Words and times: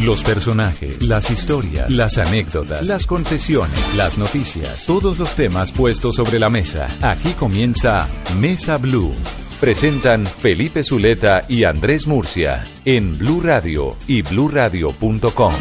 Los 0.00 0.22
personajes, 0.22 1.02
las 1.02 1.30
historias, 1.30 1.90
las 1.90 2.18
anécdotas, 2.18 2.86
las 2.86 3.06
confesiones, 3.06 3.94
las 3.96 4.18
noticias, 4.18 4.84
todos 4.86 5.18
los 5.18 5.34
temas 5.34 5.72
puestos 5.72 6.16
sobre 6.16 6.38
la 6.38 6.50
mesa. 6.50 6.88
Aquí 7.00 7.30
comienza 7.32 8.08
Mesa 8.38 8.76
Blue. 8.76 9.14
Presentan 9.60 10.26
Felipe 10.26 10.84
Zuleta 10.84 11.44
y 11.48 11.64
Andrés 11.64 12.06
Murcia 12.06 12.66
en 12.84 13.16
Blue 13.16 13.40
Radio 13.40 13.96
y 14.06 14.22
bluradio.com. 14.22 15.54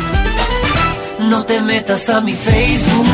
No 1.30 1.46
te 1.46 1.62
metas 1.62 2.10
a 2.10 2.20
mi 2.20 2.34
Facebook, 2.34 3.06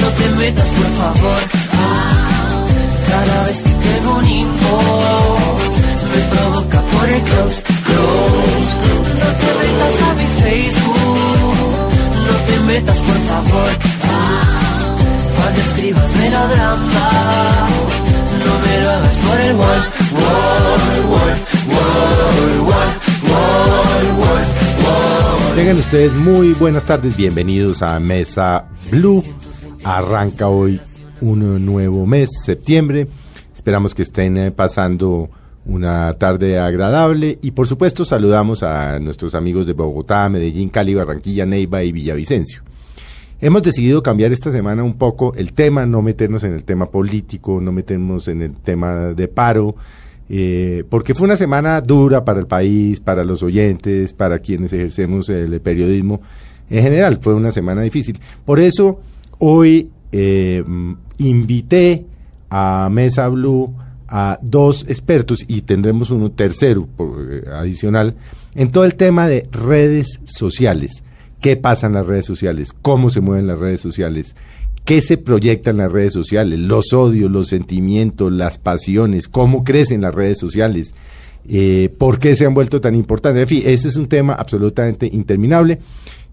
no 0.00 0.08
te 0.08 0.30
metas 0.36 0.68
por 0.68 0.86
favor. 0.96 1.42
Cada 3.08 3.44
vez 3.44 3.62
que 3.62 3.70
tengo 3.70 4.16
un 4.16 4.28
inbox, 4.28 5.76
me 6.12 6.36
provoca 6.36 6.80
por 6.80 7.08
el 7.08 7.22
close, 7.22 7.62
close. 7.62 8.72
No 9.22 9.51
metas 12.64 12.98
por 12.98 13.16
favor. 13.16 13.70
Cuando 15.36 15.60
escribas 15.60 16.16
melodramas, 16.16 17.70
no 18.44 18.52
me 18.66 18.82
lo 18.82 18.90
hagas 18.90 19.16
por 19.16 19.40
el 19.40 19.56
wall, 19.56 19.82
wall, 20.12 20.62
wall, 21.10 21.36
wall, 21.68 22.10
wall, 23.28 23.66
wall, 24.18 24.44
wall. 24.84 25.56
Tengan 25.56 25.76
ustedes 25.76 26.14
muy 26.14 26.52
buenas 26.54 26.84
tardes, 26.84 27.16
bienvenidos 27.16 27.82
a 27.82 27.98
Mesa 28.00 28.68
Blue. 28.90 29.22
Arranca 29.84 30.48
hoy 30.48 30.80
un 31.20 31.64
nuevo 31.64 32.06
mes, 32.06 32.30
septiembre. 32.44 33.06
Esperamos 33.54 33.94
que 33.94 34.02
estén 34.02 34.36
eh, 34.36 34.50
pasando 34.50 35.30
una 35.64 36.12
tarde 36.14 36.58
agradable 36.58 37.38
y 37.40 37.52
por 37.52 37.68
supuesto 37.68 38.04
saludamos 38.04 38.62
a 38.62 38.98
nuestros 38.98 39.34
amigos 39.34 39.66
de 39.66 39.74
Bogotá, 39.74 40.28
Medellín, 40.28 40.68
Cali, 40.68 40.94
Barranquilla, 40.94 41.46
Neiva 41.46 41.82
y 41.84 41.92
Villavicencio. 41.92 42.62
Hemos 43.40 43.62
decidido 43.62 44.02
cambiar 44.02 44.32
esta 44.32 44.52
semana 44.52 44.82
un 44.84 44.94
poco 44.94 45.34
el 45.34 45.52
tema, 45.52 45.84
no 45.84 46.00
meternos 46.00 46.44
en 46.44 46.52
el 46.54 46.64
tema 46.64 46.86
político, 46.86 47.60
no 47.60 47.72
meternos 47.72 48.28
en 48.28 48.42
el 48.42 48.52
tema 48.54 49.08
de 49.14 49.28
paro, 49.28 49.74
eh, 50.28 50.84
porque 50.88 51.14
fue 51.14 51.24
una 51.24 51.36
semana 51.36 51.80
dura 51.80 52.24
para 52.24 52.38
el 52.38 52.46
país, 52.46 53.00
para 53.00 53.24
los 53.24 53.42
oyentes, 53.42 54.12
para 54.12 54.38
quienes 54.38 54.72
ejercemos 54.72 55.28
el 55.28 55.60
periodismo. 55.60 56.20
En 56.70 56.82
general, 56.82 57.18
fue 57.20 57.34
una 57.34 57.50
semana 57.50 57.82
difícil. 57.82 58.18
Por 58.44 58.60
eso, 58.60 59.00
hoy 59.38 59.90
eh, 60.12 60.62
invité 61.18 62.06
a 62.48 62.88
Mesa 62.92 63.28
Blue 63.28 63.74
a 64.14 64.38
dos 64.42 64.84
expertos 64.88 65.42
y 65.48 65.62
tendremos 65.62 66.10
uno 66.10 66.30
tercero 66.30 66.86
eh, 67.30 67.44
adicional 67.50 68.14
en 68.54 68.70
todo 68.70 68.84
el 68.84 68.94
tema 68.94 69.26
de 69.26 69.48
redes 69.50 70.20
sociales. 70.26 71.02
¿Qué 71.40 71.56
pasa 71.56 71.86
en 71.86 71.94
las 71.94 72.06
redes 72.06 72.26
sociales? 72.26 72.74
¿Cómo 72.82 73.08
se 73.08 73.22
mueven 73.22 73.46
las 73.46 73.58
redes 73.58 73.80
sociales? 73.80 74.36
¿Qué 74.84 75.00
se 75.00 75.16
proyecta 75.16 75.70
en 75.70 75.78
las 75.78 75.90
redes 75.90 76.12
sociales? 76.12 76.58
Los 76.60 76.92
odios, 76.92 77.30
los 77.30 77.48
sentimientos, 77.48 78.30
las 78.30 78.58
pasiones, 78.58 79.28
cómo 79.28 79.64
crecen 79.64 80.02
las 80.02 80.14
redes 80.14 80.38
sociales, 80.38 80.92
eh, 81.48 81.88
por 81.96 82.18
qué 82.18 82.36
se 82.36 82.44
han 82.44 82.52
vuelto 82.52 82.82
tan 82.82 82.94
importantes. 82.94 83.42
En 83.42 83.48
fin, 83.48 83.62
ese 83.64 83.88
es 83.88 83.96
un 83.96 84.08
tema 84.08 84.34
absolutamente 84.34 85.08
interminable. 85.10 85.78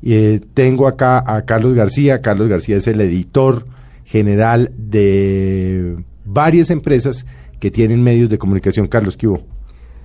Eh, 0.03 0.41
tengo 0.53 0.85
acá 0.85 1.23
a 1.25 1.45
Carlos 1.45 1.75
García. 1.75 2.21
Carlos 2.21 2.49
García 2.49 2.75
es 2.75 2.87
el 2.87 2.99
editor 2.99 3.65
general 4.03 4.73
de 4.77 5.95
varias 6.25 6.71
empresas 6.71 7.25
que 7.59 7.71
tienen 7.71 8.03
medios 8.03 8.29
de 8.29 8.37
comunicación. 8.37 8.87
Carlos, 8.87 9.17
¿qué 9.17 9.27
hubo? 9.27 9.41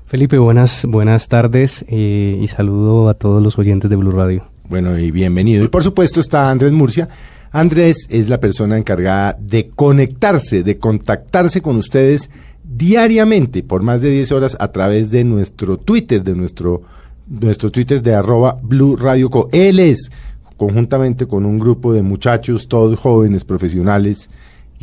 Felipe, 0.06 0.38
buenas, 0.38 0.84
buenas 0.86 1.28
tardes 1.28 1.84
eh, 1.88 2.38
y 2.40 2.46
saludo 2.48 3.08
a 3.08 3.14
todos 3.14 3.42
los 3.42 3.58
oyentes 3.58 3.88
de 3.88 3.96
Blue 3.96 4.12
Radio. 4.12 4.44
Bueno, 4.68 4.98
y 4.98 5.10
bienvenido. 5.10 5.64
Y 5.64 5.68
por 5.68 5.82
supuesto 5.82 6.20
está 6.20 6.50
Andrés 6.50 6.72
Murcia. 6.72 7.08
Andrés 7.52 8.06
es 8.10 8.28
la 8.28 8.40
persona 8.40 8.76
encargada 8.76 9.36
de 9.38 9.68
conectarse, 9.68 10.62
de 10.62 10.78
contactarse 10.78 11.62
con 11.62 11.76
ustedes 11.76 12.28
diariamente 12.64 13.62
por 13.62 13.82
más 13.82 14.00
de 14.00 14.10
10 14.10 14.32
horas 14.32 14.56
a 14.58 14.72
través 14.72 15.10
de 15.10 15.22
nuestro 15.24 15.76
Twitter, 15.78 16.22
de 16.22 16.34
nuestro, 16.34 16.82
nuestro 17.28 17.70
Twitter 17.70 18.02
de 18.02 18.14
arroba 18.14 18.58
Blue 18.60 18.96
Radio 18.96 19.30
Co. 19.30 19.48
Él 19.52 19.78
es, 19.78 20.10
conjuntamente 20.56 21.26
con 21.26 21.46
un 21.46 21.58
grupo 21.58 21.92
de 21.92 22.02
muchachos, 22.02 22.66
todos 22.68 22.98
jóvenes, 22.98 23.44
profesionales, 23.44 24.28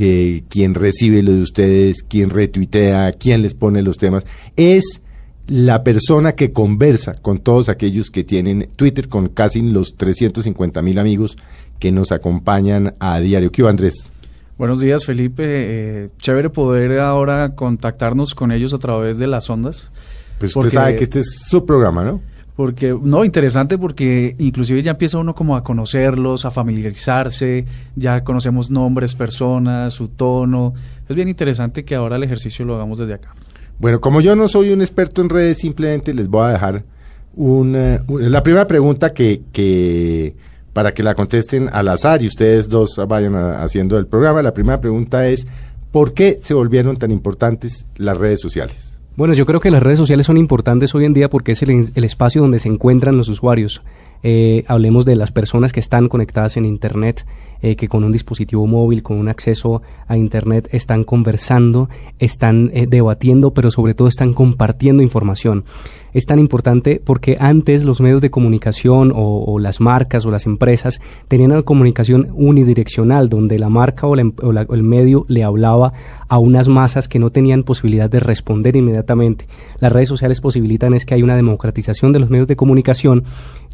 eh, 0.03 0.43
quien 0.49 0.73
recibe 0.73 1.21
lo 1.21 1.31
de 1.31 1.43
ustedes, 1.43 2.01
quien 2.01 2.31
retuitea, 2.31 3.11
quien 3.11 3.43
les 3.43 3.53
pone 3.53 3.83
los 3.83 3.99
temas, 3.99 4.25
es 4.55 4.99
la 5.45 5.83
persona 5.83 6.33
que 6.33 6.51
conversa 6.51 7.13
con 7.21 7.37
todos 7.37 7.69
aquellos 7.69 8.09
que 8.09 8.23
tienen 8.23 8.67
Twitter, 8.75 9.09
con 9.09 9.27
casi 9.27 9.61
los 9.61 9.95
350 9.97 10.81
mil 10.81 10.97
amigos 10.97 11.37
que 11.77 11.91
nos 11.91 12.11
acompañan 12.11 12.95
a 12.99 13.19
diario. 13.19 13.51
¿Qué 13.51 13.61
hubo, 13.61 13.69
Andrés? 13.69 14.11
Buenos 14.57 14.79
días, 14.79 15.05
Felipe. 15.05 15.43
Eh, 15.45 16.09
chévere 16.17 16.49
poder 16.49 16.99
ahora 16.99 17.53
contactarnos 17.53 18.33
con 18.33 18.51
ellos 18.51 18.73
a 18.73 18.79
través 18.79 19.19
de 19.19 19.27
las 19.27 19.51
ondas. 19.51 19.91
Pues 20.39 20.55
usted 20.55 20.71
sabe 20.71 20.95
que 20.95 21.03
este 21.03 21.19
es 21.19 21.45
su 21.47 21.63
programa, 21.63 22.03
¿no? 22.03 22.21
Porque, 22.61 22.95
no, 23.01 23.25
interesante 23.25 23.79
porque 23.79 24.35
inclusive 24.37 24.83
ya 24.83 24.91
empieza 24.91 25.17
uno 25.17 25.33
como 25.33 25.55
a 25.55 25.63
conocerlos, 25.63 26.45
a 26.45 26.51
familiarizarse, 26.51 27.65
ya 27.95 28.23
conocemos 28.23 28.69
nombres, 28.69 29.15
personas, 29.15 29.95
su 29.95 30.09
tono. 30.09 30.75
Es 31.09 31.15
bien 31.15 31.27
interesante 31.27 31.83
que 31.83 31.95
ahora 31.95 32.17
el 32.17 32.23
ejercicio 32.23 32.63
lo 32.63 32.75
hagamos 32.75 32.99
desde 32.99 33.15
acá. 33.15 33.33
Bueno, 33.79 33.99
como 33.99 34.21
yo 34.21 34.35
no 34.35 34.47
soy 34.47 34.69
un 34.69 34.81
experto 34.81 35.23
en 35.23 35.29
redes, 35.29 35.57
simplemente 35.57 36.13
les 36.13 36.27
voy 36.27 36.43
a 36.45 36.49
dejar 36.49 36.83
una, 37.33 37.99
la 38.07 38.43
primera 38.43 38.67
pregunta 38.67 39.11
que, 39.11 39.41
que 39.51 40.35
para 40.71 40.93
que 40.93 41.01
la 41.01 41.15
contesten 41.15 41.67
al 41.73 41.87
azar 41.87 42.21
y 42.21 42.27
ustedes 42.27 42.69
dos 42.69 43.01
vayan 43.07 43.33
haciendo 43.33 43.97
el 43.97 44.05
programa. 44.05 44.43
La 44.43 44.53
primera 44.53 44.79
pregunta 44.79 45.25
es, 45.25 45.47
¿por 45.89 46.13
qué 46.13 46.37
se 46.43 46.53
volvieron 46.53 46.95
tan 46.97 47.09
importantes 47.09 47.87
las 47.95 48.17
redes 48.17 48.39
sociales? 48.39 48.90
Bueno, 49.15 49.33
yo 49.33 49.45
creo 49.45 49.59
que 49.59 49.71
las 49.71 49.83
redes 49.83 49.99
sociales 49.99 50.25
son 50.25 50.37
importantes 50.37 50.95
hoy 50.95 51.05
en 51.05 51.13
día 51.13 51.29
porque 51.29 51.51
es 51.51 51.61
el, 51.61 51.91
el 51.93 52.03
espacio 52.03 52.41
donde 52.41 52.59
se 52.59 52.69
encuentran 52.69 53.17
los 53.17 53.27
usuarios. 53.27 53.81
Eh, 54.23 54.63
hablemos 54.67 55.05
de 55.05 55.15
las 55.15 55.31
personas 55.31 55.73
que 55.73 55.79
están 55.79 56.07
conectadas 56.07 56.55
en 56.55 56.65
Internet, 56.65 57.25
eh, 57.61 57.75
que 57.75 57.87
con 57.87 58.03
un 58.03 58.11
dispositivo 58.11 58.65
móvil, 58.67 59.03
con 59.03 59.17
un 59.17 59.27
acceso 59.29 59.81
a 60.07 60.17
Internet, 60.17 60.69
están 60.71 61.03
conversando, 61.03 61.89
están 62.19 62.71
eh, 62.73 62.87
debatiendo, 62.87 63.53
pero 63.53 63.71
sobre 63.71 63.93
todo 63.93 64.07
están 64.07 64.33
compartiendo 64.33 65.03
información. 65.03 65.63
Es 66.13 66.25
tan 66.25 66.39
importante 66.39 67.01
porque 67.03 67.37
antes 67.39 67.85
los 67.85 68.01
medios 68.01 68.21
de 68.21 68.29
comunicación 68.31 69.13
o, 69.15 69.59
las 69.59 69.79
marcas 69.79 70.25
o 70.25 70.31
las 70.31 70.45
empresas 70.45 70.99
tenían 71.29 71.51
una 71.53 71.61
comunicación 71.61 72.27
unidireccional, 72.33 73.29
donde 73.29 73.57
la 73.57 73.69
marca 73.69 74.07
o, 74.07 74.15
la 74.15 74.21
em- 74.23 74.33
o 74.41 74.51
la- 74.51 74.67
el 74.69 74.83
medio 74.83 75.25
le 75.29 75.43
hablaba 75.45 75.93
a 76.27 76.37
unas 76.37 76.67
masas 76.67 77.07
que 77.07 77.17
no 77.19 77.29
tenían 77.29 77.63
posibilidad 77.63 78.09
de 78.09 78.19
responder 78.19 78.75
inmediatamente. 78.75 79.47
Las 79.79 79.91
redes 79.93 80.09
sociales 80.09 80.41
posibilitan 80.41 80.93
es 80.93 81.05
que 81.05 81.13
hay 81.13 81.23
una 81.23 81.35
democratización 81.37 82.11
de 82.11 82.19
los 82.19 82.29
medios 82.29 82.47
de 82.47 82.57
comunicación 82.57 83.23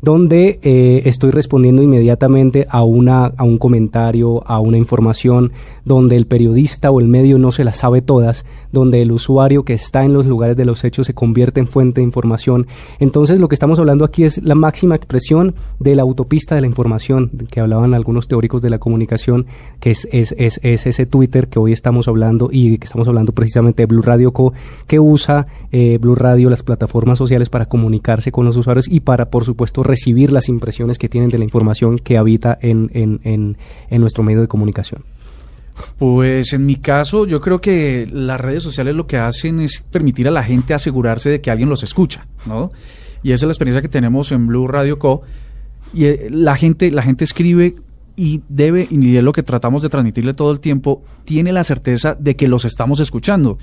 donde 0.02 0.59
eh, 0.62 1.02
estoy 1.06 1.31
respondiendo 1.31 1.81
inmediatamente 1.81 2.68
a, 2.69 2.84
una, 2.84 3.25
a 3.25 3.44
un 3.44 3.58
comentario, 3.58 4.44
a 4.47 4.59
una 4.59 4.78
información, 4.78 5.52
donde 5.85 6.16
el 6.16 6.28
periodista 6.28 6.91
o 6.91 7.00
el 7.00 7.08
medio 7.08 7.40
no 7.40 7.52
se 7.52 7.63
las 7.63 7.78
sabe 7.78 8.02
todas, 8.02 8.46
donde 8.72 9.02
el 9.02 9.12
usuario 9.12 9.63
que 9.63 9.74
está 9.74 10.03
en 10.03 10.13
los 10.13 10.25
lugares 10.25 10.58
de 10.58 10.66
los 10.66 10.84
hechos 10.84 11.08
se 11.08 11.13
convierte 11.13 11.59
en 11.59 11.68
fuente 11.68 12.02
de 12.02 12.06
información. 12.06 12.68
Entonces 13.00 13.40
lo 13.40 13.47
que 13.47 13.56
estamos 13.56 13.80
hablando 13.80 14.06
aquí 14.06 14.24
es 14.24 14.44
la 14.44 14.56
máxima 14.56 14.96
expresión 14.96 15.56
de 15.80 15.96
la 15.96 16.03
autopista 16.03 16.56
de 16.56 16.62
la 16.62 16.68
información, 16.68 17.31
que 17.50 17.59
hablaban 17.59 17.94
algunos 17.94 18.28
teóricos 18.28 18.62
de 18.62 18.69
la 18.69 18.79
comunicación, 18.79 19.46
que 19.79 19.91
es, 19.91 20.08
es, 20.12 20.35
es, 20.38 20.59
es 20.64 20.85
ese 20.85 21.06
Twitter 21.06 21.47
que 21.47 21.59
hoy 21.59 21.72
estamos 21.72 22.08
hablando 22.08 22.50
y 22.52 22.78
que 22.78 22.85
estamos 22.85 23.08
hablando 23.08 23.31
precisamente 23.31 23.84
de 23.84 23.88
Blue 23.88 24.02
Radio 24.02 24.31
Co, 24.31 24.53
que 24.85 25.00
usa 25.00 25.46
eh, 25.72 25.97
Blue 26.00 26.16
Radio, 26.16 26.50
las 26.50 26.64
plataformas 26.64 27.18
sociales 27.18 27.50
para 27.50 27.68
comunicarse 27.68 28.31
con 28.31 28.46
los 28.46 28.58
usuarios 28.58 28.88
y 28.88 29.00
para, 29.00 29.29
por 29.29 29.46
supuesto, 29.46 29.84
recibir 29.88 30.31
las 30.31 30.50
impresiones 30.50 30.97
que 30.97 31.09
tienen 31.09 31.29
de 31.29 31.38
la 31.38 31.44
información 31.44 31.97
que 31.97 32.17
habita 32.17 32.58
en, 32.61 32.91
en, 32.94 33.20
en, 33.23 34.02
nuestro 34.02 34.23
medio 34.23 34.41
de 34.41 34.47
comunicación. 34.47 35.03
Pues 35.97 36.53
en 36.53 36.66
mi 36.66 36.78
caso, 36.78 37.26
yo 37.26 37.40
creo 37.40 37.61
que 37.61 38.08
las 38.11 38.40
redes 38.40 38.64
sociales 38.64 38.96
lo 38.96 39.08
que 39.08 39.17
hacen 39.17 39.61
es 39.61 39.82
permitir 39.91 40.28
a 40.28 40.32
la 40.32 40.44
gente 40.44 40.73
asegurarse 40.73 41.29
de 41.29 41.41
que 41.41 41.52
alguien 41.52 41.70
los 41.70 41.84
escucha, 41.84 42.28
¿no? 42.46 42.72
Y 43.23 43.32
esa 43.32 43.46
es 43.46 43.47
la 43.47 43.52
experiencia 43.52 43.82
que 43.82 43.90
tenemos 43.90 44.32
en 44.32 44.47
Blue 44.47 44.67
Radio 44.67 45.00
Co. 45.00 45.22
Y 45.94 46.06
eh, 46.06 46.28
la 46.29 46.56
gente, 46.56 46.91
la 46.91 47.03
gente 47.03 47.23
escribe 47.23 47.76
y 48.16 48.41
debe, 48.50 48.88
y 48.90 49.16
es 49.16 49.23
lo 49.23 49.32
que 49.32 49.44
tratamos 49.44 49.84
de 49.84 49.90
transmitirle 49.90 50.34
todo 50.34 50.52
el 50.52 50.59
tiempo, 50.59 51.03
tiene 51.23 51.52
la 51.52 51.64
certeza 51.64 52.16
de 52.20 52.35
que 52.35 52.47
los 52.47 52.66
estamos 52.66 53.00
escuchando. 53.00 53.59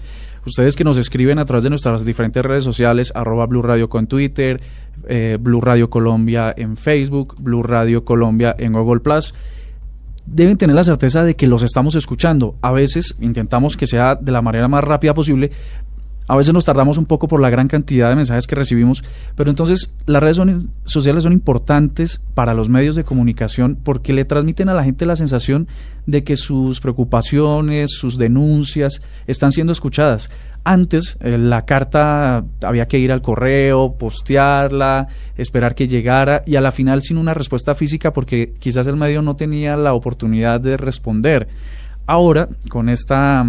Ustedes 0.46 0.76
que 0.76 0.84
nos 0.84 0.98
escriben 0.98 1.38
a 1.38 1.44
través 1.44 1.64
de 1.64 1.70
nuestras 1.70 2.04
diferentes 2.04 2.44
redes 2.44 2.64
sociales, 2.64 3.12
arroba 3.14 3.46
Blue 3.46 3.62
Radio 3.62 3.88
Co 3.88 3.98
en 3.98 4.06
Twitter, 4.06 4.60
eh, 5.08 5.38
Blue 5.40 5.60
Radio 5.60 5.88
Colombia 5.88 6.52
en 6.56 6.76
Facebook, 6.76 7.36
Blue 7.38 7.62
Radio 7.62 8.04
Colombia 8.04 8.54
en 8.58 8.72
Google 8.72 9.00
Plus, 9.00 9.34
deben 10.26 10.56
tener 10.56 10.76
la 10.76 10.84
certeza 10.84 11.24
de 11.24 11.34
que 11.34 11.46
los 11.46 11.62
estamos 11.62 11.94
escuchando. 11.94 12.56
A 12.60 12.72
veces 12.72 13.16
intentamos 13.20 13.76
que 13.76 13.86
sea 13.86 14.14
de 14.16 14.32
la 14.32 14.42
manera 14.42 14.68
más 14.68 14.84
rápida 14.84 15.14
posible. 15.14 15.50
A 16.26 16.36
veces 16.36 16.54
nos 16.54 16.64
tardamos 16.64 16.96
un 16.96 17.04
poco 17.04 17.28
por 17.28 17.42
la 17.42 17.50
gran 17.50 17.68
cantidad 17.68 18.08
de 18.08 18.16
mensajes 18.16 18.46
que 18.46 18.54
recibimos, 18.54 19.04
pero 19.36 19.50
entonces 19.50 19.92
las 20.06 20.22
redes 20.22 20.40
sociales 20.84 21.22
son 21.22 21.34
importantes 21.34 22.22
para 22.32 22.54
los 22.54 22.70
medios 22.70 22.96
de 22.96 23.04
comunicación 23.04 23.76
porque 23.82 24.14
le 24.14 24.24
transmiten 24.24 24.70
a 24.70 24.74
la 24.74 24.84
gente 24.84 25.04
la 25.04 25.16
sensación 25.16 25.68
de 26.06 26.24
que 26.24 26.36
sus 26.36 26.80
preocupaciones, 26.80 27.92
sus 27.92 28.16
denuncias 28.16 29.02
están 29.26 29.52
siendo 29.52 29.74
escuchadas. 29.74 30.30
Antes 30.64 31.18
eh, 31.20 31.36
la 31.36 31.66
carta 31.66 32.42
había 32.62 32.88
que 32.88 32.98
ir 32.98 33.12
al 33.12 33.20
correo, 33.20 33.96
postearla, 33.98 35.08
esperar 35.36 35.74
que 35.74 35.88
llegara 35.88 36.42
y 36.46 36.56
a 36.56 36.62
la 36.62 36.72
final 36.72 37.02
sin 37.02 37.18
una 37.18 37.34
respuesta 37.34 37.74
física 37.74 38.14
porque 38.14 38.54
quizás 38.58 38.86
el 38.86 38.96
medio 38.96 39.20
no 39.20 39.36
tenía 39.36 39.76
la 39.76 39.92
oportunidad 39.92 40.58
de 40.58 40.78
responder. 40.78 41.48
Ahora, 42.06 42.48
con 42.70 42.88
esta 42.88 43.44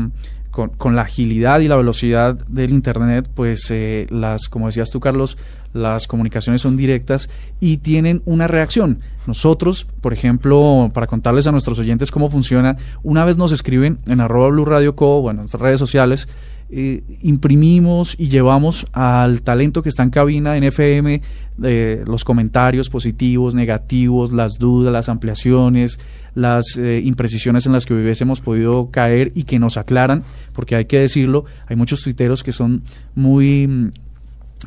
con, 0.56 0.96
la 0.96 1.02
agilidad 1.02 1.60
y 1.60 1.68
la 1.68 1.76
velocidad 1.76 2.34
del 2.48 2.72
Internet, 2.72 3.30
pues 3.34 3.70
eh, 3.72 4.08
las, 4.10 4.48
como 4.48 4.68
decías 4.68 4.90
tú, 4.90 5.02
Carlos, 5.02 5.38
las 5.74 6.08
comunicaciones 6.08 6.62
son 6.62 6.78
directas 6.78 7.30
y 7.60 7.78
tienen 7.78 8.22
una 8.24 8.48
reacción. 8.48 9.00
Nosotros, 9.28 9.86
por 10.00 10.14
ejemplo, 10.14 10.90
para 10.94 11.08
contarles 11.08 11.46
a 11.48 11.52
nuestros 11.52 11.78
oyentes 11.78 12.10
cómo 12.10 12.30
funciona, 12.30 12.78
una 13.04 13.26
vez 13.26 13.38
nos 13.38 13.52
escriben 13.52 14.00
en 14.08 14.22
arroba 14.22 14.48
Blue 14.48 14.64
Radio 14.64 14.96
Co, 14.96 15.22
bueno, 15.22 15.40
en 15.40 15.44
nuestras 15.44 15.62
redes 15.62 15.80
sociales, 15.80 16.30
eh, 16.70 17.04
imprimimos 17.22 18.16
y 18.18 18.30
llevamos 18.30 18.88
al 18.92 19.44
talento 19.44 19.84
que 19.84 19.90
está 19.90 20.02
en 20.02 20.10
cabina 20.10 20.58
en 20.58 20.64
FM 20.64 21.22
eh, 21.64 22.04
los 22.08 22.24
comentarios 22.24 22.90
positivos, 22.90 23.54
negativos, 23.54 24.34
las 24.34 24.58
dudas, 24.58 24.92
las 24.92 25.08
ampliaciones, 25.08 26.00
las 26.34 26.76
eh, 26.78 27.02
imprecisiones 27.04 27.66
en 27.66 27.72
las 27.72 27.86
que 27.86 27.94
hubiésemos 27.94 28.42
podido 28.42 28.90
caer 28.90 29.32
y 29.36 29.44
que 29.44 29.60
nos 29.60 29.78
aclaran, 29.78 30.24
porque 30.54 30.76
hay 30.76 30.86
que 30.86 31.00
decirlo, 31.00 31.46
hay 31.68 31.76
muchos 31.76 32.02
tuiteros 32.02 32.44
que 32.44 32.52
son 32.52 32.84
muy 33.14 33.92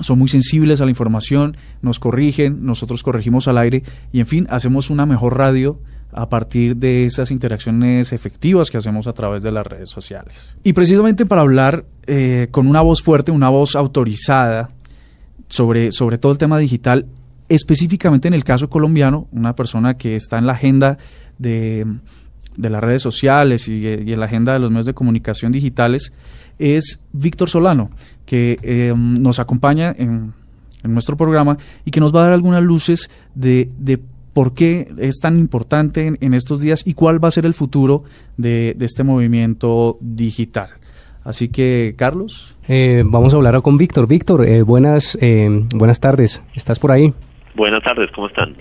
son 0.00 0.18
muy 0.18 0.28
sensibles 0.28 0.80
a 0.80 0.84
la 0.84 0.90
información, 0.90 1.56
nos 1.82 1.98
corrigen, 1.98 2.64
nosotros 2.64 3.02
corregimos 3.02 3.48
al 3.48 3.58
aire 3.58 3.82
y 4.12 4.20
en 4.20 4.26
fin, 4.26 4.46
hacemos 4.48 4.90
una 4.90 5.06
mejor 5.06 5.36
radio 5.36 5.80
a 6.12 6.28
partir 6.28 6.76
de 6.76 7.04
esas 7.04 7.30
interacciones 7.30 8.12
efectivas 8.12 8.70
que 8.70 8.78
hacemos 8.78 9.06
a 9.06 9.12
través 9.12 9.42
de 9.42 9.52
las 9.52 9.66
redes 9.66 9.90
sociales. 9.90 10.56
Y 10.64 10.72
precisamente 10.72 11.26
para 11.26 11.42
hablar 11.42 11.84
eh, 12.06 12.48
con 12.50 12.66
una 12.66 12.80
voz 12.80 13.02
fuerte, 13.02 13.30
una 13.30 13.50
voz 13.50 13.76
autorizada 13.76 14.70
sobre, 15.48 15.92
sobre 15.92 16.18
todo 16.18 16.32
el 16.32 16.38
tema 16.38 16.58
digital, 16.58 17.06
específicamente 17.48 18.28
en 18.28 18.34
el 18.34 18.44
caso 18.44 18.68
colombiano, 18.68 19.28
una 19.32 19.54
persona 19.54 19.94
que 19.94 20.16
está 20.16 20.38
en 20.38 20.46
la 20.46 20.52
agenda 20.52 20.98
de, 21.38 21.86
las 22.56 22.82
redes 22.82 23.02
sociales 23.02 23.68
y, 23.68 23.86
en 23.86 24.18
la 24.18 24.26
agenda 24.26 24.52
de 24.52 24.58
los 24.58 24.70
medios 24.70 24.86
de 24.86 24.94
comunicación 24.94 25.52
digitales, 25.52 26.12
es 26.58 27.04
Víctor 27.12 27.48
Solano, 27.48 27.90
que 28.26 28.56
eh, 28.62 28.92
nos 28.96 29.38
acompaña 29.38 29.94
en, 29.96 30.34
nuestro 30.84 31.16
programa 31.16 31.58
y 31.84 31.90
que 31.90 32.00
nos 32.00 32.14
va 32.14 32.20
a 32.20 32.22
dar 32.24 32.32
algunas 32.32 32.62
luces 32.62 33.10
de, 33.34 33.68
de 33.78 34.00
por 34.32 34.54
qué 34.54 34.88
es 34.98 35.20
tan 35.20 35.38
importante 35.38 36.16
en, 36.20 36.34
estos 36.34 36.60
días 36.60 36.86
y 36.86 36.94
cuál 36.94 37.22
va 37.22 37.28
a 37.28 37.32
ser 37.32 37.46
el 37.46 37.54
futuro 37.54 38.04
de, 38.36 38.76
este 38.80 39.04
movimiento 39.04 39.98
digital. 40.00 40.68
Así 41.24 41.48
que, 41.48 41.94
Carlos. 41.96 42.56
Eh, 42.68 43.02
vamos 43.04 43.34
a 43.34 43.36
hablar 43.36 43.60
con 43.62 43.76
Víctor. 43.76 44.06
Víctor, 44.06 44.46
eh, 44.46 44.62
buenas, 44.62 45.18
eh, 45.20 45.48
buenas 45.74 46.00
tardes. 46.00 46.42
¿Estás 46.54 46.78
por 46.78 46.92
ahí? 46.92 47.12
Buenas 47.54 47.82
tardes, 47.82 48.10
¿cómo 48.12 48.28
están? 48.28 48.54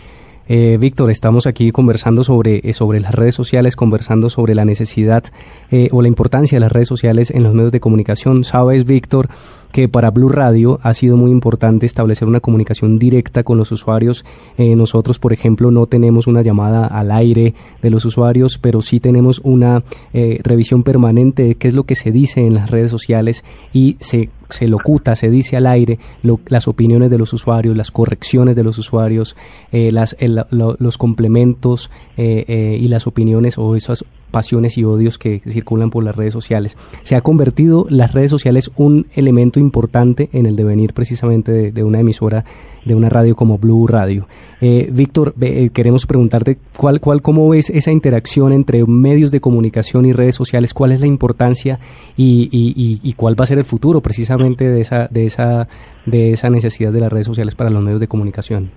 Eh, 0.49 0.77
Víctor, 0.79 1.11
estamos 1.11 1.45
aquí 1.45 1.71
conversando 1.71 2.23
sobre, 2.23 2.61
eh, 2.63 2.73
sobre 2.73 3.01
las 3.01 3.13
redes 3.13 3.35
sociales, 3.35 3.75
conversando 3.75 4.29
sobre 4.29 4.55
la 4.55 4.63
necesidad 4.63 5.25
eh, 5.71 5.89
o 5.91 6.01
la 6.01 6.07
importancia 6.07 6.55
de 6.55 6.61
las 6.61 6.71
redes 6.71 6.87
sociales 6.87 7.31
en 7.31 7.43
los 7.43 7.53
medios 7.53 7.73
de 7.73 7.81
comunicación. 7.81 8.45
Sabes, 8.45 8.85
Víctor, 8.85 9.27
que 9.71 9.87
para 9.87 10.11
Blue 10.11 10.29
Radio 10.29 10.79
ha 10.83 10.93
sido 10.93 11.17
muy 11.17 11.31
importante 11.31 11.85
establecer 11.85 12.27
una 12.27 12.39
comunicación 12.39 12.99
directa 12.99 13.43
con 13.43 13.57
los 13.57 13.71
usuarios. 13.71 14.25
nosotros, 14.57 15.19
por 15.19 15.33
ejemplo, 15.33 15.71
no 15.71 15.85
tenemos 15.85 16.27
una 16.27 16.41
llamada 16.41 16.87
al 16.87 17.11
aire 17.11 17.53
de 17.81 17.89
los 17.89 18.05
usuarios, 18.05 18.57
pero 18.57 18.81
sí 18.81 18.99
tenemos 18.99 19.39
una 19.43 19.83
revisión 20.13 20.83
permanente 20.83 21.43
de 21.43 21.55
qué 21.55 21.67
es 21.67 21.73
lo 21.73 21.83
que 21.83 21.95
se 21.95 22.11
dice 22.11 22.45
en 22.45 22.55
las 22.55 22.71
redes 22.71 22.91
sociales 22.91 23.43
y 23.73 23.97
se 23.99 24.29
se 24.49 24.67
locuta, 24.67 25.15
se 25.15 25.29
dice 25.29 25.57
al 25.57 25.67
aire 25.67 25.99
las 26.47 26.67
opiniones 26.67 27.09
de 27.09 27.17
los 27.17 27.33
usuarios, 27.33 27.75
las 27.75 27.91
correcciones 27.91 28.55
de 28.55 28.63
los 28.63 28.77
usuarios, 28.77 29.35
eh, 29.71 29.91
las, 29.91 30.15
los 30.49 30.97
complementos 30.97 31.91
eh, 32.15 32.45
eh, 32.47 32.77
y 32.79 32.87
las 32.87 33.07
opiniones 33.07 33.57
o 33.57 33.75
esas 33.75 34.05
pasiones 34.31 34.77
y 34.77 34.83
odios 34.83 35.17
que 35.17 35.41
circulan 35.47 35.89
por 35.89 36.03
las 36.03 36.15
redes 36.15 36.33
sociales. 36.33 36.77
Se 37.03 37.15
ha 37.15 37.21
convertido 37.21 37.85
las 37.89 38.13
redes 38.13 38.31
sociales 38.31 38.71
un 38.75 39.07
elemento 39.13 39.59
importante 39.59 40.29
en 40.33 40.45
el 40.45 40.55
devenir 40.55 40.93
precisamente 40.93 41.71
de, 41.71 41.83
una 41.83 41.99
emisora, 41.99 42.45
de 42.85 42.95
una 42.95 43.09
radio 43.09 43.35
como 43.35 43.57
Blue 43.57 43.87
Radio. 43.87 44.27
Eh, 44.61 44.89
Víctor, 44.91 45.33
eh, 45.41 45.69
queremos 45.73 46.05
preguntarte 46.05 46.57
cuál, 46.77 46.99
cuál, 46.99 47.21
cómo 47.21 47.47
ves 47.49 47.69
esa 47.69 47.91
interacción 47.91 48.51
entre 48.51 48.83
medios 48.85 49.31
de 49.31 49.41
comunicación 49.41 50.05
y 50.05 50.13
redes 50.13 50.35
sociales, 50.35 50.73
cuál 50.73 50.91
es 50.91 51.01
la 51.01 51.07
importancia 51.07 51.79
y, 52.15 52.49
y, 52.51 53.13
cuál 53.13 53.39
va 53.39 53.43
a 53.43 53.47
ser 53.47 53.57
el 53.57 53.63
futuro 53.63 54.01
precisamente 54.01 54.67
de 54.67 54.81
esa, 54.81 55.07
de 55.09 55.25
esa, 55.25 55.67
de 56.05 56.33
esa 56.33 56.49
necesidad 56.49 56.91
de 56.91 56.99
las 56.99 57.11
redes 57.11 57.27
sociales 57.27 57.55
para 57.55 57.69
los 57.69 57.83
medios 57.83 57.99
de 57.99 58.07
comunicación. 58.07 58.71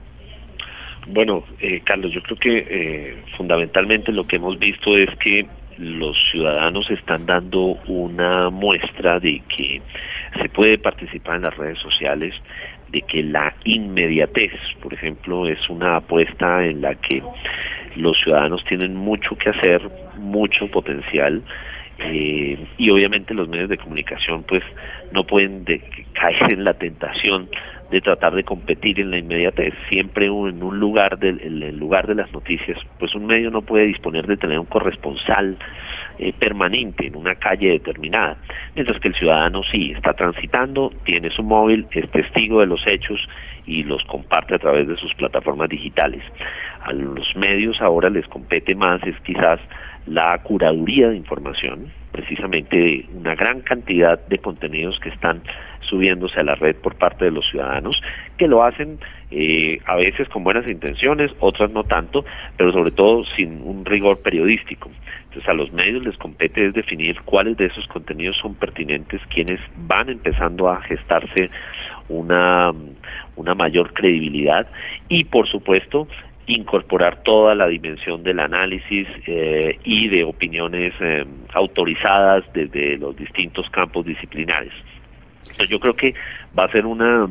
Bueno, 1.13 1.45
eh, 1.59 1.81
Carlos, 1.85 2.13
yo 2.13 2.23
creo 2.23 2.37
que 2.37 2.67
eh, 2.71 3.17
fundamentalmente 3.37 4.13
lo 4.13 4.29
que 4.29 4.37
hemos 4.37 4.59
visto 4.61 4.97
es 4.97 5.11
que 5.17 5.45
los 5.77 6.17
ciudadanos 6.31 6.89
están 6.89 7.27
dando 7.27 7.79
una 7.89 8.49
muestra 8.51 9.19
de 9.19 9.43
que 9.49 9.83
se 10.41 10.49
puede 10.51 10.79
participar 10.79 11.37
en 11.37 11.43
las 11.43 11.57
redes 11.57 11.81
sociales, 11.81 12.35
de 12.89 13.03
que 13.03 13.25
la 13.25 13.53
inmediatez, 13.65 14.53
por 14.81 14.95
ejemplo, 14.95 15.49
es 15.49 15.69
una 15.69 15.97
apuesta 15.97 16.65
en 16.65 16.81
la 16.81 16.95
que 16.95 17.23
los 17.97 18.17
ciudadanos 18.21 18.65
tienen 18.65 18.95
mucho 18.95 19.37
que 19.37 19.51
hacer, 19.51 19.83
mucho 20.17 20.69
potencial, 20.69 21.43
eh, 22.03 22.59
y 22.79 22.91
obviamente 22.91 23.35
los 23.35 23.49
medios 23.49 23.69
de 23.69 23.79
comunicación 23.79 24.45
pues 24.45 24.63
no 25.13 25.25
pueden 25.25 25.65
caer 26.15 26.53
en 26.53 26.65
la 26.65 26.75
tentación 26.75 27.49
de 27.91 28.01
tratar 28.01 28.35
de 28.35 28.45
competir 28.45 29.01
en 29.01 29.11
la 29.11 29.19
inmediatez, 29.19 29.75
siempre 29.89 30.27
en 30.27 30.63
un 30.63 30.79
lugar 30.79 31.19
del 31.19 31.41
en 31.41 31.63
el 31.63 31.77
lugar 31.77 32.07
de 32.07 32.15
las 32.15 32.33
noticias, 32.33 32.79
pues 32.99 33.15
un 33.15 33.27
medio 33.27 33.51
no 33.51 33.63
puede 33.63 33.87
disponer 33.87 34.27
de 34.27 34.37
tener 34.37 34.59
un 34.61 34.67
corresponsal 34.67 35.59
eh, 36.19 36.33
permanente 36.39 37.09
en 37.09 37.17
una 37.17 37.35
calle 37.35 37.71
determinada, 37.71 38.37
mientras 38.77 39.01
que 39.01 39.09
el 39.09 39.15
ciudadano 39.15 39.63
sí 39.65 39.93
está 39.97 40.13
transitando, 40.13 40.93
tiene 41.05 41.31
su 41.31 41.43
móvil, 41.43 41.87
es 41.91 42.09
testigo 42.11 42.61
de 42.61 42.67
los 42.67 42.87
hechos 42.87 43.29
y 43.67 43.83
los 43.83 44.05
comparte 44.05 44.55
a 44.55 44.59
través 44.59 44.87
de 44.87 44.97
sus 44.97 45.13
plataformas 45.15 45.69
digitales. 45.69 46.23
A 46.83 46.93
los 46.93 47.35
medios 47.37 47.81
ahora 47.81 48.09
les 48.09 48.27
compete 48.29 48.75
más 48.75 49.03
es 49.03 49.19
quizás 49.21 49.61
la 50.11 50.37
curaduría 50.43 51.09
de 51.09 51.17
información, 51.17 51.93
precisamente 52.11 52.77
de 52.77 53.07
una 53.15 53.37
gran 53.37 53.61
cantidad 53.61 54.19
de 54.27 54.39
contenidos 54.39 54.99
que 54.99 55.09
están 55.09 55.41
subiéndose 55.83 56.41
a 56.41 56.43
la 56.43 56.57
red 56.57 56.75
por 56.75 56.97
parte 56.97 57.27
de 57.27 57.31
los 57.31 57.49
ciudadanos, 57.49 58.03
que 58.37 58.49
lo 58.49 58.65
hacen 58.65 58.99
eh, 59.31 59.79
a 59.87 59.95
veces 59.95 60.29
con 60.29 60.43
buenas 60.43 60.67
intenciones, 60.67 61.31
otras 61.39 61.71
no 61.71 61.85
tanto, 61.85 62.25
pero 62.57 62.73
sobre 62.73 62.91
todo 62.91 63.25
sin 63.37 63.63
un 63.63 63.85
rigor 63.85 64.19
periodístico. 64.19 64.91
Entonces 65.27 65.49
a 65.49 65.55
los 65.55 65.73
medios 65.73 66.05
les 66.05 66.17
compete 66.17 66.67
es 66.67 66.75
definir 66.75 67.21
cuáles 67.25 67.57
de 67.57 67.67
esos 67.67 67.87
contenidos 67.87 68.37
son 68.39 68.57
pertinentes, 68.57 69.21
quienes 69.33 69.61
van 69.77 70.09
empezando 70.09 70.69
a 70.69 70.83
gestarse 70.83 71.51
una, 72.09 72.73
una 73.37 73.55
mayor 73.55 73.93
credibilidad 73.93 74.67
y 75.09 75.23
por 75.23 75.47
supuesto 75.47 76.09
incorporar 76.55 77.23
toda 77.23 77.55
la 77.55 77.67
dimensión 77.69 78.23
del 78.23 78.41
análisis 78.41 79.07
eh, 79.27 79.79
y 79.85 80.09
de 80.09 80.25
opiniones 80.25 80.93
eh, 81.01 81.25
autorizadas 81.53 82.45
desde 82.53 82.99
los 82.99 83.17
distintos 83.17 83.69
campos 83.71 84.07
disciplinares. 84.07 84.73
Entonces 85.43 85.69
yo 85.69 85.81
creo 85.81 85.95
que 85.95 86.15
va 86.59 86.65
a 86.65 86.73
ser 86.73 86.87
una 86.87 87.29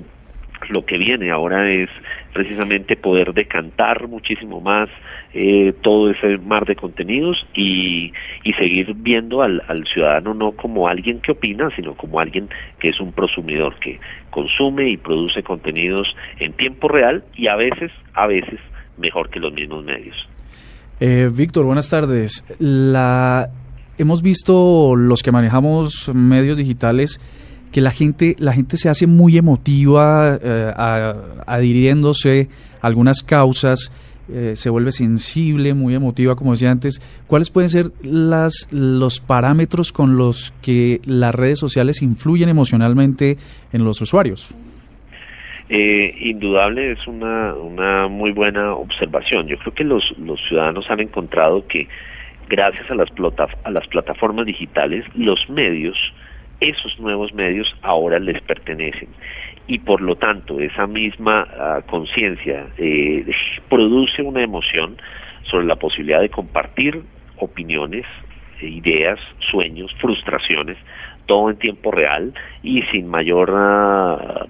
lo 0.68 0.86
que 0.86 0.98
viene 0.98 1.32
ahora 1.32 1.70
es 1.72 1.90
precisamente 2.34 2.98
poder 2.98 3.34
decantar 3.34 4.08
muchísimo 4.08 4.60
más 4.60 4.90
eh, 5.34 5.74
todo 5.82 6.12
ese 6.12 6.38
mar 6.38 6.66
de 6.66 6.76
contenidos 6.76 7.48
y, 7.54 8.12
y 8.44 8.54
seguir 8.54 8.94
viendo 8.96 9.42
al, 9.42 9.64
al, 9.68 9.88
ciudadano 9.88 10.34
no 10.34 10.52
como 10.52 10.88
alguien 10.88 11.22
que 11.22 11.32
opina, 11.32 11.70
sino 11.76 11.96
como 11.96 12.20
alguien 12.20 12.50
que 12.80 12.90
es 12.90 13.00
un 13.00 13.14
prosumidor, 13.14 13.80
que 13.80 14.00
consume 14.32 14.90
y 14.90 14.98
produce 14.98 15.44
contenidos 15.44 16.16
en 16.40 16.54
tiempo 16.54 16.88
real 16.88 17.24
y 17.36 17.48
a 17.48 17.56
veces, 17.56 17.92
a 18.14 18.28
veces, 18.28 18.60
mejor 19.00 19.29
que 19.29 19.39
los 19.39 19.53
mismos 19.53 19.84
medios. 19.84 20.15
Eh, 21.00 21.29
Víctor, 21.34 21.65
buenas 21.65 21.89
tardes. 21.89 22.44
La, 22.60 23.50
hemos 23.98 24.22
visto 24.22 24.96
los 24.96 25.24
que 25.24 25.32
manejamos 25.32 26.12
medios 26.13 26.58
digitales 26.58 27.20
que 27.72 27.82
la 27.82 27.91
gente, 27.91 28.36
la 28.39 28.53
gente 28.53 28.77
se 28.77 28.89
hace 28.89 29.08
muy 29.08 29.38
emotiva 29.38 30.38
eh, 30.41 30.74
adhiriéndose 31.46 32.50
a 32.82 32.88
algunas 32.88 33.22
causas 33.22 33.91
eh, 34.32 34.53
se 34.56 34.70
vuelve 34.70 34.91
sensible, 34.91 35.74
muy 35.74 35.96
emotiva, 35.96 36.36
como 36.36 36.51
decía 36.51 36.70
antes. 36.70 37.01
¿Cuáles 37.25 37.50
pueden 37.50 37.70
ser 37.70 37.91
las, 38.03 38.68
los 38.70 39.20
parámetros 39.20 39.91
con 39.91 40.18
los 40.18 40.53
que 40.62 41.01
las 41.06 41.34
redes 41.34 41.58
sociales 41.58 42.03
influyen 42.03 42.48
emocionalmente 42.48 43.38
en 43.74 43.84
los 43.84 44.00
usuarios? 44.01 44.53
Eh, 45.70 46.16
indudable 46.20 46.94
es 46.94 47.06
una, 47.06 47.54
una 47.54 48.08
muy 48.08 48.32
buena 48.32 48.74
observación. 48.74 49.48
Yo 49.48 49.58
creo 49.60 49.74
que 49.74 49.84
los, 49.84 50.18
los 50.18 50.42
ciudadanos 50.48 50.90
han 50.90 51.00
encontrado 51.00 51.68
que 51.68 51.88
gracias 52.48 52.90
a 52.90 52.96
las, 52.96 53.10
a 53.64 53.70
las 53.72 53.88
plataformas 53.88 54.48
digitales, 54.48 55.06
los 55.14 55.48
medios, 55.50 55.96
esos 56.60 57.00
nuevos 57.00 57.34
medios 57.34 57.74
ahora 57.84 58.20
les 58.20 58.42
pertenecen 58.42 59.10
y 59.68 59.78
por 59.78 60.02
lo 60.02 60.16
tanto 60.16 60.60
esa 60.60 60.88
misma 60.88 61.48
ah, 61.58 61.82
conciencia 61.88 62.66
eh, 62.78 63.24
produce 63.70 64.24
una 64.24 64.42
emoción 64.42 64.98
sobre 65.44 65.68
la 65.68 65.76
posibilidad 65.76 66.22
de 66.22 66.30
compartir 66.30 67.04
opiniones, 67.38 68.06
ideas, 68.62 69.20
sueños, 69.52 69.94
frustraciones, 70.02 70.76
todo 71.29 71.51
en 71.51 71.57
tiempo 71.57 71.91
real 71.91 72.33
y 72.63 72.81
sin 72.91 73.07
mayor 73.07 73.53
ah, 73.55 74.48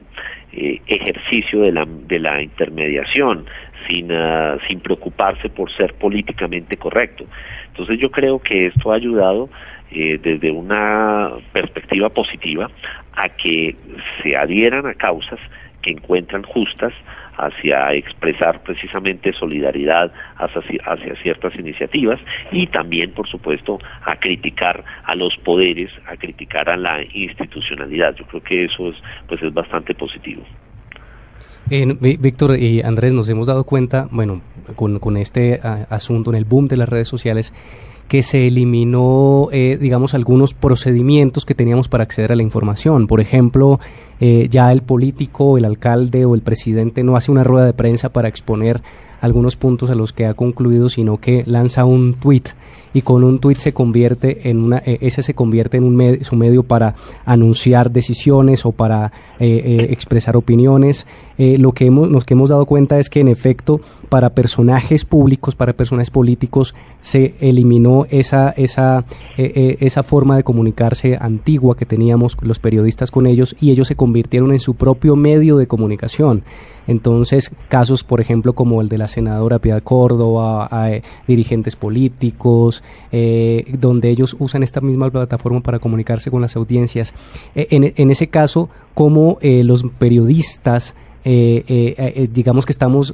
eh, 0.53 0.79
ejercicio 0.88 1.59
de 1.59 1.74
la, 1.74 1.86
de 1.86 2.19
la 2.19 2.41
intermediación, 2.41 3.45
sin, 3.86 4.09
ah, 4.13 4.57
sin 4.65 4.79
preocuparse 4.79 5.50
por 5.50 5.69
ser 5.74 5.93
políticamente 5.95 6.77
correcto. 6.77 7.25
Entonces 7.67 8.00
yo 8.00 8.09
creo 8.09 8.39
que 8.39 8.67
esto 8.67 8.93
ha 8.93 8.95
ayudado 8.95 9.50
eh, 9.91 10.19
desde 10.24 10.51
una 10.51 11.33
perspectiva 11.51 12.07
positiva 12.07 12.71
a 13.12 13.27
que 13.27 13.75
se 14.24 14.38
adhieran 14.38 14.88
a 14.88 14.93
causas 14.93 15.39
que 15.81 15.91
encuentran 15.91 16.43
justas 16.43 16.93
hacia 17.39 17.93
expresar 17.93 18.62
precisamente 18.63 19.34
solidaridad 19.34 20.12
hacia, 20.38 21.15
ciertas 21.24 21.55
iniciativas 21.58 22.19
y 22.51 22.67
también, 22.67 23.12
por 23.12 23.27
supuesto, 23.27 23.79
a 24.05 24.17
criticar 24.17 24.84
a 25.05 25.15
los 25.15 25.36
poderes, 25.38 25.89
a 26.05 26.17
criticar 26.17 26.69
a 26.69 26.77
la 26.77 27.01
institucionalidad. 27.13 28.15
Yo 28.15 28.25
creo 28.25 28.43
que 28.43 28.65
eso 28.65 28.89
es, 28.89 28.96
pues, 29.27 29.41
es 29.41 29.53
bastante 29.53 29.96
positivo. 29.96 30.43
Víctor 31.69 32.58
y 32.58 32.81
Andrés, 32.81 33.13
nos 33.13 33.29
hemos 33.29 33.46
dado 33.48 33.63
cuenta, 33.63 34.08
bueno, 34.12 34.41
con, 34.75 35.00
con 35.00 35.17
este 35.17 35.60
asunto 35.89 36.31
en 36.31 36.38
el 36.38 36.46
boom 36.46 36.67
de 36.67 36.77
las 36.77 36.89
redes 36.89 37.08
sociales, 37.08 37.53
que 38.10 38.24
se 38.24 38.48
eliminó, 38.48 39.50
eh, 39.51 39.77
digamos, 39.79 40.15
algunos 40.15 40.55
procedimientos 40.55 41.46
que 41.46 41.53
teníamos 41.53 41.88
para 41.88 42.03
acceder 42.03 42.31
a 42.31 42.36
la 42.36 42.41
información. 42.41 43.05
Por 43.05 43.22
ejemplo, 43.22 43.79
eh, 44.22 44.48
ya 44.52 44.72
el 44.72 44.82
político, 44.82 45.58
el 45.58 45.64
alcalde 45.64 46.26
o 46.26 46.36
el 46.36 46.42
presidente 46.42 47.04
no 47.04 47.16
hace 47.16 47.32
una 47.32 47.46
rueda 47.46 47.66
de 47.66 47.74
prensa 47.74 48.10
para 48.10 48.28
exponer 48.28 48.82
algunos 49.22 49.56
puntos 49.56 49.90
a 49.90 49.96
los 49.96 50.14
que 50.14 50.26
ha 50.26 50.34
concluido, 50.34 50.90
sino 50.90 51.18
que 51.18 51.44
lanza 51.46 51.86
un 51.86 52.16
tweet 52.16 52.44
y 52.94 53.02
con 53.02 53.24
un 53.24 53.40
tweet 53.40 53.58
se 53.58 53.74
convierte 53.74 54.50
en 54.50 54.64
una, 54.64 54.78
eh, 54.80 54.98
ese 55.02 55.22
se 55.22 55.36
convierte 55.36 55.78
en 55.78 55.84
un 55.84 56.20
su 56.24 56.36
medio 56.36 56.64
para 56.64 56.96
anunciar 57.26 57.92
decisiones 57.92 58.66
o 58.66 58.72
para 58.72 59.12
expresar 59.40 60.36
opiniones. 60.36 61.06
lo 61.38 61.72
que 61.72 61.86
hemos, 61.86 62.10
nos 62.10 62.26
que 62.26 62.34
hemos 62.34 62.50
dado 62.50 62.66
cuenta 62.66 63.00
es 63.00 63.10
que 63.10 63.22
en 63.22 63.30
efecto 63.30 63.80
para 64.10 64.32
personajes 64.32 65.06
públicos, 65.06 65.56
para 65.56 65.74
personajes 65.74 66.10
políticos, 66.10 66.74
se 67.00 67.36
eliminó 67.40 68.06
esa, 68.10 68.50
esa, 68.50 69.06
esa 69.38 70.04
forma 70.04 70.36
de 70.36 70.44
comunicarse 70.44 71.18
antigua 71.20 71.78
que 71.78 71.86
teníamos 71.86 72.38
los 72.42 72.60
periodistas 72.60 73.12
con 73.12 73.28
ellos 73.28 73.56
y 73.62 73.72
ellos 73.72 73.88
se 73.88 73.96
en 74.16 74.60
su 74.60 74.75
propio 74.75 75.16
medio 75.16 75.58
de 75.58 75.68
comunicación. 75.68 76.44
Entonces, 76.89 77.51
casos, 77.68 78.04
por 78.04 78.20
ejemplo, 78.20 78.54
como 78.54 78.82
el 78.82 78.89
de 78.89 78.98
la 78.98 79.08
senadora 79.08 79.60
Piedad 79.60 79.84
Córdoba, 79.84 80.68
eh, 80.88 81.04
dirigentes 81.28 81.75
políticos, 81.75 82.84
eh, 83.12 83.75
donde 83.78 84.10
ellos 84.10 84.36
usan 84.39 84.63
esta 84.63 84.82
misma 84.82 85.12
plataforma 85.12 85.62
para 85.62 85.78
comunicarse 85.78 86.32
con 86.32 86.42
las 86.42 86.56
audiencias. 86.56 87.13
Eh, 87.54 87.68
en, 87.70 88.10
ese 88.10 88.28
caso, 88.28 88.70
como 88.96 89.38
los 89.42 89.84
periodistas, 90.00 90.96
digamos 91.24 92.66
que 92.66 92.72
estamos 92.72 93.13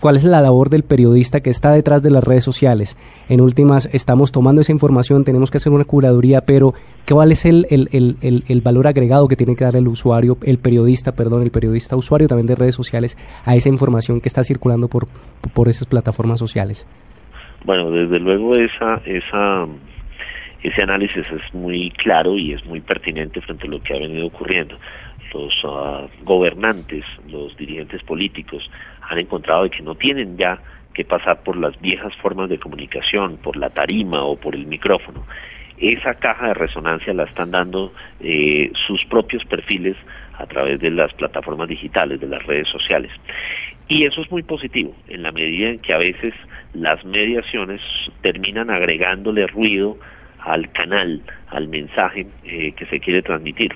cuál 0.00 0.16
es 0.16 0.24
la 0.24 0.40
labor 0.40 0.70
del 0.70 0.82
periodista 0.82 1.40
que 1.40 1.50
está 1.50 1.72
detrás 1.72 2.02
de 2.02 2.10
las 2.10 2.24
redes 2.24 2.44
sociales. 2.44 2.96
En 3.28 3.40
últimas, 3.40 3.86
estamos 3.92 4.32
tomando 4.32 4.60
esa 4.60 4.72
información, 4.72 5.24
tenemos 5.24 5.50
que 5.50 5.58
hacer 5.58 5.72
una 5.72 5.84
curaduría, 5.84 6.42
pero 6.42 6.74
¿cuál 7.08 7.32
es 7.32 7.44
el, 7.46 7.66
el, 7.70 7.88
el, 7.92 8.44
el, 8.48 8.60
valor 8.60 8.86
agregado 8.86 9.28
que 9.28 9.36
tiene 9.36 9.56
que 9.56 9.64
dar 9.64 9.76
el 9.76 9.88
usuario, 9.88 10.36
el 10.42 10.58
periodista, 10.58 11.12
perdón, 11.12 11.42
el 11.42 11.50
periodista 11.50 11.96
usuario 11.96 12.28
también 12.28 12.46
de 12.46 12.54
redes 12.54 12.74
sociales 12.74 13.16
a 13.44 13.56
esa 13.56 13.68
información 13.68 14.20
que 14.20 14.28
está 14.28 14.44
circulando 14.44 14.88
por, 14.88 15.08
por 15.54 15.68
esas 15.68 15.86
plataformas 15.86 16.38
sociales? 16.38 16.86
Bueno, 17.64 17.90
desde 17.90 18.20
luego 18.20 18.54
esa, 18.54 19.02
esa, 19.04 19.66
ese 20.62 20.82
análisis 20.82 21.26
es 21.26 21.54
muy 21.54 21.90
claro 21.90 22.36
y 22.36 22.52
es 22.52 22.64
muy 22.66 22.80
pertinente 22.80 23.40
frente 23.40 23.66
a 23.66 23.70
lo 23.70 23.80
que 23.80 23.94
ha 23.94 23.98
venido 23.98 24.26
ocurriendo 24.26 24.76
los 25.32 25.54
ah, 25.64 26.06
gobernantes, 26.22 27.04
los 27.28 27.56
dirigentes 27.56 28.02
políticos 28.02 28.70
han 29.02 29.18
encontrado 29.18 29.68
que 29.70 29.82
no 29.82 29.94
tienen 29.94 30.36
ya 30.36 30.60
que 30.94 31.04
pasar 31.04 31.42
por 31.42 31.56
las 31.56 31.80
viejas 31.80 32.14
formas 32.16 32.48
de 32.48 32.58
comunicación, 32.58 33.36
por 33.36 33.56
la 33.56 33.70
tarima 33.70 34.22
o 34.24 34.36
por 34.36 34.54
el 34.54 34.66
micrófono. 34.66 35.24
Esa 35.78 36.14
caja 36.14 36.48
de 36.48 36.54
resonancia 36.54 37.14
la 37.14 37.22
están 37.24 37.52
dando 37.52 37.92
eh, 38.20 38.72
sus 38.86 39.04
propios 39.04 39.44
perfiles 39.44 39.96
a 40.36 40.46
través 40.46 40.80
de 40.80 40.90
las 40.90 41.12
plataformas 41.14 41.68
digitales, 41.68 42.20
de 42.20 42.26
las 42.26 42.44
redes 42.44 42.66
sociales. 42.68 43.12
Y 43.86 44.04
eso 44.04 44.20
es 44.22 44.30
muy 44.30 44.42
positivo, 44.42 44.94
en 45.08 45.22
la 45.22 45.30
medida 45.30 45.70
en 45.70 45.78
que 45.78 45.94
a 45.94 45.98
veces 45.98 46.34
las 46.74 47.04
mediaciones 47.04 47.80
terminan 48.22 48.70
agregándole 48.70 49.46
ruido 49.46 49.98
al 50.40 50.70
canal, 50.72 51.22
al 51.48 51.68
mensaje 51.68 52.26
eh, 52.44 52.72
que 52.72 52.86
se 52.86 53.00
quiere 53.00 53.22
transmitir. 53.22 53.74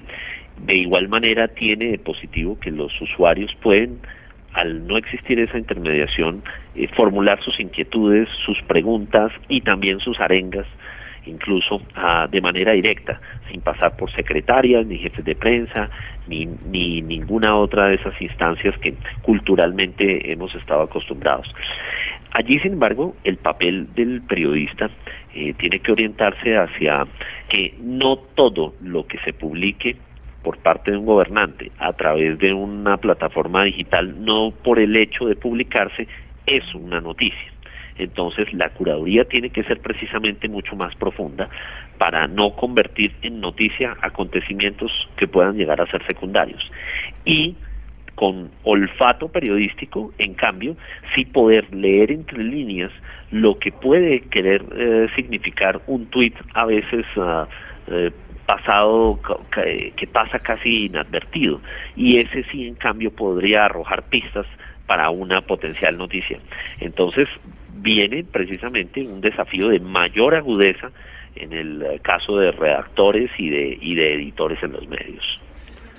De 0.63 0.77
igual 0.77 1.09
manera 1.09 1.49
tiene 1.49 1.87
de 1.87 1.99
positivo 1.99 2.59
que 2.61 2.71
los 2.71 2.93
usuarios 3.01 3.53
pueden, 3.61 3.99
al 4.53 4.87
no 4.87 4.97
existir 4.97 5.41
esa 5.41 5.59
intermediación, 5.59 6.43
eh, 6.77 6.89
formular 6.95 7.43
sus 7.43 7.59
inquietudes, 7.59 8.29
sus 8.45 8.61
preguntas 8.63 9.33
y 9.49 9.63
también 9.63 9.99
sus 9.99 10.21
arengas, 10.21 10.67
incluso 11.27 11.83
ah, 11.97 12.29
de 12.31 12.41
manera 12.41 12.73
directa, 12.73 13.21
sin 13.51 13.61
pasar 13.61 13.97
por 13.97 14.11
secretarias, 14.13 14.87
ni 14.87 14.99
jefes 14.99 15.25
de 15.25 15.35
prensa, 15.35 15.91
ni, 16.29 16.47
ni 16.47 17.03
ninguna 17.03 17.57
otra 17.57 17.89
de 17.89 17.97
esas 17.97 18.21
instancias 18.21 18.77
que 18.79 18.95
culturalmente 19.23 20.31
hemos 20.31 20.55
estado 20.55 20.83
acostumbrados. 20.83 21.53
Allí, 22.31 22.59
sin 22.61 22.75
embargo, 22.75 23.17
el 23.25 23.37
papel 23.37 23.93
del 23.95 24.23
periodista 24.23 24.91
eh, 25.35 25.55
tiene 25.55 25.81
que 25.81 25.93
orientarse 25.93 26.57
hacia 26.57 27.07
que 27.49 27.75
no 27.81 28.17
todo 28.17 28.75
lo 28.81 29.07
que 29.07 29.19
se 29.19 29.33
publique 29.33 29.97
por 30.43 30.59
parte 30.59 30.91
de 30.91 30.97
un 30.97 31.07
gobernante 31.07 31.71
a 31.79 31.93
través 31.93 32.39
de 32.39 32.53
una 32.53 32.97
plataforma 32.97 33.65
digital, 33.65 34.25
no 34.25 34.51
por 34.51 34.79
el 34.79 34.97
hecho 34.97 35.27
de 35.27 35.37
publicarse, 35.37 36.09
es 36.47 36.75
una 36.75 37.01
noticia. 37.01 37.53
Entonces 37.99 38.53
la 38.55 38.71
curaduría 38.71 39.25
tiene 39.25 39.51
que 39.51 39.63
ser 39.65 39.81
precisamente 39.81 40.49
mucho 40.49 40.77
más 40.77 40.95
profunda 40.97 41.49
para 41.99 42.27
no 42.27 42.57
convertir 42.57 43.13
en 43.23 43.41
noticia 43.41 43.97
acontecimientos 44.01 44.91
que 45.17 45.29
puedan 45.29 45.57
llegar 45.57 45.81
a 45.81 45.87
ser 45.87 46.05
secundarios. 46.07 46.71
Y 47.25 47.57
con 48.15 48.51
olfato 48.65 49.29
periodístico, 49.29 50.13
en 50.19 50.35
cambio, 50.35 50.77
sí 51.15 51.25
poder 51.25 51.73
leer 51.75 52.11
entre 52.11 52.43
líneas 52.43 52.93
lo 53.31 53.59
que 53.59 53.73
puede 53.73 54.21
querer 54.21 54.65
eh, 54.77 55.07
significar 55.17 55.81
un 55.87 56.07
tuit 56.07 56.35
a 56.55 56.67
veces 56.67 57.07
uh, 57.17 57.47
eh, 57.89 58.11
pasado 58.47 59.19
que, 59.97 60.07
pasa 60.07 60.39
casi 60.39 60.87
inadvertido 60.87 61.61
y 61.97 62.19
ese 62.19 62.45
sí 62.51 62.67
en 62.67 62.75
cambio 62.75 63.11
podría 63.11 63.65
arrojar 63.65 64.03
pistas 64.05 64.47
para 64.87 65.11
una 65.11 65.41
potencial 65.41 65.97
noticia. 65.97 66.39
Entonces 66.81 67.29
viene 67.75 68.25
precisamente 68.25 69.03
un 69.03 69.21
desafío 69.21 69.69
de 69.69 69.81
mayor 69.81 70.35
agudeza 70.35 70.91
en 71.35 71.53
el 71.53 72.01
caso 72.03 72.37
de 72.37 72.53
redactores 72.53 73.31
y 73.39 73.49
de, 73.49 73.79
y 73.81 73.95
de 73.95 74.15
editores 74.15 74.63
en 74.63 74.73
los 74.73 74.87
medios. 74.87 75.25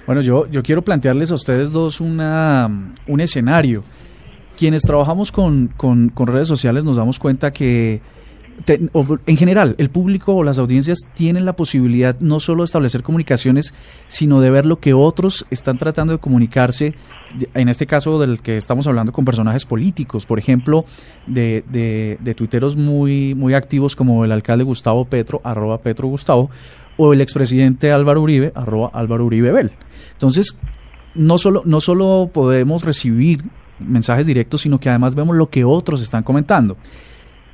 Bueno, 0.05 0.21
yo, 0.21 0.47
yo 0.47 0.61
quiero 0.61 0.81
plantearles 0.81 1.31
a 1.31 1.35
ustedes 1.35 1.71
dos 1.71 2.01
una, 2.01 2.69
un 3.07 3.21
escenario. 3.21 3.83
Quienes 4.57 4.83
trabajamos 4.83 5.31
con, 5.31 5.69
con, 5.69 6.09
con 6.09 6.27
redes 6.27 6.47
sociales 6.47 6.83
nos 6.83 6.97
damos 6.97 7.17
cuenta 7.17 7.51
que 7.51 8.01
en 8.67 9.37
general, 9.37 9.75
el 9.77 9.89
público 9.89 10.35
o 10.35 10.43
las 10.43 10.59
audiencias 10.59 10.99
tienen 11.13 11.45
la 11.45 11.53
posibilidad 11.53 12.19
no 12.19 12.39
solo 12.39 12.63
de 12.63 12.65
establecer 12.65 13.03
comunicaciones, 13.03 13.73
sino 14.07 14.41
de 14.41 14.49
ver 14.51 14.65
lo 14.65 14.79
que 14.79 14.93
otros 14.93 15.45
están 15.49 15.77
tratando 15.77 16.13
de 16.13 16.19
comunicarse, 16.19 16.93
en 17.53 17.67
este 17.67 17.87
caso 17.87 18.19
del 18.19 18.41
que 18.41 18.57
estamos 18.57 18.87
hablando 18.87 19.11
con 19.11 19.25
personajes 19.25 19.65
políticos, 19.65 20.25
por 20.25 20.39
ejemplo, 20.39 20.85
de, 21.25 21.63
de, 21.69 22.35
tuiteros 22.35 22.75
muy, 22.75 23.33
muy 23.35 23.53
activos 23.53 23.95
como 23.95 24.23
el 24.23 24.31
alcalde 24.31 24.63
Gustavo 24.63 25.05
Petro, 25.05 25.41
arroba 25.43 25.79
Petro 25.79 26.07
Gustavo, 26.07 26.49
o 26.95 27.11
el 27.11 27.21
expresidente 27.21 27.91
Álvaro 27.91 28.21
Uribe, 28.21 28.51
arroba 28.55 28.91
Álvaro 28.93 29.25
Uribe 29.25 29.51
Bel. 29.51 29.71
Entonces, 30.11 30.57
no 31.15 31.37
solo, 31.37 31.63
no 31.65 31.81
solo 31.81 32.29
podemos 32.31 32.83
recibir 32.83 33.43
mensajes 33.79 34.27
directos, 34.27 34.61
sino 34.61 34.79
que 34.79 34.89
además 34.89 35.15
vemos 35.15 35.35
lo 35.35 35.49
que 35.49 35.63
otros 35.63 36.01
están 36.01 36.23
comentando. 36.23 36.77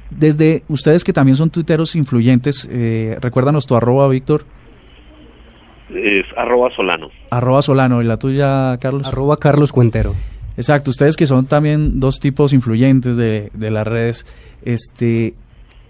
Desde 0.09 0.63
ustedes 0.67 1.03
que 1.03 1.13
también 1.13 1.35
son 1.35 1.49
tuiteros 1.49 1.95
influyentes, 1.95 2.67
eh, 2.71 3.17
recuérdanos 3.21 3.67
tu 3.67 3.75
arroba, 3.75 4.07
Víctor. 4.07 4.43
Es 5.89 6.25
arroba 6.37 6.69
solano. 6.75 7.09
Arroba 7.31 7.61
solano, 7.61 8.01
¿y 8.01 8.05
la 8.05 8.17
tuya, 8.17 8.77
Carlos? 8.79 9.07
Arroba 9.07 9.37
Carlos 9.37 9.71
Cuentero. 9.71 10.13
Exacto, 10.57 10.89
ustedes 10.89 11.15
que 11.15 11.25
son 11.25 11.45
también 11.45 11.99
dos 11.99 12.19
tipos 12.19 12.53
influyentes 12.53 13.15
de, 13.15 13.49
de 13.53 13.71
las 13.71 13.87
redes, 13.87 14.25
este, 14.63 15.33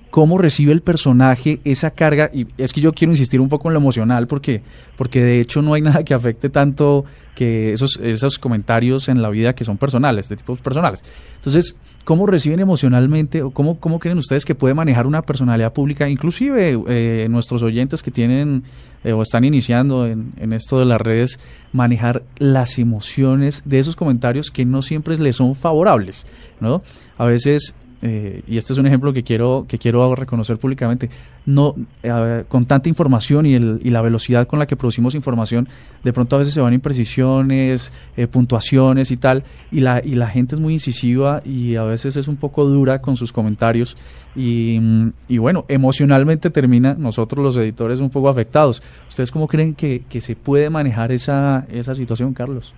cómo 0.10 0.38
recibe 0.38 0.72
el 0.72 0.82
personaje 0.82 1.60
esa 1.64 1.92
carga. 1.92 2.30
Y 2.34 2.48
es 2.58 2.74
que 2.74 2.82
yo 2.82 2.94
quiero 2.94 3.12
insistir 3.12 3.42
un 3.42 3.50
poco 3.50 3.70
en 3.70 3.74
lo 3.74 3.80
emocional 3.80 4.28
porque 4.28 4.62
porque 4.98 5.24
de 5.24 5.40
hecho 5.40 5.62
no 5.62 5.74
hay 5.74 5.82
nada 5.84 6.04
que 6.04 6.14
afecte 6.14 6.50
tanto 6.50 7.06
que 7.36 7.74
esos 7.74 7.98
esos 8.04 8.38
comentarios 8.38 9.08
en 9.08 9.22
la 9.22 9.30
vida 9.30 9.54
que 9.54 9.64
son 9.64 9.78
personales 9.78 10.30
de 10.30 10.38
tipos 10.38 10.60
personales. 10.60 11.04
Entonces 11.36 11.76
cómo 12.04 12.26
reciben 12.26 12.60
emocionalmente 12.60 13.44
o 13.44 13.52
cómo 13.52 13.80
cómo 13.80 14.00
creen 14.00 14.18
ustedes 14.18 14.46
que 14.46 14.56
puede 14.56 14.74
manejar 14.74 15.06
una 15.06 15.22
personalidad 15.22 15.74
pública 15.74 16.10
inclusive 16.10 16.78
eh, 16.88 17.28
nuestros 17.30 17.62
oyentes 17.62 18.02
que 18.02 18.10
tienen 18.10 18.64
eh, 19.04 19.14
o 19.14 19.22
están 19.22 19.44
iniciando 19.44 20.08
en, 20.08 20.34
en 20.38 20.52
esto 20.54 20.80
de 20.80 20.86
las 20.86 21.00
redes 21.00 21.40
manejar 21.72 22.24
las 22.38 22.80
emociones 22.80 23.62
de 23.66 23.80
esos 23.80 23.96
comentarios 23.96 24.50
que 24.50 24.66
no 24.66 24.82
siempre 24.82 25.18
les 25.18 25.36
son 25.36 25.56
favorables 25.56 26.26
no 26.60 26.82
a 27.18 27.26
veces 27.26 27.76
eh, 28.02 28.42
y 28.48 28.58
este 28.58 28.74
es 28.74 28.80
un 28.80 28.88
ejemplo 28.88 29.12
que 29.12 29.24
quiero, 29.24 29.66
que 29.68 29.78
quiero 29.78 30.16
reconocer 30.16 30.58
públicamente, 30.58 31.10
no, 31.46 31.76
eh, 32.04 32.44
con 32.48 32.66
tanta 32.66 32.88
información 32.90 33.46
y, 33.46 33.56
el, 33.56 33.82
y 33.84 33.90
la 33.90 34.02
velocidad 34.02 34.48
con 34.48 34.60
la 34.60 34.68
que 34.68 34.76
producimos 34.76 35.16
información, 35.16 35.68
de 36.04 36.14
pronto 36.14 36.36
a 36.36 36.40
veces 36.40 36.54
se 36.54 36.62
van 36.62 36.74
imprecisiones, 36.74 37.92
eh, 38.16 38.28
puntuaciones 38.28 39.12
y 39.12 39.18
tal, 39.18 39.44
y 39.72 39.82
la, 39.82 40.02
y 40.04 40.16
la 40.16 40.28
gente 40.28 40.56
es 40.56 40.62
muy 40.62 40.74
incisiva 40.74 41.42
y 41.44 41.76
a 41.76 41.84
veces 41.84 42.16
es 42.16 42.28
un 42.28 42.38
poco 42.38 42.66
dura 42.66 43.02
con 43.02 43.16
sus 43.16 43.34
comentarios 43.34 43.98
y, 44.36 44.80
y 45.28 45.38
bueno, 45.38 45.66
emocionalmente 45.68 46.50
termina 46.50 46.94
nosotros 46.94 47.44
los 47.44 47.58
editores 47.58 48.00
un 48.00 48.10
poco 48.10 48.30
afectados. 48.30 48.82
¿Ustedes 49.10 49.32
cómo 49.32 49.48
creen 49.48 49.74
que, 49.74 50.04
que 50.08 50.22
se 50.22 50.36
puede 50.36 50.70
manejar 50.70 51.12
esa, 51.12 51.66
esa 51.70 51.96
situación, 51.96 52.34
Carlos? 52.34 52.74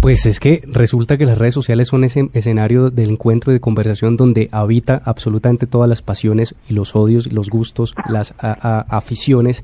Pues 0.00 0.26
es 0.26 0.40
que 0.40 0.62
resulta 0.66 1.16
que 1.16 1.26
las 1.26 1.38
redes 1.38 1.54
sociales 1.54 1.88
son 1.88 2.02
ese 2.04 2.28
escenario 2.32 2.90
del 2.90 3.10
encuentro 3.10 3.52
y 3.52 3.54
de 3.54 3.60
conversación 3.60 4.16
donde 4.16 4.48
habita 4.50 5.00
absolutamente 5.04 5.66
todas 5.66 5.88
las 5.88 6.02
pasiones 6.02 6.54
y 6.68 6.74
los 6.74 6.96
odios, 6.96 7.32
los 7.32 7.50
gustos, 7.50 7.94
las 8.08 8.34
aficiones 8.40 9.62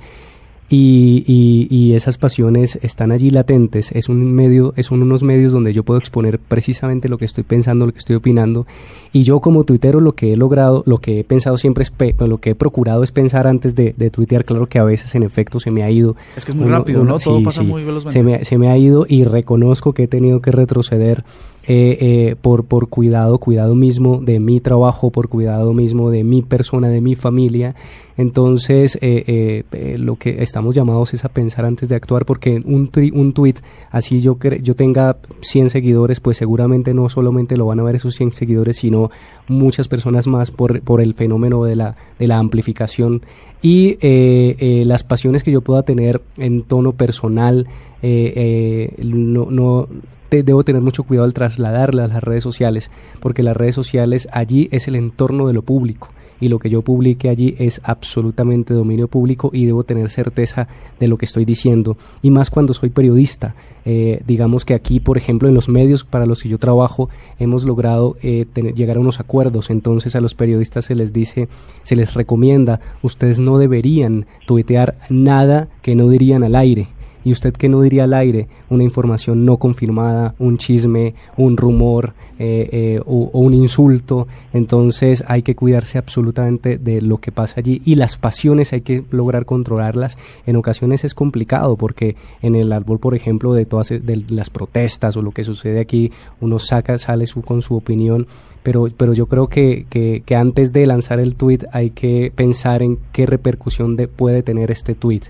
y, 0.70 1.24
y, 1.26 1.66
y, 1.70 1.94
esas 1.94 2.18
pasiones 2.18 2.78
están 2.82 3.10
allí 3.10 3.30
latentes. 3.30 3.90
Es 3.92 4.10
un 4.10 4.32
medio, 4.34 4.74
son 4.82 5.02
unos 5.02 5.22
medios 5.22 5.52
donde 5.52 5.72
yo 5.72 5.82
puedo 5.82 5.98
exponer 5.98 6.38
precisamente 6.38 7.08
lo 7.08 7.16
que 7.16 7.24
estoy 7.24 7.42
pensando, 7.42 7.86
lo 7.86 7.92
que 7.92 7.98
estoy 7.98 8.16
opinando. 8.16 8.66
Y 9.12 9.22
yo 9.22 9.40
como 9.40 9.64
tuitero 9.64 10.02
lo 10.02 10.12
que 10.12 10.34
he 10.34 10.36
logrado, 10.36 10.82
lo 10.84 10.98
que 10.98 11.20
he 11.20 11.24
pensado 11.24 11.56
siempre 11.56 11.84
es, 11.84 11.92
lo 12.18 12.38
que 12.38 12.50
he 12.50 12.54
procurado 12.54 13.02
es 13.02 13.12
pensar 13.12 13.46
antes 13.46 13.74
de, 13.74 13.94
de 13.96 14.10
tuitear. 14.10 14.44
Claro 14.44 14.66
que 14.66 14.78
a 14.78 14.84
veces 14.84 15.14
en 15.14 15.22
efecto 15.22 15.58
se 15.58 15.70
me 15.70 15.82
ha 15.84 15.90
ido. 15.90 16.16
Es 16.36 16.44
que 16.44 16.52
es 16.52 16.56
muy 16.56 16.66
uno, 16.66 16.76
rápido, 16.76 17.00
uno, 17.00 17.12
¿no? 17.12 17.18
Todo 17.18 17.38
sí, 17.38 17.44
pasa 17.44 17.62
sí, 17.62 17.66
muy 17.66 17.84
velozmente. 17.84 18.18
Se 18.18 18.22
me, 18.22 18.44
se 18.44 18.58
me 18.58 18.68
ha 18.68 18.76
ido 18.76 19.06
y 19.08 19.24
reconozco 19.24 19.94
que 19.94 20.02
he 20.02 20.08
tenido 20.08 20.42
que 20.42 20.50
retroceder 20.50 21.24
eh, 21.70 21.98
eh, 22.00 22.34
por, 22.40 22.64
por 22.64 22.88
cuidado, 22.88 23.36
cuidado 23.36 23.74
mismo 23.74 24.22
de 24.22 24.40
mi 24.40 24.58
trabajo, 24.58 25.10
por 25.10 25.28
cuidado 25.28 25.74
mismo 25.74 26.08
de 26.08 26.24
mi 26.24 26.40
persona, 26.40 26.88
de 26.88 27.02
mi 27.02 27.14
familia. 27.14 27.74
Entonces, 28.16 28.96
eh, 29.02 29.64
eh 29.70 29.98
lo 29.98 30.16
que 30.16 30.42
estamos 30.42 30.74
llamados 30.74 31.12
es 31.12 31.26
a 31.26 31.28
pensar 31.28 31.66
antes 31.66 31.90
de 31.90 31.94
actuar, 31.94 32.24
porque 32.24 32.62
un, 32.64 32.90
un 33.12 33.32
tweet, 33.34 33.56
así 33.90 34.22
yo, 34.22 34.38
yo 34.62 34.76
tenga 34.76 35.18
100 35.42 35.68
seguidores, 35.68 36.20
pues 36.20 36.38
seguramente 36.38 36.94
no 36.94 37.10
solamente 37.10 37.58
lo 37.58 37.66
van 37.66 37.80
a 37.80 37.82
ver 37.82 37.96
esos 37.96 38.14
100 38.14 38.32
seguidores, 38.32 38.78
sino 38.78 39.10
muchas 39.46 39.88
personas 39.88 40.26
más 40.26 40.50
por, 40.50 40.80
por 40.80 41.02
el 41.02 41.12
fenómeno 41.12 41.64
de 41.64 41.76
la, 41.76 41.96
de 42.18 42.28
la 42.28 42.38
amplificación 42.38 43.20
y 43.60 43.98
eh, 44.00 44.84
las 44.86 45.02
pasiones 45.02 45.44
que 45.44 45.52
yo 45.52 45.60
pueda 45.60 45.82
tener 45.82 46.22
en 46.38 46.62
tono 46.62 46.92
personal. 46.92 47.66
no 48.00 49.86
debo 50.30 50.64
tener 50.64 50.82
mucho 50.82 51.02
cuidado 51.02 51.26
al 51.26 51.34
trasladarlas 51.34 52.10
a 52.10 52.14
las 52.14 52.22
redes 52.22 52.42
sociales, 52.42 52.90
porque 53.20 53.42
las 53.42 53.56
redes 53.56 53.74
sociales 53.74 54.28
allí 54.32 54.68
es 54.72 54.88
el 54.88 54.96
entorno 54.96 55.46
de 55.46 55.54
lo 55.54 55.62
público 55.62 56.08
y 56.40 56.48
lo 56.48 56.58
que 56.58 56.70
yo 56.70 56.82
publique 56.82 57.28
allí 57.28 57.54
es 57.58 57.80
absolutamente 57.84 58.74
dominio 58.74 59.08
público 59.08 59.50
y 59.52 59.66
debo 59.66 59.84
tener 59.84 60.10
certeza 60.10 60.68
de 61.00 61.08
lo 61.08 61.16
que 61.16 61.24
estoy 61.24 61.44
diciendo. 61.44 61.96
Y 62.22 62.30
más 62.30 62.50
cuando 62.50 62.74
soy 62.74 62.90
periodista. 62.90 63.54
Eh, 63.84 64.20
digamos 64.26 64.66
que 64.66 64.74
aquí 64.74 65.00
por 65.00 65.16
ejemplo 65.16 65.48
en 65.48 65.54
los 65.54 65.68
medios 65.68 66.04
para 66.04 66.26
los 66.26 66.42
que 66.42 66.50
yo 66.50 66.58
trabajo 66.58 67.08
hemos 67.38 67.64
logrado 67.64 68.16
eh, 68.22 68.44
tener, 68.52 68.74
llegar 68.74 68.98
a 68.98 69.00
unos 69.00 69.18
acuerdos. 69.18 69.70
Entonces 69.70 70.14
a 70.14 70.20
los 70.20 70.34
periodistas 70.34 70.84
se 70.84 70.94
les 70.94 71.12
dice 71.12 71.48
se 71.82 71.96
les 71.96 72.14
recomienda 72.14 72.80
ustedes 73.02 73.38
no 73.38 73.58
deberían 73.58 74.26
tuitear 74.46 74.98
nada 75.08 75.68
que 75.80 75.94
no 75.94 76.08
dirían 76.08 76.44
al 76.44 76.54
aire 76.54 76.88
¿Y 77.24 77.32
usted 77.32 77.52
qué 77.52 77.68
no 77.68 77.82
diría 77.82 78.04
al 78.04 78.14
aire? 78.14 78.48
Una 78.70 78.84
información 78.84 79.44
no 79.44 79.56
confirmada, 79.56 80.34
un 80.38 80.58
chisme, 80.58 81.14
un 81.36 81.56
rumor 81.56 82.14
eh, 82.38 82.68
eh, 82.72 83.00
o, 83.04 83.30
o, 83.32 83.40
un 83.40 83.54
insulto. 83.54 84.28
Entonces 84.52 85.24
hay 85.26 85.42
que 85.42 85.56
cuidarse 85.56 85.98
absolutamente 85.98 86.78
de 86.78 87.02
lo 87.02 87.18
que 87.18 87.32
pasa 87.32 87.54
allí 87.58 87.82
y 87.84 87.96
las 87.96 88.16
pasiones 88.16 88.72
hay 88.72 88.82
que 88.82 89.04
lograr 89.10 89.44
controlarlas. 89.44 90.16
En 90.46 90.56
ocasiones 90.56 91.04
es 91.04 91.14
complicado 91.14 91.76
porque 91.76 92.16
en 92.42 92.54
el 92.54 92.72
árbol, 92.72 92.98
por 92.98 93.14
ejemplo, 93.14 93.52
de 93.54 93.66
todas 93.66 93.88
de 93.88 94.24
las 94.28 94.50
protestas 94.50 95.16
o 95.16 95.22
lo 95.22 95.32
que 95.32 95.44
sucede 95.44 95.80
aquí, 95.80 96.12
uno 96.40 96.58
saca, 96.58 96.96
sale 96.98 97.26
su, 97.26 97.42
con 97.42 97.62
su 97.62 97.76
opinión 97.76 98.26
pero, 98.68 98.88
pero 98.94 99.14
yo 99.14 99.24
creo 99.24 99.46
que, 99.46 99.86
que, 99.88 100.22
que, 100.26 100.36
antes 100.36 100.74
de 100.74 100.84
lanzar 100.84 101.20
el 101.20 101.36
tweet 101.36 101.60
hay 101.72 101.88
que 101.88 102.30
pensar 102.36 102.82
en 102.82 102.98
qué 103.14 103.24
repercusión 103.24 103.96
de, 103.96 104.08
puede 104.08 104.42
tener 104.42 104.70
este 104.70 104.94
tweet 104.94 105.22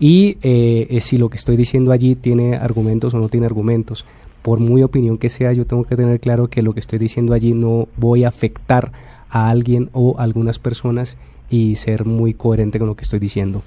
y 0.00 0.38
eh, 0.42 0.98
si 1.00 1.16
lo 1.16 1.28
que 1.28 1.36
estoy 1.36 1.56
diciendo 1.56 1.92
allí 1.92 2.16
tiene 2.16 2.56
argumentos 2.56 3.14
o 3.14 3.18
no 3.18 3.28
tiene 3.28 3.46
argumentos. 3.46 4.04
Por 4.42 4.58
muy 4.58 4.82
opinión 4.82 5.18
que 5.18 5.28
sea, 5.28 5.52
yo 5.52 5.66
tengo 5.66 5.84
que 5.84 5.94
tener 5.94 6.18
claro 6.18 6.48
que 6.48 6.62
lo 6.62 6.72
que 6.72 6.80
estoy 6.80 6.98
diciendo 6.98 7.32
allí 7.32 7.54
no 7.54 7.86
voy 7.96 8.24
a 8.24 8.28
afectar 8.28 8.90
a 9.28 9.50
alguien 9.50 9.88
o 9.92 10.16
a 10.18 10.24
algunas 10.24 10.58
personas 10.58 11.16
y 11.48 11.76
ser 11.76 12.06
muy 12.06 12.34
coherente 12.34 12.80
con 12.80 12.88
lo 12.88 12.96
que 12.96 13.02
estoy 13.02 13.20
diciendo. 13.20 13.62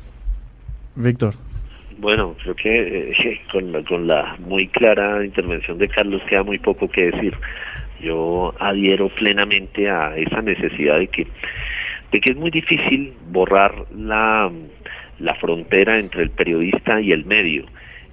Víctor. 0.98 1.36
Bueno, 2.00 2.36
creo 2.44 2.56
que 2.56 3.12
eh, 3.12 3.42
con, 3.54 3.72
la, 3.72 3.84
con 3.84 4.06
la 4.06 4.36
muy 4.40 4.68
clara 4.68 5.24
intervención 5.24 5.78
de 5.78 5.88
Carlos 5.88 6.22
queda 6.28 6.44
muy 6.44 6.60
poco 6.60 6.90
que 6.90 7.12
decir. 7.12 7.34
Yo 8.04 8.54
adhiero 8.60 9.10
plenamente 9.10 9.90
a 9.90 10.16
esa 10.18 10.42
necesidad 10.42 11.00
de 11.00 11.08
que, 11.08 11.28
de 12.12 12.20
que 12.20 12.32
es 12.32 12.38
muy 12.38 12.52
difícil 12.52 13.14
borrar 13.32 13.74
la, 13.96 14.52
la 15.20 15.36
frontera 15.36 16.00
entre 16.00 16.24
el 16.24 16.30
periodista 16.30 17.02
y 17.02 17.12
el 17.12 17.26
medio. 17.26 17.66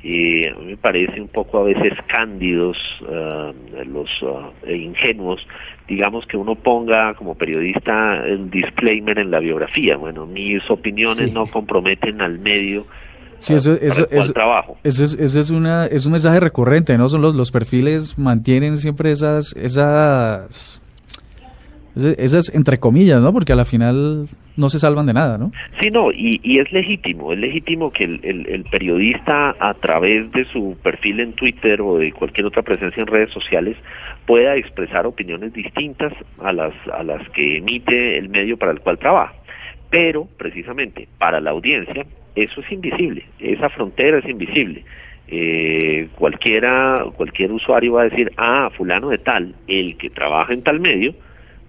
Y 0.03 0.47
a 0.47 0.55
mí 0.55 0.65
me 0.65 0.77
parece 0.79 1.21
un 1.21 1.29
poco 1.29 1.59
a 1.59 1.65
veces 1.65 1.93
cándidos 2.07 2.79
uh, 3.03 3.53
los 3.85 4.23
uh, 4.23 4.71
ingenuos, 4.71 5.47
digamos 5.87 6.27
que 6.27 6.39
uno 6.39 6.55
ponga 6.55 7.13
como 7.15 7.35
periodista 7.35 8.25
el 8.25 8.51
disclaimer 8.51 9.19
en 9.19 9.31
la 9.31 9.41
biografía. 9.41 9.99
Bueno, 9.99 10.25
mis 10.27 10.69
opiniones 10.71 11.29
sí. 11.29 11.35
no 11.35 11.45
comprometen 11.47 12.23
al 12.23 12.39
medio 12.39 12.87
Sí, 13.41 13.55
eso, 13.55 13.73
eso, 13.73 14.07
eso, 14.11 14.33
trabajo. 14.35 14.77
eso, 14.85 15.03
es, 15.03 15.15
eso 15.15 15.41
es, 15.41 15.51
una, 15.51 15.87
es 15.87 16.05
un 16.05 16.13
mensaje 16.13 16.41
recurrente, 16.41 16.99
¿no? 16.99 17.09
Son 17.09 17.23
los, 17.23 17.35
los 17.35 17.51
perfiles 17.51 18.19
mantienen 18.19 18.77
siempre 18.77 19.11
esas, 19.11 19.57
esas, 19.57 20.83
esas, 21.97 22.55
entre 22.55 22.79
comillas, 22.79 23.23
¿no? 23.23 23.33
Porque 23.33 23.55
a 23.55 23.57
la 23.57 23.65
final 23.65 24.29
no 24.59 24.69
se 24.69 24.79
salvan 24.79 25.07
de 25.07 25.15
nada, 25.15 25.39
¿no? 25.39 25.53
Sí, 25.81 25.91
no, 25.91 26.13
y, 26.13 26.39
y 26.43 26.59
es 26.59 26.71
legítimo, 26.71 27.33
es 27.33 27.39
legítimo 27.39 27.91
que 27.91 28.05
el, 28.05 28.21
el, 28.23 28.47
el, 28.47 28.65
periodista 28.65 29.57
a 29.59 29.73
través 29.73 30.31
de 30.33 30.45
su 30.45 30.77
perfil 30.83 31.21
en 31.21 31.33
Twitter 31.33 31.81
o 31.81 31.97
de 31.97 32.13
cualquier 32.13 32.47
otra 32.47 32.61
presencia 32.61 33.01
en 33.01 33.07
redes 33.07 33.31
sociales 33.33 33.75
pueda 34.27 34.55
expresar 34.57 35.07
opiniones 35.07 35.55
distintas 35.55 36.13
a 36.43 36.53
las, 36.53 36.75
a 36.93 37.03
las 37.03 37.27
que 37.31 37.57
emite 37.57 38.19
el 38.19 38.29
medio 38.29 38.59
para 38.59 38.73
el 38.73 38.81
cual 38.81 38.99
trabaja. 38.99 39.33
Pero, 39.89 40.29
precisamente, 40.37 41.09
para 41.19 41.41
la 41.41 41.51
audiencia, 41.51 42.05
eso 42.35 42.61
es 42.61 42.73
invisible, 42.73 43.25
esa 43.39 43.69
frontera 43.69 44.19
es 44.19 44.29
invisible. 44.29 44.85
Eh, 45.33 46.09
cualquiera, 46.17 47.05
cualquier 47.17 47.53
usuario 47.53 47.93
va 47.95 48.03
a 48.03 48.09
decir, 48.09 48.33
ah, 48.37 48.71
fulano 48.77 49.11
de 49.11 49.19
tal, 49.19 49.55
el 49.69 49.97
que 49.97 50.11
trabaja 50.11 50.53
en 50.53 50.63
tal 50.63 50.81
medio, 50.81 51.15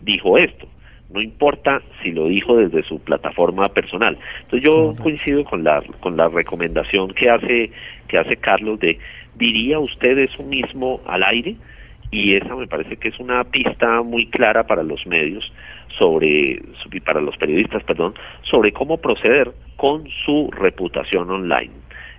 dijo 0.01 0.37
esto. 0.37 0.67
No 1.13 1.21
importa 1.21 1.81
si 2.01 2.11
lo 2.11 2.27
dijo 2.27 2.55
desde 2.55 2.83
su 2.83 2.99
plataforma 2.99 3.67
personal. 3.69 4.17
Entonces 4.43 4.67
yo 4.67 4.95
coincido 5.01 5.43
con 5.43 5.63
la, 5.63 5.83
con 5.99 6.15
la 6.15 6.29
recomendación 6.29 7.13
que 7.13 7.29
hace, 7.29 7.71
que 8.07 8.17
hace 8.17 8.37
Carlos 8.37 8.79
de, 8.79 8.97
¿diría 9.35 9.77
usted 9.77 10.17
eso 10.17 10.41
mismo 10.43 11.01
al 11.05 11.23
aire? 11.23 11.55
y 12.11 12.35
esa 12.35 12.55
me 12.55 12.67
parece 12.67 12.97
que 12.97 13.07
es 13.07 13.19
una 13.19 13.45
pista 13.45 14.01
muy 14.01 14.27
clara 14.27 14.67
para 14.67 14.83
los 14.83 15.07
medios 15.07 15.51
sobre 15.97 16.61
para 17.05 17.21
los 17.21 17.37
periodistas 17.37 17.83
perdón 17.83 18.13
sobre 18.43 18.71
cómo 18.71 18.97
proceder 18.97 19.51
con 19.75 20.07
su 20.25 20.49
reputación 20.51 21.29
online 21.29 21.71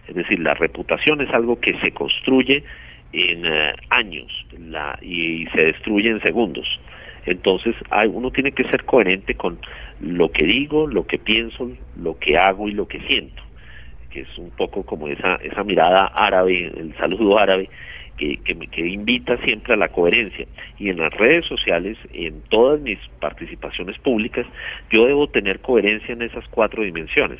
es 0.09 0.15
decir 0.15 0.41
la 0.41 0.55
reputación 0.55 1.21
es 1.21 1.31
algo 1.31 1.61
que 1.61 1.79
se 1.81 1.93
construye 1.93 2.65
en 3.13 3.45
eh, 3.45 3.75
años 3.91 4.31
la, 4.59 4.99
y, 5.03 5.47
se 5.47 5.65
destruye 5.65 6.11
en 6.11 6.21
segundos. 6.23 6.81
Entonces 7.25 7.77
hay, 7.91 8.09
uno 8.09 8.31
tiene 8.31 8.53
que 8.53 8.65
ser 8.65 8.85
coherente 8.85 9.35
con 9.35 9.59
lo 10.01 10.33
que 10.33 10.45
digo, 10.45 10.87
lo 10.87 11.07
que 11.07 11.19
pienso, 11.19 11.71
lo 11.97 12.19
que 12.19 12.37
hago 12.37 12.69
y 12.69 12.73
lo 12.73 12.89
que 12.89 13.01
siento, 13.01 13.43
que 14.11 14.23
es 14.23 14.39
un 14.39 14.51
poco 14.51 14.83
como 14.83 15.07
esa, 15.07 15.37
esa 15.37 15.63
mirada 15.63 16.07
árabe, 16.07 16.73
el 16.77 16.95
saludo 16.97 17.39
árabe, 17.39 17.69
que, 18.17 18.39
que, 18.39 18.87
invita 18.87 19.37
siempre 19.39 19.75
a 19.75 19.77
la 19.77 19.89
coherencia. 19.89 20.47
Y 20.79 20.91
en 20.91 20.99
las 20.99 21.13
redes 21.15 21.47
sociales, 21.47 21.99
en 22.13 22.43
todas 22.49 22.81
mis 22.81 22.99
participaciones 23.21 23.99
públicas, 23.99 24.47
yo 24.91 25.07
debo 25.07 25.29
tener 25.29 25.61
coherencia 25.61 26.13
en 26.13 26.23
esas 26.23 26.47
cuatro 26.49 26.83
dimensiones. 26.83 27.39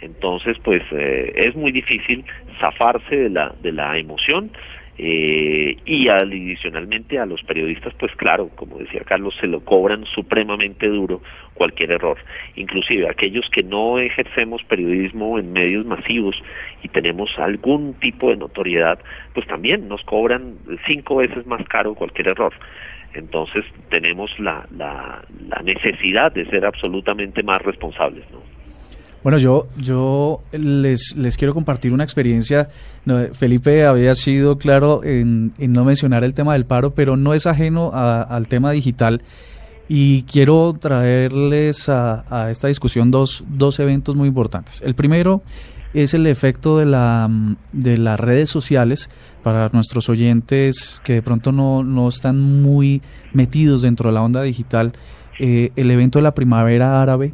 Entonces, 0.00 0.58
pues 0.62 0.82
eh, 0.92 1.32
es 1.36 1.54
muy 1.54 1.72
difícil 1.72 2.24
zafarse 2.60 3.16
de 3.16 3.30
la, 3.30 3.54
de 3.62 3.72
la 3.72 3.98
emoción 3.98 4.50
eh, 4.96 5.76
y 5.84 6.08
adicionalmente 6.08 7.18
a 7.18 7.26
los 7.26 7.42
periodistas, 7.42 7.92
pues 7.94 8.14
claro, 8.14 8.48
como 8.54 8.78
decía 8.78 9.02
Carlos, 9.04 9.34
se 9.40 9.48
lo 9.48 9.60
cobran 9.64 10.04
supremamente 10.06 10.86
duro 10.86 11.20
cualquier 11.54 11.92
error. 11.92 12.16
Inclusive 12.54 13.08
aquellos 13.08 13.48
que 13.50 13.64
no 13.64 13.98
ejercemos 13.98 14.62
periodismo 14.64 15.38
en 15.38 15.52
medios 15.52 15.84
masivos 15.84 16.40
y 16.82 16.88
tenemos 16.88 17.36
algún 17.38 17.94
tipo 17.94 18.30
de 18.30 18.36
notoriedad, 18.36 19.00
pues 19.32 19.46
también 19.48 19.88
nos 19.88 20.02
cobran 20.04 20.58
cinco 20.86 21.16
veces 21.16 21.44
más 21.46 21.66
caro 21.68 21.94
cualquier 21.94 22.28
error. 22.28 22.52
Entonces 23.14 23.64
tenemos 23.90 24.38
la, 24.38 24.66
la, 24.76 25.24
la 25.48 25.62
necesidad 25.62 26.32
de 26.32 26.46
ser 26.46 26.66
absolutamente 26.66 27.42
más 27.42 27.62
responsables, 27.62 28.24
¿no? 28.30 28.53
Bueno, 29.24 29.38
yo, 29.38 29.68
yo 29.78 30.42
les, 30.52 31.16
les 31.16 31.38
quiero 31.38 31.54
compartir 31.54 31.94
una 31.94 32.04
experiencia. 32.04 32.68
Felipe 33.32 33.86
había 33.86 34.14
sido 34.14 34.58
claro 34.58 35.02
en, 35.02 35.54
no 35.58 35.86
mencionar 35.86 36.24
el 36.24 36.34
tema 36.34 36.52
del 36.52 36.66
paro, 36.66 36.94
pero 36.94 37.16
no 37.16 37.32
es 37.32 37.46
ajeno 37.46 37.90
al 37.94 38.46
tema 38.48 38.70
digital. 38.70 39.22
Y 39.88 40.24
quiero 40.24 40.76
traerles 40.78 41.88
a, 41.88 42.24
a, 42.28 42.50
esta 42.50 42.68
discusión 42.68 43.10
dos, 43.10 43.44
dos 43.48 43.80
eventos 43.80 44.14
muy 44.14 44.28
importantes. 44.28 44.82
El 44.82 44.94
primero 44.94 45.42
es 45.94 46.12
el 46.12 46.26
efecto 46.26 46.76
de, 46.76 46.84
la, 46.84 47.30
de 47.72 47.96
las 47.96 48.20
redes 48.20 48.50
sociales 48.50 49.08
para 49.42 49.70
nuestros 49.70 50.10
oyentes 50.10 51.00
que 51.02 51.14
de 51.14 51.22
pronto 51.22 51.50
no, 51.50 51.82
no 51.82 52.08
están 52.08 52.42
muy 52.42 53.00
metidos 53.32 53.80
dentro 53.80 54.10
de 54.10 54.14
la 54.14 54.22
onda 54.22 54.42
digital. 54.42 54.92
Eh, 55.38 55.72
el 55.76 55.90
evento 55.90 56.18
de 56.18 56.24
la 56.24 56.34
primavera 56.34 57.00
árabe 57.00 57.32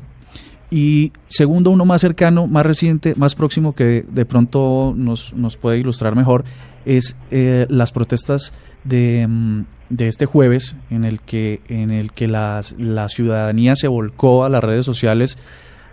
y 0.71 1.13
segundo, 1.29 1.71
uno 1.71 1.85
más 1.85 2.01
cercano, 2.01 2.47
más 2.47 2.65
reciente, 2.65 3.15
más 3.17 3.35
próximo 3.35 3.75
que 3.75 4.05
de 4.09 4.25
pronto 4.25 4.95
nos, 4.97 5.35
nos 5.35 5.57
puede 5.57 5.79
ilustrar 5.79 6.15
mejor, 6.15 6.45
es 6.85 7.17
eh, 7.31 7.67
las 7.69 7.93
protestas 7.93 8.53
de, 8.85 9.27
mm, 9.29 9.65
de, 9.91 10.09
este 10.09 10.27
jueves 10.27 10.77
en 10.91 11.05
el 11.05 11.21
que, 11.21 11.61
en 11.69 11.91
el 11.91 12.13
que 12.13 12.29
las, 12.29 12.77
la 12.79 13.09
ciudadanía 13.09 13.75
se 13.75 13.89
volcó 13.89 14.45
a 14.45 14.49
las 14.49 14.63
redes 14.63 14.87
sociales 14.87 15.39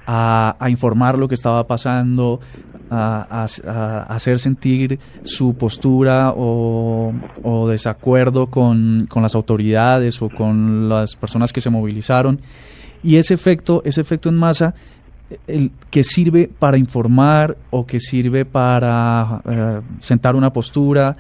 a, 0.06 0.56
a 0.60 0.70
informar 0.70 1.18
lo 1.18 1.28
que 1.28 1.36
estaba 1.36 1.66
pasando, 1.66 2.40
a, 2.90 3.46
a, 3.66 4.04
hacer 4.04 4.40
sentir 4.40 5.00
su 5.24 5.56
postura 5.56 6.34
o, 6.36 7.14
o 7.44 7.68
desacuerdo 7.68 8.48
con, 8.48 9.08
con 9.10 9.24
las 9.24 9.36
autoridades 9.36 10.22
o 10.22 10.30
con 10.30 10.88
las 10.88 11.16
personas 11.16 11.52
que 11.52 11.62
se 11.62 11.70
movilizaron. 11.70 12.40
Y 13.08 13.16
ese 13.16 13.36
efecto, 13.36 13.82
ese 13.86 14.02
efecto 14.02 14.28
en 14.28 14.36
masa, 14.36 14.76
el 15.48 15.72
que 15.90 16.04
sirve 16.04 16.50
para 16.50 16.78
informar 16.78 17.56
o 17.70 17.86
que 17.86 18.02
sirve 18.02 18.44
para 18.44 19.42
eh, 19.50 19.80
sentar 20.02 20.36
una 20.36 20.52
postura, 20.52 21.16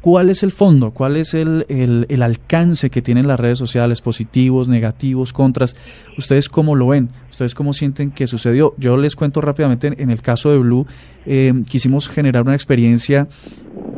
¿cuál 0.00 0.28
es 0.30 0.42
el 0.42 0.50
fondo? 0.50 0.90
¿Cuál 0.90 1.16
es 1.16 1.34
el, 1.34 1.66
el, 1.68 2.22
alcance 2.24 2.90
que 2.90 3.00
tienen 3.00 3.28
las 3.28 3.38
redes 3.38 3.60
sociales? 3.60 4.00
Positivos, 4.00 4.66
negativos, 4.66 5.32
contras. 5.32 5.76
¿Ustedes 6.18 6.48
cómo 6.48 6.74
lo 6.74 6.88
ven? 6.88 7.10
¿Ustedes 7.30 7.54
cómo 7.54 7.74
sienten 7.74 8.10
que 8.10 8.26
sucedió? 8.26 8.74
Yo 8.76 8.96
les 8.96 9.14
cuento 9.14 9.40
rápidamente, 9.40 9.86
en 10.02 10.10
el 10.10 10.22
caso 10.22 10.50
de 10.50 10.58
Blue, 10.58 10.84
eh, 11.26 11.54
quisimos 11.68 12.08
generar 12.08 12.42
una 12.42 12.54
experiencia 12.54 13.28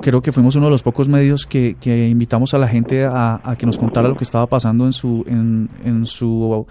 creo 0.02 0.20
que 0.20 0.32
fuimos 0.32 0.54
uno 0.56 0.66
de 0.66 0.72
los 0.72 0.82
pocos 0.82 1.08
medios 1.08 1.46
que, 1.46 1.76
que 1.80 2.08
invitamos 2.08 2.52
a 2.52 2.58
la 2.58 2.68
gente 2.68 3.04
a, 3.04 3.40
a, 3.42 3.56
que 3.56 3.64
nos 3.64 3.78
contara 3.78 4.08
lo 4.08 4.16
que 4.16 4.24
estaba 4.24 4.46
pasando 4.46 4.84
en 4.84 4.92
su, 4.92 5.24
en, 5.28 5.70
en 5.84 6.04
su 6.04 6.66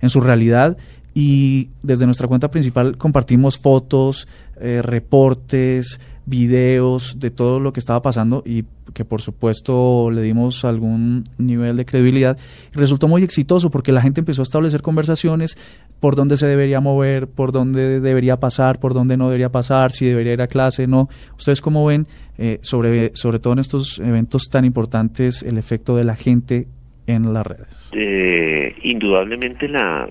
en 0.00 0.10
su 0.10 0.20
realidad 0.20 0.76
y 1.14 1.70
desde 1.82 2.06
nuestra 2.06 2.28
cuenta 2.28 2.50
principal 2.50 2.96
compartimos 2.96 3.58
fotos, 3.58 4.28
eh, 4.60 4.80
reportes, 4.82 6.00
videos 6.26 7.18
de 7.18 7.30
todo 7.30 7.58
lo 7.58 7.72
que 7.72 7.80
estaba 7.80 8.02
pasando 8.02 8.42
y 8.46 8.64
que 8.94 9.04
por 9.04 9.20
supuesto 9.20 10.10
le 10.10 10.22
dimos 10.22 10.64
algún 10.64 11.24
nivel 11.38 11.76
de 11.76 11.84
credibilidad 11.84 12.38
resultó 12.72 13.08
muy 13.08 13.24
exitoso 13.24 13.70
porque 13.70 13.90
la 13.90 14.02
gente 14.02 14.20
empezó 14.20 14.42
a 14.42 14.44
establecer 14.44 14.82
conversaciones 14.82 15.56
por 15.98 16.16
dónde 16.16 16.36
se 16.36 16.46
debería 16.46 16.80
mover, 16.80 17.28
por 17.28 17.52
dónde 17.52 18.00
debería 18.00 18.38
pasar, 18.38 18.78
por 18.80 18.94
dónde 18.94 19.16
no 19.16 19.26
debería 19.26 19.50
pasar, 19.50 19.92
si 19.92 20.06
debería 20.06 20.32
ir 20.32 20.42
a 20.42 20.46
clase, 20.46 20.86
no. 20.86 21.08
¿Ustedes 21.36 21.60
cómo 21.60 21.84
ven 21.84 22.06
eh, 22.38 22.58
sobre, 22.62 23.12
sobre 23.14 23.38
todo 23.38 23.52
en 23.52 23.58
estos 23.58 23.98
eventos 23.98 24.48
tan 24.48 24.64
importantes 24.64 25.42
el 25.42 25.58
efecto 25.58 25.96
de 25.96 26.04
la 26.04 26.16
gente 26.16 26.68
en 27.06 27.32
las 27.32 27.46
redes? 27.46 27.90
Eh, 27.92 28.74
indudablemente 28.82 29.68
la, 29.68 30.08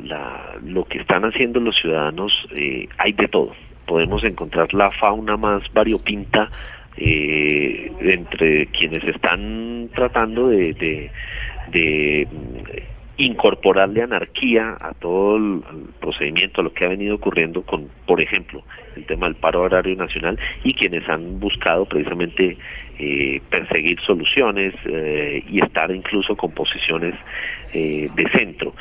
lo 0.63 0.86
que 0.86 0.99
están 0.99 1.23
haciendo 1.25 1.60
los 1.60 1.75
ciudadanos 1.75 2.32
eh, 2.56 2.88
hay 2.97 3.13
de 3.13 3.28
todo. 3.28 3.54
Podemos 3.86 4.23
encontrar 4.23 4.73
la 4.73 4.91
fauna 4.91 5.38
más 5.38 5.63
variopinta 5.73 6.49
eh, 6.97 7.91
entre 8.02 8.67
quienes 8.67 9.04
están 9.04 9.89
tratando 9.95 10.49
de, 10.49 11.10
de 11.71 12.28
incorporarle 13.19 14.01
anarquía 14.01 14.77
a 14.79 14.93
todo 14.93 15.36
el, 15.36 15.62
procedimiento, 15.99 16.62
a 16.62 16.63
lo 16.63 16.73
que 16.73 16.86
ha 16.86 16.89
venido 16.89 17.15
ocurriendo 17.15 17.63
con, 17.63 17.89
por 18.05 18.21
ejemplo, 18.21 18.63
el 18.95 19.05
tema 19.05 19.27
del 19.27 19.36
paro 19.36 19.62
horario 19.62 19.95
nacional 19.95 20.39
y 20.63 20.73
quienes 20.73 21.08
han 21.10 21.39
buscado 21.39 21.86
precisamente 21.86 22.58
eh, 22.97 23.41
perseguir 23.49 23.99
soluciones 24.01 24.73
eh, 24.86 25.43
y 25.49 25.62
estar 25.62 25.91
incluso 25.91 26.36
con 26.36 26.51
posiciones 26.51 27.13
eh, 27.73 28.10
de 28.15 28.29
centro. 28.32 28.73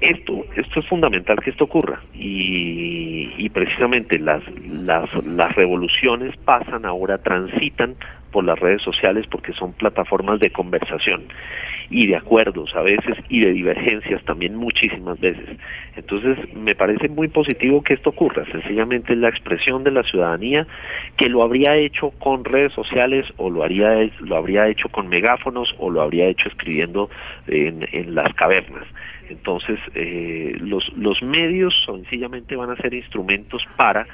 esto, 0.00 0.44
esto 0.54 0.78
es 0.78 0.86
fundamental 0.86 1.40
que 1.40 1.50
esto 1.50 1.64
ocurra 1.64 2.00
y, 2.14 3.32
y 3.36 3.48
precisamente 3.48 4.20
las, 4.20 4.42
las, 4.68 5.12
las 5.26 5.54
revoluciones 5.56 6.36
pasan 6.36 6.84
ahora, 6.84 7.18
transitan 7.18 7.96
por 8.30 8.44
las 8.44 8.58
redes 8.58 8.82
sociales 8.82 9.26
porque 9.30 9.52
son 9.52 9.72
plataformas 9.72 10.40
de 10.40 10.50
conversación 10.50 11.24
y 11.90 12.06
de 12.06 12.16
acuerdos 12.16 12.74
a 12.74 12.82
veces 12.82 13.16
y 13.28 13.40
de 13.40 13.52
divergencias 13.52 14.22
también 14.24 14.54
muchísimas 14.56 15.18
veces. 15.20 15.56
Entonces 15.96 16.36
me 16.54 16.74
parece 16.74 17.08
muy 17.08 17.28
positivo 17.28 17.82
que 17.82 17.94
esto 17.94 18.10
ocurra, 18.10 18.44
sencillamente 18.52 19.16
la 19.16 19.28
expresión 19.28 19.84
de 19.84 19.90
la 19.90 20.02
ciudadanía 20.02 20.66
que 21.16 21.28
lo 21.28 21.42
habría 21.42 21.76
hecho 21.76 22.10
con 22.18 22.44
redes 22.44 22.72
sociales 22.72 23.26
o 23.36 23.50
lo, 23.50 23.62
haría, 23.62 24.08
lo 24.20 24.36
habría 24.36 24.68
hecho 24.68 24.88
con 24.88 25.08
megáfonos 25.08 25.74
o 25.78 25.90
lo 25.90 26.02
habría 26.02 26.26
hecho 26.26 26.48
escribiendo 26.48 27.08
en, 27.46 27.86
en 27.92 28.14
las 28.14 28.32
cavernas. 28.34 28.84
Entonces 29.30 29.78
eh, 29.94 30.56
los, 30.60 30.90
los 30.96 31.22
medios 31.22 31.74
sencillamente 31.86 32.56
van 32.56 32.70
a 32.70 32.76
ser 32.76 32.94
instrumentos 32.94 33.66
para 33.76 34.06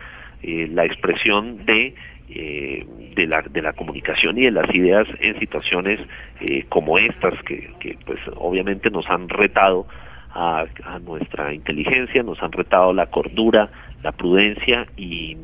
eh, 0.43 0.69
la 0.71 0.85
expresión 0.85 1.65
de 1.65 1.95
eh, 2.29 2.87
de, 3.15 3.27
la, 3.27 3.43
de 3.43 3.63
la 3.63 3.73
comunicación 3.75 4.39
y 4.39 4.45
de 4.45 4.51
las 4.51 4.75
ideas 4.75 5.07
en 5.21 5.39
situaciones 5.39 6.01
eh, 6.41 6.65
como 6.69 6.99
estas 6.99 7.35
que, 7.45 7.71
que, 7.81 7.99
pues 8.07 8.19
obviamente 8.37 8.91
nos 8.91 9.09
han 9.09 9.29
retado 9.29 9.87
a, 10.31 10.65
nuestra 11.05 11.55
inteligencia, 11.55 12.23
nos 12.23 12.43
han 12.43 12.51
retado 12.51 12.93
la 12.93 13.07
cordura, 13.07 13.71
la 14.03 14.13
prudencia 14.13 14.87
y, 14.97 15.37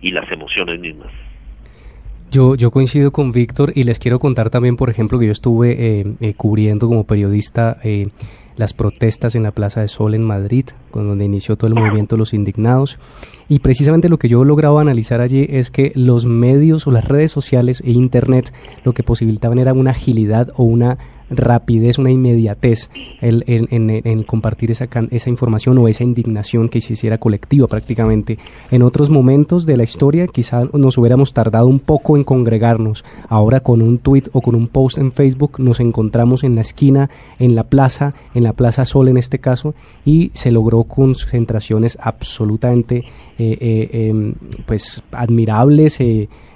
y 0.00 0.10
las 0.10 0.30
emociones 0.32 0.80
mismas. 0.80 1.12
Yo, 2.30 2.54
yo 2.56 2.70
coincido 2.70 3.12
con 3.12 3.30
Víctor 3.30 3.72
y 3.74 3.84
les 3.84 3.98
quiero 3.98 4.18
contar 4.18 4.48
también, 4.48 4.76
por 4.76 4.88
ejemplo, 4.88 5.18
que 5.18 5.26
yo 5.26 5.32
estuve 5.32 6.00
eh, 6.00 6.34
cubriendo 6.34 6.88
como 6.88 7.06
periodista 7.06 7.76
las 8.56 8.72
protestas 8.72 9.34
en 9.34 9.42
la 9.42 9.52
Plaza 9.52 9.80
de 9.80 9.88
Sol 9.88 10.14
en 10.14 10.22
Madrid, 10.22 10.66
con 10.90 11.08
donde 11.08 11.24
inició 11.24 11.56
todo 11.56 11.68
el 11.68 11.74
movimiento 11.74 12.16
los 12.16 12.34
indignados. 12.34 12.98
Y 13.48 13.58
precisamente 13.58 14.08
lo 14.08 14.18
que 14.18 14.28
yo 14.28 14.42
he 14.42 14.46
logrado 14.46 14.78
analizar 14.78 15.20
allí 15.20 15.46
es 15.48 15.70
que 15.70 15.92
los 15.94 16.26
medios 16.26 16.86
o 16.86 16.90
las 16.90 17.06
redes 17.06 17.32
sociales 17.32 17.82
e 17.84 17.90
Internet 17.90 18.52
lo 18.84 18.92
que 18.92 19.02
posibilitaban 19.02 19.58
era 19.58 19.72
una 19.72 19.90
agilidad 19.90 20.50
o 20.56 20.64
una 20.64 20.98
rapidez, 21.30 21.98
una 21.98 22.10
inmediatez 22.10 22.90
el, 23.20 23.44
en, 23.46 24.22
compartir 24.24 24.70
esa, 24.70 24.88
esa 25.10 25.30
información 25.30 25.78
o 25.78 25.88
esa 25.88 26.04
indignación 26.04 26.68
que 26.68 26.80
se 26.80 26.94
hiciera 26.94 27.18
colectiva 27.18 27.66
prácticamente. 27.66 28.38
En 28.70 28.82
otros 28.82 29.10
momentos 29.10 29.66
de 29.66 29.76
la 29.76 29.84
historia 29.84 30.26
quizá 30.26 30.64
nos 30.72 30.98
hubiéramos 30.98 31.32
tardado 31.32 31.66
un 31.66 31.80
poco 31.80 32.16
en 32.16 32.24
congregarnos. 32.24 33.04
Ahora 33.28 33.60
con 33.60 33.82
un 33.82 33.98
tweet 33.98 34.24
o 34.32 34.40
con 34.40 34.54
un 34.54 34.68
post 34.68 34.98
en 34.98 35.12
Facebook 35.12 35.58
nos 35.58 35.80
encontramos 35.80 36.44
en 36.44 36.54
la 36.54 36.60
esquina, 36.60 37.10
en 37.38 37.54
la 37.54 37.64
plaza, 37.64 38.14
en 38.34 38.44
la 38.44 38.52
Plaza 38.52 38.84
Sol 38.84 39.08
en 39.08 39.16
este 39.16 39.38
caso, 39.38 39.74
y 40.04 40.30
se 40.34 40.50
logró 40.50 40.84
concentraciones 40.84 41.98
absolutamente 42.00 43.04
eh, 43.38 43.58
eh, 43.60 44.08
em, 44.08 44.34
pues 44.66 45.02
admirables. 45.12 45.98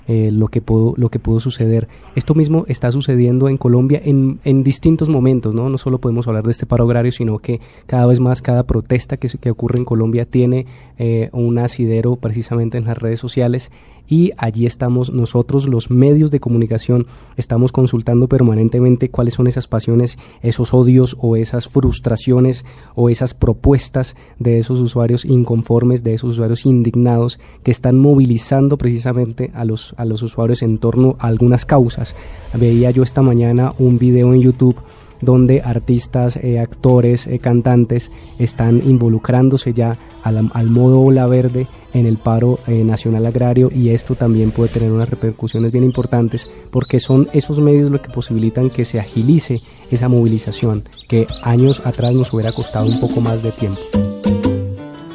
Eh, 0.08 0.30
lo, 0.30 0.46
que 0.46 0.60
pudo, 0.60 0.94
lo 0.96 1.08
que 1.08 1.18
pudo 1.18 1.40
suceder. 1.40 1.88
Esto 2.14 2.36
mismo 2.36 2.64
está 2.68 2.92
sucediendo 2.92 3.48
en 3.48 3.56
Colombia 3.56 4.00
en, 4.04 4.38
en 4.44 4.62
distintos 4.62 5.08
momentos, 5.08 5.52
¿no? 5.52 5.68
No 5.68 5.78
solo 5.78 5.98
podemos 5.98 6.28
hablar 6.28 6.44
de 6.44 6.52
este 6.52 6.64
paro 6.64 6.84
agrario, 6.84 7.10
sino 7.10 7.40
que 7.40 7.60
cada 7.86 8.06
vez 8.06 8.20
más 8.20 8.40
cada 8.40 8.62
protesta 8.62 9.16
que, 9.16 9.28
que 9.28 9.50
ocurre 9.50 9.78
en 9.78 9.84
Colombia 9.84 10.24
tiene 10.24 10.66
eh, 10.96 11.28
un 11.32 11.58
asidero 11.58 12.14
precisamente 12.14 12.78
en 12.78 12.84
las 12.84 12.98
redes 12.98 13.18
sociales 13.18 13.72
y 14.08 14.32
allí 14.36 14.66
estamos 14.66 15.12
nosotros, 15.12 15.68
los 15.68 15.90
medios 15.90 16.30
de 16.30 16.40
comunicación, 16.40 17.06
estamos 17.36 17.72
consultando 17.72 18.28
permanentemente 18.28 19.10
cuáles 19.10 19.34
son 19.34 19.46
esas 19.46 19.66
pasiones, 19.66 20.18
esos 20.42 20.74
odios 20.74 21.16
o 21.20 21.36
esas 21.36 21.68
frustraciones 21.68 22.64
o 22.94 23.08
esas 23.08 23.34
propuestas 23.34 24.16
de 24.38 24.58
esos 24.58 24.80
usuarios 24.80 25.24
inconformes, 25.24 26.04
de 26.04 26.14
esos 26.14 26.30
usuarios 26.30 26.66
indignados 26.66 27.38
que 27.62 27.70
están 27.70 27.98
movilizando 27.98 28.78
precisamente 28.78 29.50
a 29.54 29.64
los, 29.64 29.94
a 29.96 30.04
los 30.04 30.22
usuarios 30.22 30.62
en 30.62 30.78
torno 30.78 31.16
a 31.18 31.26
algunas 31.26 31.64
causas. 31.64 32.14
Veía 32.54 32.90
yo 32.90 33.02
esta 33.02 33.22
mañana 33.22 33.74
un 33.78 33.98
video 33.98 34.32
en 34.32 34.40
YouTube 34.40 34.76
donde 35.20 35.62
artistas, 35.62 36.36
eh, 36.36 36.58
actores, 36.58 37.26
eh, 37.26 37.38
cantantes 37.38 38.10
están 38.38 38.82
involucrándose 38.84 39.72
ya 39.72 39.96
al, 40.22 40.70
modo 40.70 41.00
ola 41.00 41.26
verde 41.26 41.68
en 41.92 42.06
el 42.06 42.16
paro 42.16 42.58
eh, 42.66 42.82
nacional 42.84 43.26
agrario 43.26 43.70
y 43.72 43.90
esto 43.90 44.16
también 44.16 44.50
puede 44.50 44.72
tener 44.72 44.90
unas 44.90 45.08
repercusiones 45.08 45.72
bien 45.72 45.84
importantes 45.84 46.50
porque 46.72 46.98
son 46.98 47.28
esos 47.32 47.60
medios 47.60 47.90
los 47.90 48.00
que 48.00 48.08
posibilitan 48.08 48.70
que 48.70 48.84
se 48.84 48.98
agilice 48.98 49.62
esa 49.90 50.08
movilización 50.08 50.84
que 51.08 51.26
años 51.42 51.80
atrás 51.84 52.12
nos 52.12 52.32
hubiera 52.32 52.52
costado 52.52 52.86
un 52.86 53.00
poco 53.00 53.20
más 53.20 53.42
de 53.42 53.52
tiempo. 53.52 53.80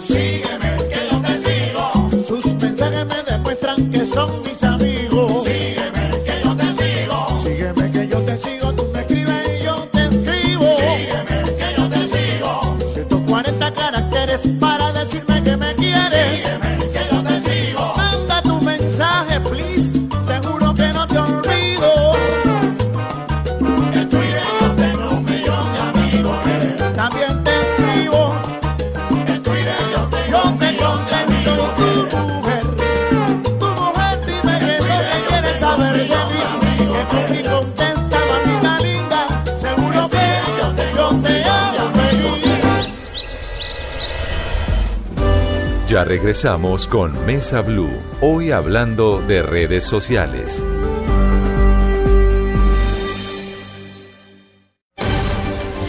Sígueme, 0.06 0.78
que 0.90 1.42
sigo. 1.44 2.24
Sus 2.24 2.54
mensajes 2.54 3.06
me 3.06 3.32
demuestran 3.32 3.90
que 3.90 4.06
son 4.06 4.32
mis 4.44 4.64
Ya 45.92 46.06
regresamos 46.06 46.88
con 46.88 47.26
Mesa 47.26 47.60
Blue, 47.60 47.92
hoy 48.22 48.52
hablando 48.52 49.22
de 49.22 49.42
redes 49.42 49.84
sociales. 49.84 50.66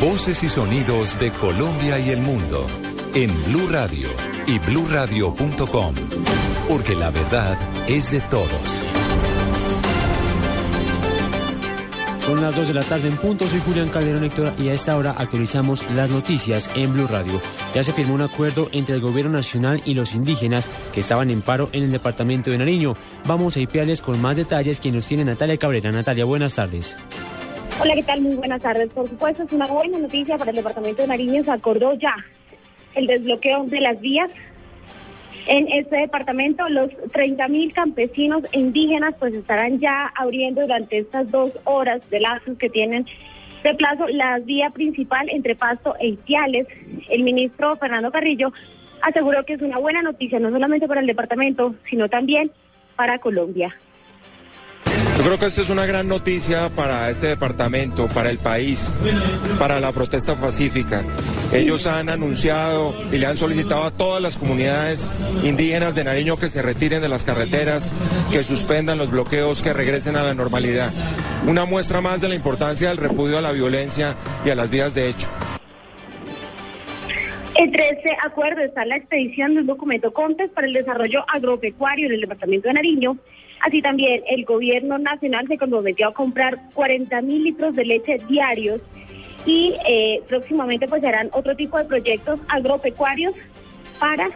Voces 0.01 0.43
y 0.43 0.49
sonidos 0.49 1.21
de 1.21 1.31
Colombia 1.31 2.01
y 2.01 2.11
el 2.11 2.21
mundo 2.21 2.67
en 3.15 3.31
Blue 3.45 3.69
Radio 3.71 4.09
y 4.49 4.59
bluradio.com, 4.59 5.95
porque 6.69 6.97
la 6.97 7.11
verdad 7.11 7.57
es 7.87 8.11
de 8.11 8.23
todos. 8.23 8.91
Son 12.25 12.41
las 12.41 12.55
2 12.55 12.69
de 12.69 12.75
la 12.75 12.85
tarde 12.85 13.09
en 13.09 13.17
punto, 13.17 13.49
soy 13.49 13.59
Julián 13.59 13.89
Calderón 13.89 14.23
Héctor 14.23 14.53
y 14.57 14.69
a 14.69 14.75
esta 14.75 14.97
hora 14.97 15.11
actualizamos 15.19 15.85
las 15.91 16.09
noticias 16.09 16.71
en 16.77 16.93
Blue 16.93 17.09
Radio. 17.09 17.41
Ya 17.75 17.83
se 17.83 17.93
firmó 17.93 18.15
un 18.15 18.23
acuerdo 18.23 18.69
entre 18.71 18.95
el 18.95 19.01
gobierno 19.01 19.33
nacional 19.33 19.83
y 19.85 19.95
los 19.95 20.15
indígenas 20.15 20.69
que 20.95 21.01
estaban 21.01 21.31
en 21.31 21.43
paro 21.43 21.69
en 21.73 21.83
el 21.83 21.91
departamento 21.91 22.53
de 22.53 22.59
Nariño. 22.59 22.95
Vamos 23.27 23.57
a 23.57 23.61
IPAles 23.61 24.01
con 24.01 24.23
más 24.23 24.37
detalles 24.37 24.79
que 24.79 24.93
nos 24.93 25.05
tiene 25.05 25.25
Natalia 25.25 25.57
Cabrera. 25.57 25.91
Natalia, 25.91 26.25
buenas 26.25 26.55
tardes. 26.55 26.97
Hola, 27.81 27.95
¿qué 27.97 28.05
tal? 28.05 28.21
Muy 28.21 28.37
buenas 28.37 28.63
tardes. 28.63 28.93
Por 28.93 29.09
supuesto, 29.09 29.43
es 29.43 29.53
una 29.53 29.67
buena 29.67 29.99
noticia 29.99 30.39
para 30.39 30.51
el 30.51 30.57
departamento 30.57 31.03
de 31.03 31.09
Nariño. 31.09 31.43
Se 31.43 31.51
acordó 31.51 31.93
ya 31.95 32.15
el 32.95 33.09
desbloqueo 33.09 33.65
de 33.65 33.81
las 33.81 34.01
vías 34.01 34.31
en 35.46 35.70
este 35.72 35.96
departamento. 35.96 36.68
Los 36.68 36.90
30.000 36.90 37.72
campesinos 37.72 38.44
indígenas 38.52 39.14
pues 39.18 39.35
estarán 39.35 39.78
ya 39.78 40.12
abriendo 40.16 40.62
durante 40.62 40.98
estas 40.98 41.31
dos 41.31 41.52
horas 41.64 42.09
de 42.11 42.20
lazos 42.20 42.59
que 42.59 42.70
tienen 42.70 43.07
de 43.62 43.74
plazo 43.74 44.09
la 44.09 44.38
vía 44.40 44.70
principal 44.70 45.28
entre 45.31 45.55
Pasto 45.55 45.94
e 46.00 46.09
Ipiales. 46.09 46.66
El 47.09 47.22
ministro 47.22 47.76
Fernando 47.76 48.11
Carrillo 48.11 48.52
aseguró 49.00 49.44
que 49.44 49.55
es 49.55 49.62
una 49.62 49.78
buena 49.78 50.02
noticia 50.02 50.38
no 50.38 50.50
solamente 50.50 50.88
para 50.88 51.00
el 51.00 51.07
departamento, 51.07 51.74
sino 51.88 52.09
también 52.09 52.50
para 52.96 53.18
Colombia. 53.18 53.74
Yo 55.16 55.25
creo 55.25 55.38
que 55.38 55.46
esto 55.46 55.61
es 55.61 55.70
una 55.70 55.87
gran 55.87 56.09
noticia 56.09 56.70
para 56.70 57.11
este 57.11 57.27
departamento, 57.27 58.09
para 58.09 58.31
el 58.31 58.38
país, 58.38 58.90
para 59.59 59.79
la 59.79 59.92
protesta 59.92 60.37
pacífica. 60.37 61.05
Ellos 61.53 61.87
han 61.87 62.09
anunciado 62.09 62.94
y 63.12 63.18
le 63.18 63.27
han 63.27 63.37
solicitado 63.37 63.85
a 63.85 63.90
todas 63.90 64.22
las 64.22 64.37
comunidades 64.37 65.12
indígenas 65.44 65.94
de 65.94 66.05
Nariño 66.05 66.38
que 66.38 66.48
se 66.48 66.62
retiren 66.62 67.03
de 67.03 67.09
las 67.09 67.25
carreteras, 67.25 67.92
que 68.33 68.42
suspendan 68.42 68.98
los 68.98 69.11
bloqueos, 69.11 69.62
que 69.62 69.72
regresen 69.72 70.16
a 70.16 70.22
la 70.22 70.35
normalidad. 70.35 70.92
Una 71.46 71.66
muestra 71.66 72.01
más 72.01 72.20
de 72.20 72.31
la 72.31 72.35
importancia 72.35 72.88
del 72.88 72.96
repudio 72.96 73.38
a 73.38 73.42
la 73.42 73.53
violencia 73.53 74.16
y 74.44 74.51
a 74.51 74.55
las 74.55 74.70
vías 74.70 74.94
de 74.94 75.11
hecho. 75.11 75.29
Entre 77.55 77.90
este 77.90 78.16
acuerdo 78.25 78.62
está 78.62 78.85
la 78.87 78.96
expedición 78.96 79.55
de 79.55 79.61
un 79.61 79.66
documento 79.66 80.12
CONTES 80.12 80.51
para 80.51 80.66
el 80.66 80.72
desarrollo 80.72 81.22
agropecuario 81.29 82.07
en 82.07 82.14
el 82.14 82.20
departamento 82.22 82.68
de 82.68 82.75
Nariño. 82.75 83.18
Así 83.62 83.81
también 83.81 84.22
el 84.27 84.44
gobierno 84.44 84.98
nacional 84.98 85.46
se 85.46 85.57
comprometió 85.57 86.09
a 86.09 86.12
comprar 86.12 86.59
40 86.75 87.22
mil 87.22 87.44
litros 87.44 87.75
de 87.77 87.85
leche 87.85 88.18
diarios 88.29 88.81
y 89.46 89.75
eh, 89.88 90.20
próximamente 90.29 90.88
pues 90.88 91.03
serán 91.03 91.31
otro 91.33 91.55
tipo 91.57 91.79
de 91.79 91.85
proyectos 91.85 92.40
agropecuarios 92.48 93.35
para 94.01 94.29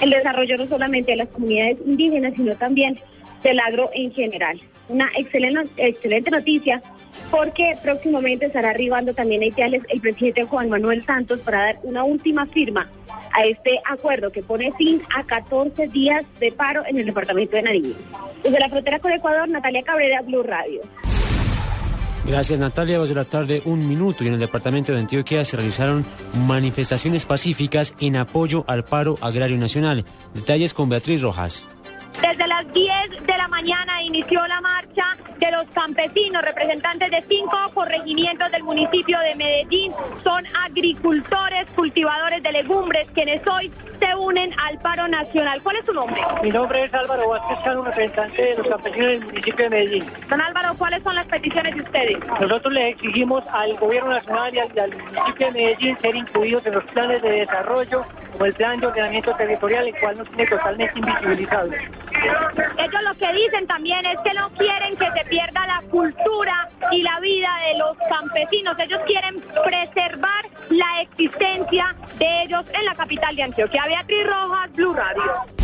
el 0.00 0.10
desarrollo 0.10 0.56
no 0.56 0.66
solamente 0.66 1.12
de 1.12 1.18
las 1.18 1.28
comunidades 1.28 1.78
indígenas, 1.86 2.34
sino 2.34 2.54
también 2.56 2.98
del 3.46 3.60
agro 3.60 3.90
en 3.94 4.12
general. 4.12 4.60
Una 4.88 5.08
excelente, 5.16 5.70
excelente 5.76 6.30
noticia 6.30 6.82
porque 7.30 7.72
próximamente 7.82 8.46
estará 8.46 8.70
arribando 8.70 9.14
también 9.14 9.42
a 9.42 9.46
Itiales 9.46 9.82
el 9.88 10.00
presidente 10.00 10.44
Juan 10.44 10.68
Manuel 10.68 11.04
Santos 11.04 11.40
para 11.40 11.58
dar 11.62 11.78
una 11.84 12.02
última 12.02 12.46
firma 12.46 12.88
a 13.32 13.44
este 13.44 13.78
acuerdo 13.88 14.32
que 14.32 14.42
pone 14.42 14.72
fin 14.72 15.00
a 15.14 15.22
14 15.22 15.88
días 15.88 16.24
de 16.40 16.50
paro 16.50 16.82
en 16.86 16.98
el 16.98 17.06
departamento 17.06 17.56
de 17.56 17.62
Nariño. 17.62 17.94
Desde 18.42 18.58
la 18.58 18.68
frontera 18.68 18.98
con 18.98 19.12
Ecuador, 19.12 19.48
Natalia 19.48 19.82
Cabrera, 19.82 20.22
Blue 20.22 20.42
Radio. 20.42 20.80
Gracias 22.26 22.58
Natalia, 22.58 22.98
dos 22.98 23.08
de 23.08 23.14
la 23.14 23.24
tarde, 23.24 23.62
un 23.66 23.86
minuto 23.86 24.24
y 24.24 24.26
en 24.26 24.34
el 24.34 24.40
departamento 24.40 24.92
de 24.92 24.98
Antioquia 24.98 25.44
se 25.44 25.56
realizaron 25.56 26.04
manifestaciones 26.48 27.24
pacíficas 27.24 27.94
en 28.00 28.16
apoyo 28.16 28.64
al 28.66 28.84
paro 28.84 29.16
agrario 29.20 29.56
nacional. 29.56 30.04
Detalles 30.34 30.74
con 30.74 30.88
Beatriz 30.88 31.22
Rojas. 31.22 31.64
Desde 32.28 32.48
las 32.48 32.72
10 32.72 33.24
de 33.24 33.36
la 33.38 33.46
mañana 33.46 34.02
inició 34.02 34.44
la 34.48 34.60
marcha 34.60 35.04
de 35.38 35.48
los 35.52 35.64
campesinos, 35.72 36.42
representantes 36.42 37.08
de 37.12 37.20
cinco 37.20 37.56
corregimientos 37.72 38.50
del 38.50 38.64
municipio 38.64 39.16
de 39.20 39.36
Medellín. 39.36 39.92
Son 40.24 40.44
agricultores, 40.64 41.70
cultivadores 41.76 42.42
de 42.42 42.50
legumbres, 42.50 43.06
quienes 43.14 43.46
hoy 43.46 43.70
se 44.00 44.14
unen 44.16 44.50
al 44.58 44.76
paro 44.78 45.06
nacional. 45.06 45.62
¿Cuál 45.62 45.76
es 45.76 45.86
su 45.86 45.92
nombre? 45.92 46.20
Mi 46.42 46.50
nombre 46.50 46.84
es 46.84 46.94
Álvaro 46.94 47.28
Vázquez 47.28 47.58
Cano, 47.62 47.84
representante 47.84 48.42
de 48.42 48.56
los 48.56 48.66
campesinos 48.66 49.08
del 49.08 49.24
municipio 49.24 49.64
de 49.64 49.70
Medellín. 49.70 50.04
Don 50.28 50.40
Álvaro, 50.40 50.74
¿cuáles 50.76 51.02
son 51.04 51.14
las 51.14 51.26
peticiones 51.26 51.76
de 51.76 51.82
ustedes? 51.82 52.18
Nosotros 52.40 52.72
le 52.72 52.88
exigimos 52.88 53.44
al 53.52 53.76
gobierno 53.76 54.10
nacional 54.10 54.52
y 54.52 54.58
al, 54.58 54.68
y 54.74 54.78
al 54.80 54.90
municipio 54.90 55.46
de 55.46 55.52
Medellín 55.52 55.98
ser 55.98 56.16
incluidos 56.16 56.66
en 56.66 56.74
los 56.74 56.84
planes 56.90 57.22
de 57.22 57.30
desarrollo 57.30 58.04
como 58.32 58.44
el 58.46 58.52
plan 58.52 58.80
de 58.80 58.86
ordenamiento 58.86 59.32
territorial, 59.36 59.86
el 59.86 59.98
cual 59.98 60.18
nos 60.18 60.28
tiene 60.28 60.46
totalmente 60.46 60.98
invisibilizados. 60.98 61.74
Ellos 62.78 63.02
lo 63.02 63.14
que 63.14 63.32
dicen 63.32 63.66
también 63.66 64.04
es 64.06 64.20
que 64.20 64.34
no 64.34 64.48
quieren 64.50 64.96
que 64.96 65.10
se 65.10 65.28
pierda 65.28 65.66
la 65.66 65.80
cultura 65.90 66.68
y 66.92 67.02
la 67.02 67.18
vida 67.20 67.48
de 67.66 67.78
los 67.78 67.96
campesinos. 68.08 68.78
Ellos 68.78 69.00
quieren 69.06 69.34
preservar 69.64 70.44
la 70.70 71.02
existencia 71.02 71.94
de 72.18 72.42
ellos 72.42 72.64
en 72.72 72.84
la 72.84 72.94
capital 72.94 73.34
de 73.36 73.42
Antioquia. 73.42 73.82
Beatriz 73.86 74.26
Rojas, 74.26 74.72
Blue 74.74 74.94
Radio. 74.94 75.56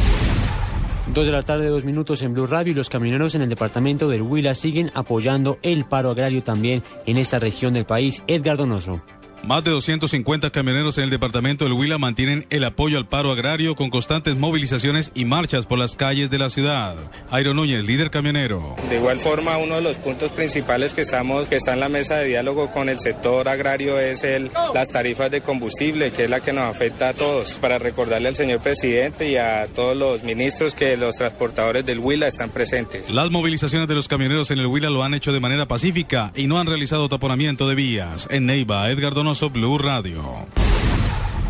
Dos 1.08 1.26
de 1.26 1.32
la 1.32 1.42
tarde, 1.42 1.68
dos 1.68 1.84
minutos 1.84 2.22
en 2.22 2.32
Blue 2.32 2.46
Radio 2.46 2.72
y 2.72 2.74
los 2.74 2.88
camioneros 2.88 3.34
en 3.34 3.42
el 3.42 3.48
departamento 3.50 4.08
del 4.08 4.22
Huila 4.22 4.54
siguen 4.54 4.90
apoyando 4.94 5.58
el 5.62 5.84
paro 5.84 6.10
agrario 6.10 6.42
también 6.42 6.82
en 7.04 7.18
esta 7.18 7.38
región 7.38 7.74
del 7.74 7.84
país. 7.84 8.22
Edgar 8.26 8.56
Donoso. 8.56 9.02
Más 9.44 9.64
de 9.64 9.72
250 9.72 10.50
camioneros 10.50 10.98
en 10.98 11.04
el 11.04 11.10
departamento 11.10 11.64
del 11.64 11.72
Huila 11.72 11.98
mantienen 11.98 12.46
el 12.50 12.62
apoyo 12.62 12.96
al 12.96 13.08
paro 13.08 13.32
agrario 13.32 13.74
con 13.74 13.90
constantes 13.90 14.36
movilizaciones 14.36 15.10
y 15.16 15.24
marchas 15.24 15.66
por 15.66 15.80
las 15.80 15.96
calles 15.96 16.30
de 16.30 16.38
la 16.38 16.48
ciudad. 16.48 16.94
Airo 17.28 17.52
Núñez, 17.52 17.82
líder 17.82 18.10
camionero. 18.10 18.76
De 18.88 18.98
igual 18.98 19.18
forma, 19.18 19.58
uno 19.58 19.74
de 19.74 19.80
los 19.80 19.96
puntos 19.96 20.30
principales 20.30 20.94
que 20.94 21.00
estamos, 21.00 21.48
que 21.48 21.56
está 21.56 21.72
en 21.72 21.80
la 21.80 21.88
mesa 21.88 22.18
de 22.18 22.28
diálogo 22.28 22.70
con 22.70 22.88
el 22.88 23.00
sector 23.00 23.48
agrario 23.48 23.98
es 23.98 24.22
el, 24.22 24.48
las 24.74 24.90
tarifas 24.90 25.28
de 25.32 25.40
combustible, 25.40 26.12
que 26.12 26.24
es 26.24 26.30
la 26.30 26.38
que 26.38 26.52
nos 26.52 26.72
afecta 26.72 27.08
a 27.08 27.12
todos. 27.12 27.54
Para 27.54 27.80
recordarle 27.80 28.28
al 28.28 28.36
señor 28.36 28.60
presidente 28.60 29.28
y 29.28 29.38
a 29.38 29.66
todos 29.74 29.96
los 29.96 30.22
ministros 30.22 30.76
que 30.76 30.96
los 30.96 31.16
transportadores 31.16 31.84
del 31.84 31.98
Huila 31.98 32.28
están 32.28 32.50
presentes. 32.50 33.10
Las 33.10 33.32
movilizaciones 33.32 33.88
de 33.88 33.96
los 33.96 34.06
camioneros 34.06 34.52
en 34.52 34.60
el 34.60 34.66
Huila 34.66 34.88
lo 34.88 35.02
han 35.02 35.14
hecho 35.14 35.32
de 35.32 35.40
manera 35.40 35.66
pacífica 35.66 36.32
y 36.36 36.46
no 36.46 36.60
han 36.60 36.68
realizado 36.68 37.08
taponamiento 37.08 37.68
de 37.68 37.74
vías. 37.74 38.28
En 38.30 38.46
Neiva, 38.46 38.88
Edgar 38.88 39.14
Donoso, 39.14 39.31
Blue 39.32 39.78
Radio. 39.78 40.22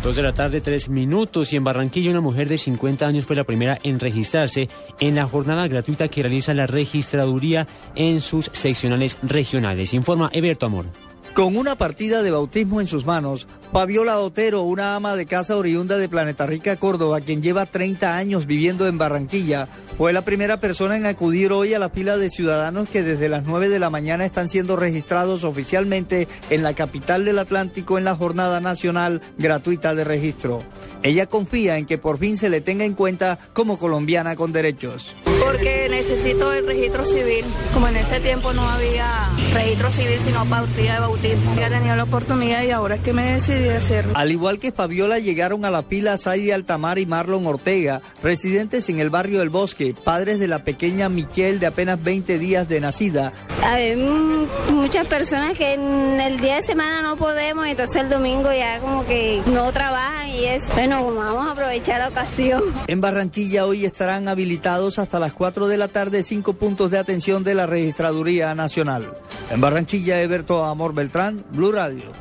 Dos 0.01 0.15
de 0.15 0.21
la 0.21 0.33
tarde, 0.33 0.61
tres 0.61 0.87
minutos. 0.87 1.51
Y 1.51 1.57
en 1.57 1.65
Barranquilla, 1.65 2.11
una 2.11 2.21
mujer 2.21 2.47
de 2.47 2.57
50 2.57 3.05
años 3.05 3.25
fue 3.25 3.35
la 3.35 3.43
primera 3.43 3.77
en 3.83 3.99
registrarse 3.99 4.69
en 5.01 5.15
la 5.15 5.25
jornada 5.25 5.67
gratuita 5.67 6.07
que 6.07 6.23
realiza 6.23 6.53
la 6.53 6.65
registraduría 6.65 7.67
en 7.95 8.21
sus 8.21 8.49
seccionales 8.53 9.17
regionales. 9.21 9.93
Informa 9.93 10.29
Eberto 10.31 10.65
Amor. 10.65 10.85
Con 11.33 11.57
una 11.57 11.75
partida 11.75 12.21
de 12.21 12.29
bautismo 12.29 12.79
en 12.79 12.85
sus 12.85 13.07
manos, 13.07 13.47
Fabiola 13.71 14.19
Otero, 14.19 14.61
una 14.61 14.95
ama 14.95 15.15
de 15.15 15.25
casa 15.25 15.57
oriunda 15.57 15.97
de 15.97 16.07
Planeta 16.07 16.45
Rica, 16.45 16.75
Córdoba, 16.75 17.21
quien 17.21 17.41
lleva 17.41 17.65
30 17.65 18.15
años 18.15 18.45
viviendo 18.45 18.87
en 18.87 18.99
Barranquilla, 18.99 19.67
fue 19.97 20.13
la 20.13 20.21
primera 20.21 20.59
persona 20.59 20.95
en 20.95 21.07
acudir 21.07 21.51
hoy 21.51 21.73
a 21.73 21.79
la 21.79 21.89
fila 21.89 22.17
de 22.17 22.29
ciudadanos 22.29 22.87
que 22.87 23.01
desde 23.01 23.29
las 23.29 23.45
9 23.45 23.69
de 23.69 23.79
la 23.79 23.89
mañana 23.89 24.25
están 24.25 24.47
siendo 24.47 24.75
registrados 24.75 25.43
oficialmente 25.43 26.27
en 26.51 26.61
la 26.61 26.75
capital 26.75 27.25
del 27.25 27.39
Atlántico 27.39 27.97
en 27.97 28.03
la 28.03 28.15
Jornada 28.15 28.61
Nacional 28.61 29.19
Gratuita 29.39 29.95
de 29.95 30.03
Registro. 30.03 30.61
Ella 31.01 31.25
confía 31.25 31.79
en 31.79 31.87
que 31.87 31.97
por 31.97 32.19
fin 32.19 32.37
se 32.37 32.51
le 32.51 32.61
tenga 32.61 32.85
en 32.85 32.93
cuenta 32.93 33.39
como 33.53 33.79
colombiana 33.79 34.35
con 34.35 34.51
derechos. 34.51 35.15
Porque 35.43 35.87
necesito 35.89 36.53
el 36.53 36.67
registro 36.67 37.05
civil. 37.05 37.43
Como 37.73 37.87
en 37.87 37.97
ese 37.97 38.19
tiempo 38.19 38.53
no 38.53 38.69
había 38.69 39.29
registro 39.53 39.89
civil, 39.89 40.21
sino 40.21 40.45
partida 40.45 40.93
de 40.93 40.99
bautismo. 40.99 41.22
Ya 41.57 41.69
tenía 41.69 41.95
la 41.95 42.03
oportunidad 42.03 42.63
y 42.63 42.71
ahora 42.71 42.95
es 42.95 43.01
que 43.01 43.13
me 43.13 43.23
decidí 43.33 43.69
a 43.69 43.77
hacerlo. 43.77 44.11
Al 44.15 44.31
igual 44.31 44.59
que 44.59 44.73
Fabiola, 44.73 45.19
llegaron 45.19 45.63
a 45.63 45.71
la 45.71 45.83
fila 45.83 46.17
Saidi 46.17 46.51
Altamar 46.51 46.99
y 46.99 47.05
Marlon 47.05 47.47
Ortega, 47.47 48.01
residentes 48.21 48.89
en 48.89 48.99
el 48.99 49.09
barrio 49.09 49.39
del 49.39 49.49
Bosque, 49.49 49.95
padres 50.03 50.39
de 50.39 50.49
la 50.49 50.65
pequeña 50.65 51.07
Michelle 51.07 51.59
de 51.59 51.67
apenas 51.67 52.03
20 52.03 52.39
días 52.39 52.67
de 52.67 52.81
nacida. 52.81 53.31
Hay 53.63 53.95
mm, 53.95 54.73
muchas 54.73 55.07
personas 55.07 55.57
que 55.57 55.75
en 55.75 56.19
el 56.19 56.41
día 56.41 56.57
de 56.57 56.63
semana 56.63 57.01
no 57.01 57.15
podemos, 57.15 57.65
entonces 57.67 58.01
el 58.01 58.09
domingo 58.09 58.51
ya 58.51 58.79
como 58.79 59.05
que 59.05 59.41
no 59.45 59.71
trabajan 59.71 60.27
y 60.27 60.43
es, 60.43 60.69
bueno, 60.73 61.05
vamos 61.13 61.47
a 61.47 61.51
aprovechar 61.51 61.99
la 61.99 62.09
ocasión. 62.09 62.61
En 62.87 62.99
Barranquilla 62.99 63.65
hoy 63.65 63.85
estarán 63.85 64.27
habilitados 64.27 64.99
hasta 64.99 65.19
las 65.19 65.31
4 65.31 65.67
de 65.67 65.77
la 65.77 65.87
tarde 65.87 66.21
cinco 66.21 66.53
puntos 66.53 66.91
de 66.91 66.99
atención 66.99 67.43
de 67.43 67.55
la 67.55 67.65
Registraduría 67.65 68.53
Nacional. 68.55 69.09
En 69.49 69.61
Barranquilla, 69.61 70.21
Eberto 70.21 70.65
Amor 70.65 70.93
Beltrán, 70.93 71.12
Blue 71.51 71.71
Radio. 71.71 72.11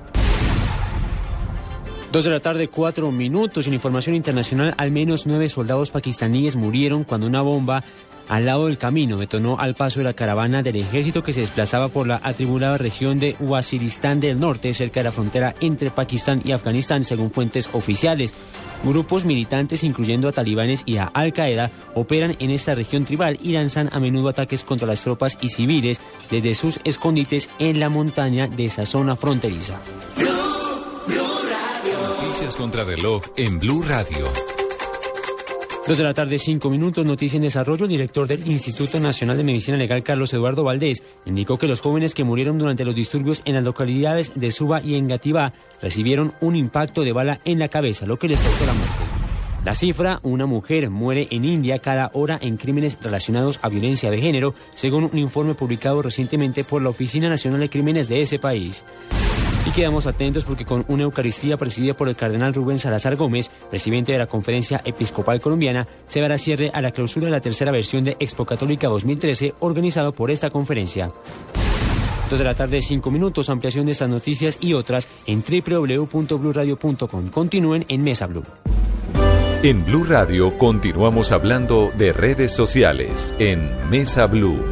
Dos 2.13 2.27
de 2.27 2.31
la 2.31 2.41
tarde, 2.41 2.69
cuatro 2.69 3.11
minutos. 3.11 3.67
En 3.67 3.73
información 3.73 4.15
internacional, 4.15 4.75
al 4.77 4.91
menos 4.91 5.27
nueve 5.27 5.49
soldados 5.49 5.91
pakistaníes 5.91 6.57
murieron 6.57 7.05
cuando 7.05 7.27
una 7.27 7.41
bomba 7.41 7.83
al 8.29 8.47
lado 8.47 8.67
del 8.67 8.79
camino 8.79 9.17
detonó 9.17 9.59
al 9.59 9.75
paso 9.75 10.01
de 10.01 10.05
la 10.05 10.15
caravana 10.15 10.63
del 10.63 10.77
ejército 10.77 11.23
que 11.23 11.33
se 11.33 11.41
desplazaba 11.41 11.89
por 11.89 12.07
la 12.07 12.21
atribulada 12.23 12.79
región 12.79 13.19
de 13.19 13.37
Waziristán 13.41 14.21
del 14.21 14.41
Norte, 14.41 14.73
cerca 14.75 15.01
de 15.01 15.05
la 15.05 15.13
frontera 15.13 15.55
entre 15.61 15.91
Pakistán 15.91 16.43
y 16.45 16.53
Afganistán, 16.53 17.05
según 17.05 17.31
fuentes 17.31 17.69
oficiales. 17.73 18.35
Grupos 18.85 19.25
militantes, 19.25 19.85
incluyendo 19.85 20.29
a 20.29 20.33
talibanes 20.33 20.83
y 20.87 20.97
a 20.97 21.05
Al 21.05 21.33
Qaeda, 21.33 21.71
operan 21.95 22.37
en 22.41 22.51
esta 22.51 22.75
región 22.75 23.05
tribal 23.05 23.39
y 23.43 23.53
lanzan 23.53 23.89
a 23.93 24.01
menudo 24.01 24.29
ataques 24.29 24.65
contra 24.65 24.89
las 24.89 25.03
tropas 25.03 25.39
y 25.41 25.49
civiles 25.49 26.01
desde 26.31 26.55
sus 26.55 26.81
escondites 26.85 27.49
en 27.59 27.79
la 27.79 27.89
montaña 27.89 28.49
de 28.49 28.65
esa 28.65 28.87
zona 28.87 29.15
fronteriza. 29.17 29.79
Noticias 32.23 32.57
contra 32.57 32.85
reloj 32.85 33.23
en 33.37 33.59
Blue 33.59 33.83
Radio. 33.83 34.52
Dos 35.87 35.99
de 35.99 36.05
la 36.05 36.15
tarde, 36.15 36.39
cinco 36.39 36.71
minutos, 36.71 37.05
noticia 37.05 37.37
en 37.37 37.43
desarrollo. 37.43 37.87
El 37.87 37.91
director 37.91 38.29
del 38.29 38.47
Instituto 38.47 39.01
Nacional 39.01 39.37
de 39.37 39.43
Medicina 39.43 39.77
Legal, 39.77 40.05
Carlos 40.05 40.33
Eduardo 40.33 40.63
Valdés, 40.63 41.03
indicó 41.27 41.59
que 41.59 41.67
los 41.67 41.81
jóvenes 41.81 42.15
que 42.15 42.23
murieron 42.23 42.57
durante 42.57 42.85
los 42.85 42.95
disturbios 42.95 43.43
en 43.45 43.57
las 43.57 43.65
localidades 43.65 44.31
de 44.37 44.53
Suba 44.53 44.81
y 44.81 44.95
Engativá 44.95 45.53
recibieron 45.81 46.35
un 46.41 46.55
impacto 46.55 47.03
de 47.03 47.13
bala 47.13 47.41
en 47.45 47.59
la 47.59 47.67
cabeza, 47.67 48.07
lo 48.07 48.17
que 48.17 48.29
les 48.29 48.41
causó 48.41 48.65
la 48.65 48.75
muerte. 48.75 48.95
La 49.65 49.75
cifra, 49.75 50.21
una 50.23 50.47
mujer 50.47 50.89
muere 50.89 51.27
en 51.33 51.45
India 51.45 51.81
cada 51.81 52.13
hora 52.15 52.39
en 52.41 52.59
crímenes 52.59 52.99
relacionados 53.01 53.59
a 53.61 53.69
violencia 53.69 54.13
de 54.13 54.21
género, 54.21 54.55
según 54.75 55.11
un 55.13 55.19
informe 55.19 55.55
publicado 55.55 56.01
recientemente 56.01 56.63
por 56.63 56.81
la 56.81 56.91
Oficina 56.91 57.29
Nacional 57.29 57.59
de 57.59 57.71
Crímenes 57.71 58.09
de 58.09 58.23
ese 58.23 58.39
país. 58.39 58.85
Y 59.65 59.71
quedamos 59.71 60.07
atentos 60.07 60.45
porque 60.45 60.65
con 60.65 60.85
una 60.89 61.05
Eucaristía 61.05 61.57
presidida 61.57 61.95
por 61.95 62.09
el 62.09 62.17
cardenal 62.17 62.53
Rubén 62.53 62.79
Salazar 62.79 63.17
Gómez, 63.17 63.49
presidente 63.71 64.13
de 64.13 64.19
la 64.19 64.27
Conferencia 64.27 64.83
Episcopal 64.85 65.41
Colombiana, 65.41 65.87
se 66.09 66.21
dará 66.21 66.37
cierre 66.37 66.71
a 66.75 66.83
la 66.83 66.91
clausura 66.91 67.27
de 67.27 67.33
la 67.33 67.41
tercera 67.41 67.71
versión 67.71 68.03
de 68.03 68.17
Expo 68.19 68.45
Católica 68.45 68.89
2013 68.89 69.55
organizado 69.61 70.13
por 70.13 70.31
esta 70.31 70.51
conferencia. 70.51 71.11
Dos 72.29 72.39
de 72.39 72.45
la 72.45 72.55
tarde, 72.55 72.81
cinco 72.81 73.11
minutos, 73.11 73.51
ampliación 73.51 73.87
de 73.87 73.93
estas 73.93 74.09
noticias 74.09 74.59
y 74.61 74.73
otras 74.73 75.07
en 75.27 75.45
www.bluradio.com. 75.45 77.29
Continúen 77.29 77.85
en 77.89 78.03
Mesa 78.03 78.27
Blue. 78.27 78.45
En 79.63 79.85
Blue 79.85 80.03
Radio 80.03 80.59
continuamos 80.59 81.31
hablando 81.31 81.93
de 81.97 82.13
redes 82.13 82.53
sociales 82.53 83.33
en 83.39 83.71
Mesa 83.91 84.27
Blue. 84.27 84.72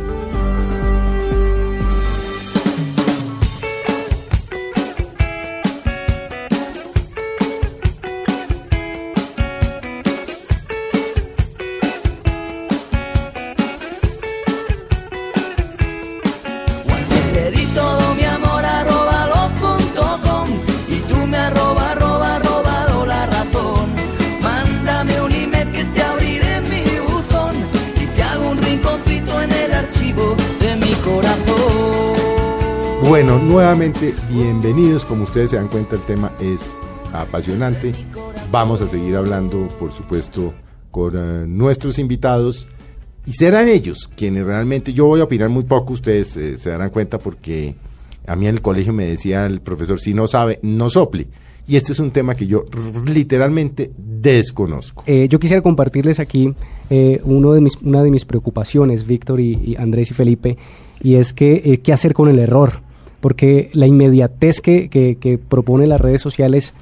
Nuevamente 33.71 34.13
bienvenidos. 34.29 35.05
Como 35.05 35.23
ustedes 35.23 35.53
se 35.53 35.57
dan 35.57 35.69
cuenta, 35.69 35.95
el 35.95 36.03
tema 36.03 36.33
es 36.41 36.61
apasionante. 37.13 37.95
Vamos 38.51 38.81
a 38.81 38.89
seguir 38.89 39.15
hablando, 39.15 39.69
por 39.79 39.93
supuesto, 39.93 40.53
con 40.91 41.13
eh, 41.15 41.47
nuestros 41.47 42.01
invitados. 42.01 42.67
Y 43.27 43.33
serán 43.35 43.69
ellos 43.69 44.11
quienes 44.17 44.45
realmente, 44.45 44.93
yo 44.93 45.07
voy 45.07 45.21
a 45.21 45.25
opinar 45.25 45.51
muy 45.51 45.63
poco, 45.63 45.93
ustedes 45.93 46.37
eh, 46.37 46.59
se 46.59 46.71
darán 46.71 46.91
cuenta 46.91 47.19
porque 47.19 47.77
a 48.27 48.35
mí 48.35 48.49
en 48.49 48.57
el 48.57 48.61
colegio 48.61 48.93
me 48.93 49.07
decía 49.07 49.47
el 49.47 49.61
profesor, 49.61 50.01
si 50.01 50.15
no 50.15 50.27
sabe, 50.27 50.59
no 50.63 50.91
sople. 50.91 51.29
Y 51.69 51.77
este 51.77 51.93
es 51.93 52.01
un 52.01 52.11
tema 52.11 52.35
que 52.35 52.49
yo 52.49 52.65
literalmente 53.07 53.93
desconozco. 53.97 55.05
Eh, 55.07 55.29
yo 55.29 55.39
quisiera 55.39 55.63
compartirles 55.63 56.19
aquí 56.19 56.53
uno 57.23 57.53
de 57.53 57.61
mis, 57.61 57.77
una 57.77 58.03
de 58.03 58.11
mis 58.11 58.25
preocupaciones, 58.25 59.07
Víctor 59.07 59.39
y, 59.39 59.77
Andrés 59.77 60.11
y 60.11 60.15
Felipe, 60.15 60.59
y 61.01 61.15
es 61.15 61.33
que 61.33 61.81
qué 61.85 61.93
hacer 61.93 62.15
con 62.15 62.29
el 62.29 62.41
error, 62.41 62.90
porque 63.21 63.71
la 63.73 63.87
inmediatez 63.87 64.61
que, 64.61 64.89
que, 64.89 65.17
que 65.17 65.39
propone 65.39 65.87
las 65.87 66.01
redes 66.01 66.21
sociales 66.23 66.75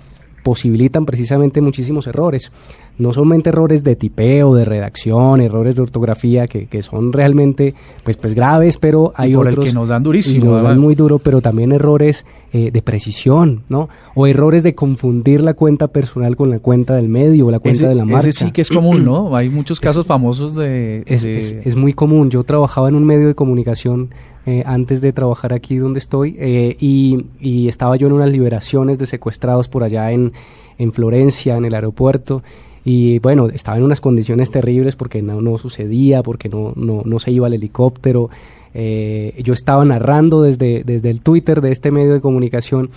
posibilitan 0.45 1.05
precisamente 1.05 1.61
muchísimos 1.61 2.07
errores. 2.07 2.53
No 2.97 3.13
solamente 3.13 3.51
errores 3.51 3.85
de 3.85 3.95
tipeo, 3.95 4.55
de 4.57 4.65
redacción, 4.65 5.41
errores 5.41 5.77
de 5.77 5.83
ortografía 5.83 6.49
que, 6.49 6.67
que 6.67 6.83
son 6.83 7.13
realmente 7.13 7.75
pues, 8.03 8.17
pues 8.17 8.35
graves, 8.35 8.77
pero 8.77 9.13
hay 9.15 9.35
por 9.35 9.47
el 9.47 9.53
otros 9.53 9.67
que 9.67 9.73
nos 9.73 9.89
dan 9.89 10.03
durísimo, 10.03 10.45
y 10.45 10.49
nos 10.49 10.63
dan 10.65 10.81
muy 10.81 10.95
duro, 10.97 11.19
pero 11.21 11.41
también 11.41 11.71
errores 11.71 12.25
eh, 12.53 12.71
de 12.73 12.83
precisión, 12.83 13.63
¿no? 13.69 13.89
O 14.17 14.27
errores 14.27 14.63
de 14.65 14.75
confundir 14.75 15.43
la 15.43 15.55
cuenta 15.55 15.89
personal 15.89 16.35
con 16.35 16.51
la 16.51 16.59
cuenta 16.59 16.97
del 16.97 17.09
medio 17.09 17.47
o 17.47 17.51
la 17.53 17.61
cuenta 17.61 17.81
Ese, 17.83 17.89
de 17.89 17.95
la 17.95 18.05
marca. 18.05 18.29
ese 18.29 18.47
sí 18.47 18.51
que 18.51 18.63
es 18.63 18.69
común, 18.69 19.05
¿no? 19.05 19.37
Hay 19.37 19.49
muchos 19.49 19.79
casos 19.81 20.07
famosos 20.07 20.55
de... 20.57 21.03
Es, 21.07 21.23
de- 21.23 21.39
es- 21.39 21.53
es 21.67 21.77
muy 21.77 21.93
común. 21.93 22.31
Yo 22.31 22.43
trabajaba 22.43 22.89
en 22.89 22.97
un 22.97 23.05
medio 23.05 23.29
de 23.29 23.35
comunicación 23.37 24.11
eh, 24.49 24.63
antes 24.65 25.03
de 25.03 25.13
trabajar 25.13 25.53
aquí 25.53 25.77
donde 25.77 25.99
estoy 25.99 26.35
eh, 26.39 26.75
y, 26.81 27.27
y 27.39 27.69
estaba 27.69 27.97
yo 27.97 28.07
en 28.07 28.15
unas 28.15 28.31
liberaciones 28.31 28.99
de 28.99 29.05
secuestrados 29.05 29.69
por 29.69 29.83
allá 29.83 30.11
en, 30.11 30.33
en 30.79 30.91
Florencia, 30.95 31.59
en 31.59 31.67
el 31.67 31.75
aeropuerto. 31.75 32.43
Y 32.83 33.19
bueno, 33.19 33.49
estaba 33.49 33.77
en 33.77 33.85
unas 33.85 34.01
condiciones 34.01 34.51
terribles 34.51 34.97
porque 34.97 35.21
no, 35.21 35.43
no 35.43 35.59
sucedía, 35.59 36.23
porque 36.23 36.49
no, 36.49 36.73
no, 36.77 37.03
no 37.05 37.19
se 37.19 37.31
iba 37.31 37.47
el 37.47 37.53
helicóptero. 37.53 38.31
Eh, 38.73 39.35
yo 39.45 39.53
estaba 39.53 39.85
narrando 39.85 40.41
desde, 40.41 40.83
desde 40.83 41.11
el 41.11 41.21
Twitter 41.21 41.61
de 41.61 41.71
este 41.71 41.91
medio 41.91 42.15
de 42.15 42.23
comunicación 42.23 42.89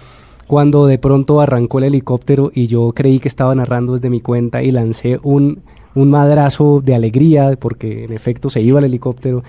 cuando 0.48 0.86
de 0.86 1.00
pronto 1.00 1.42
arrancó 1.42 1.80
el 1.80 1.84
helicóptero 1.84 2.50
y 2.56 2.68
yo 2.68 2.94
creí 2.96 3.20
que 3.20 3.28
estaba 3.28 3.54
narrando 3.56 3.96
desde 3.96 4.10
mi 4.10 4.22
cuenta 4.22 4.64
y 4.64 4.72
lancé 4.72 5.20
un, 5.22 5.60
un 5.96 6.10
madrazo 6.10 6.80
de 6.80 6.96
alegría 6.96 7.58
porque 7.60 8.06
en 8.06 8.14
efecto 8.14 8.50
se 8.50 8.62
iba 8.62 8.80
el 8.80 8.86
helicóptero 8.86 9.44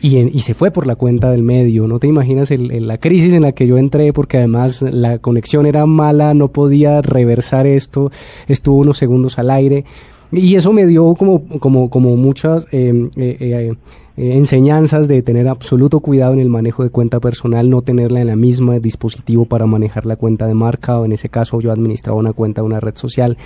y, 0.00 0.16
en- 0.18 0.28
y 0.32 0.40
se 0.40 0.54
fue 0.54 0.70
por 0.70 0.86
la 0.86 0.96
cuenta 0.96 1.30
del 1.30 1.42
medio. 1.42 1.86
No 1.88 1.98
te 1.98 2.06
imaginas 2.06 2.50
el- 2.50 2.86
la 2.86 2.98
crisis 2.98 3.32
en 3.32 3.42
la 3.42 3.52
que 3.52 3.66
yo 3.66 3.78
entré 3.78 4.12
porque 4.12 4.38
además 4.38 4.82
la 4.82 5.18
conexión 5.18 5.66
era 5.66 5.86
mala, 5.86 6.34
no 6.34 6.48
podía 6.48 7.02
reversar 7.02 7.66
esto, 7.66 8.10
estuvo 8.46 8.78
unos 8.78 8.98
segundos 8.98 9.38
al 9.38 9.50
aire. 9.50 9.84
Y 10.30 10.56
eso 10.56 10.72
me 10.72 10.86
dio 10.86 11.14
como, 11.14 11.44
como, 11.58 11.88
como 11.88 12.14
muchas 12.16 12.66
eh, 12.70 13.08
eh, 13.16 13.36
eh, 13.40 13.72
eh, 14.18 14.36
enseñanzas 14.36 15.08
de 15.08 15.22
tener 15.22 15.48
absoluto 15.48 16.00
cuidado 16.00 16.34
en 16.34 16.40
el 16.40 16.50
manejo 16.50 16.82
de 16.82 16.90
cuenta 16.90 17.18
personal, 17.18 17.70
no 17.70 17.80
tenerla 17.82 18.20
en 18.20 18.26
la 18.26 18.36
misma 18.36 18.78
dispositivo 18.78 19.46
para 19.46 19.64
manejar 19.64 20.04
la 20.04 20.16
cuenta 20.16 20.46
de 20.46 20.52
marca, 20.54 20.98
o 21.00 21.04
en 21.06 21.12
ese 21.12 21.28
caso 21.30 21.60
yo 21.60 21.72
administraba 21.72 22.18
una 22.18 22.34
cuenta 22.34 22.60
de 22.60 22.66
una 22.66 22.78
red 22.80 22.94
social. 22.96 23.38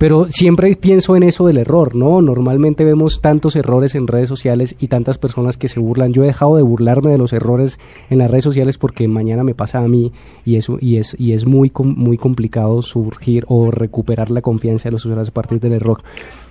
Pero 0.00 0.28
siempre 0.30 0.74
pienso 0.76 1.14
en 1.14 1.22
eso 1.24 1.46
del 1.46 1.58
error, 1.58 1.94
¿no? 1.94 2.22
Normalmente 2.22 2.86
vemos 2.86 3.20
tantos 3.20 3.54
errores 3.54 3.94
en 3.94 4.06
redes 4.06 4.30
sociales 4.30 4.74
y 4.80 4.88
tantas 4.88 5.18
personas 5.18 5.58
que 5.58 5.68
se 5.68 5.78
burlan. 5.78 6.14
Yo 6.14 6.22
he 6.22 6.28
dejado 6.28 6.56
de 6.56 6.62
burlarme 6.62 7.10
de 7.10 7.18
los 7.18 7.34
errores 7.34 7.78
en 8.08 8.16
las 8.16 8.30
redes 8.30 8.44
sociales 8.44 8.78
porque 8.78 9.06
mañana 9.08 9.44
me 9.44 9.54
pasa 9.54 9.80
a 9.80 9.88
mí 9.88 10.10
y 10.46 10.56
eso 10.56 10.78
y 10.80 10.96
es 10.96 11.14
y 11.18 11.34
es 11.34 11.44
muy 11.44 11.70
muy 11.84 12.16
complicado 12.16 12.80
surgir 12.80 13.44
o 13.48 13.70
recuperar 13.70 14.30
la 14.30 14.40
confianza 14.40 14.84
de 14.84 14.92
los 14.92 15.04
usuarios 15.04 15.28
a 15.28 15.34
partir 15.34 15.60
del 15.60 15.74
error. 15.74 16.02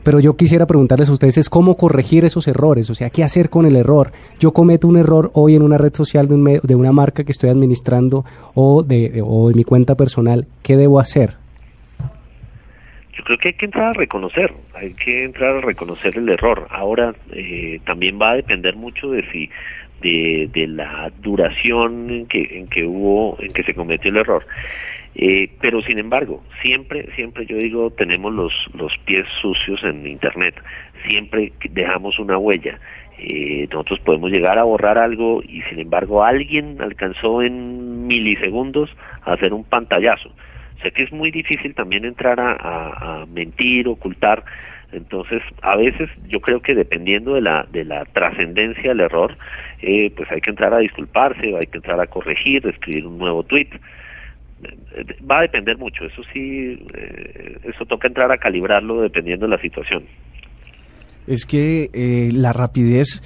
Pero 0.03 0.19
yo 0.19 0.35
quisiera 0.35 0.67
preguntarles 0.67 1.09
a 1.09 1.13
ustedes 1.13 1.39
es 1.39 1.49
cómo 1.49 1.75
corregir 1.75 2.25
esos 2.25 2.47
errores, 2.47 2.91
o 2.91 2.93
sea, 2.93 3.09
qué 3.09 3.23
hacer 3.23 3.49
con 3.49 3.65
el 3.65 3.77
error. 3.77 4.11
Yo 4.39 4.53
cometo 4.53 4.87
un 4.87 4.97
error 4.97 5.31
hoy 5.33 5.55
en 5.55 5.63
una 5.63 5.79
red 5.79 5.95
social 5.95 6.27
de, 6.27 6.35
un 6.35 6.59
de 6.61 6.75
una 6.75 6.91
marca 6.91 7.23
que 7.23 7.31
estoy 7.31 7.49
administrando 7.49 8.25
o 8.53 8.83
de 8.83 9.23
o 9.25 9.49
de 9.49 9.55
mi 9.55 9.63
cuenta 9.63 9.95
personal, 9.95 10.45
¿qué 10.61 10.77
debo 10.77 10.99
hacer? 10.99 11.48
Yo 13.19 13.25
creo 13.25 13.37
que 13.37 13.47
hay 13.49 13.53
que 13.55 13.65
entrar 13.65 13.87
a 13.87 13.93
reconocer, 13.93 14.53
hay 14.73 14.93
que 14.93 15.25
entrar 15.25 15.57
a 15.57 15.59
reconocer 15.59 16.17
el 16.17 16.29
error. 16.29 16.67
Ahora 16.69 17.13
eh, 17.33 17.81
también 17.85 18.17
va 18.17 18.31
a 18.31 18.35
depender 18.35 18.77
mucho 18.77 19.11
de 19.11 19.29
si 19.29 19.49
de, 19.99 20.49
de 20.53 20.67
la 20.67 21.11
duración 21.19 22.09
en 22.09 22.27
que 22.27 22.47
en 22.57 22.67
que 22.67 22.85
hubo 22.85 23.35
en 23.41 23.51
que 23.51 23.63
se 23.63 23.73
cometió 23.73 24.09
el 24.09 24.17
error. 24.17 24.47
Eh, 25.15 25.49
pero 25.59 25.81
sin 25.81 25.99
embargo, 25.99 26.45
siempre 26.61 27.09
siempre 27.15 27.45
yo 27.45 27.57
digo 27.57 27.91
tenemos 27.91 28.33
los 28.33 28.53
los 28.73 28.97
pies 28.99 29.27
sucios 29.41 29.83
en 29.83 30.07
internet. 30.07 30.55
Siempre 31.05 31.51
dejamos 31.71 32.19
una 32.19 32.37
huella. 32.37 32.79
Eh, 33.17 33.67
nosotros 33.69 33.99
podemos 33.99 34.31
llegar 34.31 34.57
a 34.57 34.63
borrar 34.63 34.97
algo 34.97 35.43
y 35.43 35.61
sin 35.63 35.79
embargo 35.79 36.23
alguien 36.23 36.81
alcanzó 36.81 37.41
en 37.41 38.07
milisegundos 38.07 38.89
a 39.23 39.33
hacer 39.33 39.53
un 39.53 39.65
pantallazo. 39.65 40.31
Sé 40.81 40.91
que 40.91 41.03
es 41.03 41.11
muy 41.11 41.31
difícil 41.31 41.75
también 41.75 42.05
entrar 42.05 42.39
a, 42.39 42.53
a- 43.21 43.25
mentir, 43.25 43.87
ocultar. 43.87 44.43
Entonces, 44.91 45.41
a 45.61 45.75
veces 45.75 46.09
yo 46.27 46.39
creo 46.41 46.61
que 46.61 46.73
dependiendo 46.73 47.35
de 47.35 47.41
la, 47.41 47.65
de 47.69 47.85
la 47.85 48.05
trascendencia 48.05 48.89
del 48.89 49.01
error, 49.01 49.37
eh, 49.81 50.11
pues 50.15 50.31
hay 50.31 50.41
que 50.41 50.49
entrar 50.49 50.73
a 50.73 50.79
disculparse, 50.79 51.55
hay 51.55 51.67
que 51.67 51.77
entrar 51.77 51.99
a 51.99 52.07
corregir, 52.07 52.65
escribir 52.65 53.05
un 53.05 53.17
nuevo 53.19 53.43
tweet. 53.43 53.69
Va 55.29 55.39
a 55.39 55.41
depender 55.43 55.77
mucho, 55.77 56.03
eso 56.05 56.21
sí, 56.33 56.85
eh, 56.93 57.57
eso 57.63 57.85
toca 57.85 58.07
entrar 58.07 58.31
a 58.31 58.37
calibrarlo 58.37 59.01
dependiendo 59.01 59.45
de 59.45 59.51
la 59.55 59.61
situación. 59.61 60.05
Es 61.29 61.45
que 61.45 61.91
eh, 61.93 62.31
la 62.33 62.53
rapidez, 62.53 63.21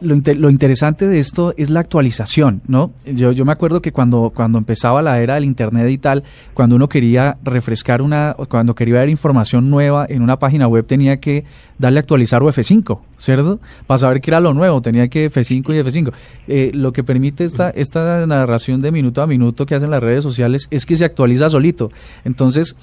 lo, 0.00 0.16
lo 0.16 0.50
interesante 0.50 1.06
de 1.06 1.20
esto 1.20 1.54
es 1.56 1.70
la 1.70 1.78
actualización, 1.78 2.60
¿no? 2.66 2.90
Yo, 3.06 3.30
yo 3.30 3.44
me 3.44 3.52
acuerdo 3.52 3.80
que 3.80 3.92
cuando, 3.92 4.32
cuando 4.34 4.58
empezaba 4.58 5.02
la 5.02 5.20
era 5.20 5.34
del 5.34 5.44
Internet 5.44 5.88
y 5.88 5.98
tal, 5.98 6.24
cuando 6.52 6.74
uno 6.74 6.88
quería 6.88 7.38
refrescar 7.44 8.02
una, 8.02 8.34
cuando 8.48 8.74
quería 8.74 8.98
ver 8.98 9.08
información 9.08 9.70
nueva 9.70 10.04
en 10.08 10.22
una 10.22 10.36
página 10.36 10.66
web 10.66 10.84
tenía 10.84 11.18
que 11.18 11.44
darle 11.78 12.00
a 12.00 12.02
actualizar 12.02 12.42
o 12.42 12.48
F5, 12.48 12.98
¿cierto? 13.18 13.60
Para 13.86 13.98
saber 13.98 14.20
qué 14.20 14.30
era 14.30 14.40
lo 14.40 14.52
nuevo, 14.52 14.82
tenía 14.82 15.06
que 15.06 15.30
F5 15.30 15.74
y 15.74 15.80
F5. 15.80 16.12
Eh, 16.48 16.70
lo 16.74 16.92
que 16.92 17.04
permite 17.04 17.44
esta, 17.44 17.70
esta 17.70 18.26
narración 18.26 18.80
de 18.80 18.90
minuto 18.90 19.22
a 19.22 19.28
minuto 19.28 19.64
que 19.64 19.76
hacen 19.76 19.92
las 19.92 20.02
redes 20.02 20.24
sociales 20.24 20.66
es 20.72 20.86
que 20.86 20.96
se 20.96 21.04
actualiza 21.04 21.48
solito. 21.48 21.92
Entonces, 22.24 22.74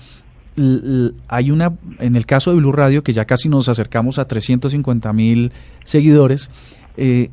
hay 1.27 1.51
una, 1.51 1.73
en 1.99 2.15
el 2.15 2.25
caso 2.25 2.51
de 2.51 2.57
Blue 2.57 2.71
Radio, 2.71 3.03
que 3.03 3.13
ya 3.13 3.25
casi 3.25 3.49
nos 3.49 3.69
acercamos 3.69 4.19
a 4.19 4.25
350 4.25 5.13
mil 5.13 5.51
seguidores, 5.83 6.49
eh, 6.97 7.29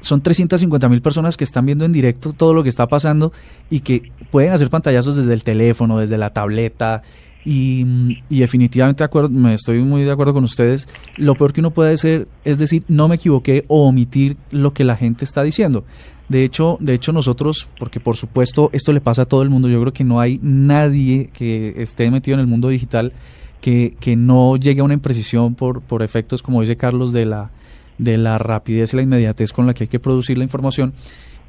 son 0.00 0.20
350 0.20 0.88
mil 0.88 1.02
personas 1.02 1.36
que 1.36 1.44
están 1.44 1.66
viendo 1.66 1.84
en 1.84 1.92
directo 1.92 2.32
todo 2.32 2.54
lo 2.54 2.62
que 2.62 2.68
está 2.68 2.86
pasando 2.86 3.32
y 3.68 3.80
que 3.80 4.12
pueden 4.30 4.52
hacer 4.52 4.70
pantallazos 4.70 5.16
desde 5.16 5.34
el 5.34 5.42
teléfono, 5.42 5.98
desde 5.98 6.16
la 6.18 6.30
tableta. 6.30 7.02
Y, 7.44 7.84
definitivamente 8.28 9.02
de 9.02 9.06
acuerdo, 9.06 9.30
me 9.30 9.54
estoy 9.54 9.80
muy 9.80 10.04
de 10.04 10.12
acuerdo 10.12 10.34
con 10.34 10.44
ustedes. 10.44 10.88
Lo 11.16 11.34
peor 11.34 11.52
que 11.52 11.60
uno 11.60 11.70
puede 11.70 11.94
hacer 11.94 12.28
es 12.44 12.58
decir, 12.58 12.84
no 12.88 13.08
me 13.08 13.16
equivoqué 13.16 13.64
o 13.68 13.88
omitir 13.88 14.36
lo 14.50 14.72
que 14.72 14.84
la 14.84 14.96
gente 14.96 15.24
está 15.24 15.42
diciendo. 15.42 15.84
De 16.28 16.44
hecho, 16.44 16.76
de 16.80 16.94
hecho 16.94 17.12
nosotros, 17.12 17.68
porque 17.78 18.00
por 18.00 18.16
supuesto 18.16 18.68
esto 18.72 18.92
le 18.92 19.00
pasa 19.00 19.22
a 19.22 19.26
todo 19.26 19.42
el 19.42 19.48
mundo, 19.48 19.68
yo 19.68 19.80
creo 19.80 19.92
que 19.92 20.04
no 20.04 20.20
hay 20.20 20.38
nadie 20.42 21.30
que 21.32 21.74
esté 21.80 22.10
metido 22.10 22.34
en 22.34 22.40
el 22.40 22.46
mundo 22.46 22.68
digital 22.68 23.12
que, 23.60 23.96
que 23.98 24.14
no 24.14 24.56
llegue 24.56 24.80
a 24.80 24.84
una 24.84 24.94
imprecisión 24.94 25.54
por, 25.54 25.80
por 25.80 26.02
efectos, 26.02 26.42
como 26.42 26.60
dice 26.60 26.76
Carlos, 26.76 27.12
de 27.12 27.24
la, 27.24 27.50
de 27.96 28.18
la 28.18 28.38
rapidez 28.38 28.92
y 28.92 28.96
la 28.96 29.02
inmediatez 29.02 29.52
con 29.52 29.66
la 29.66 29.74
que 29.74 29.84
hay 29.84 29.88
que 29.88 30.00
producir 30.00 30.38
la 30.38 30.44
información, 30.44 30.92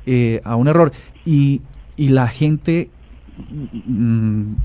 eh, 0.05 0.41
a 0.43 0.55
un 0.55 0.67
error. 0.67 0.91
Y, 1.25 1.61
y 1.97 2.09
la 2.09 2.27
gente, 2.27 2.89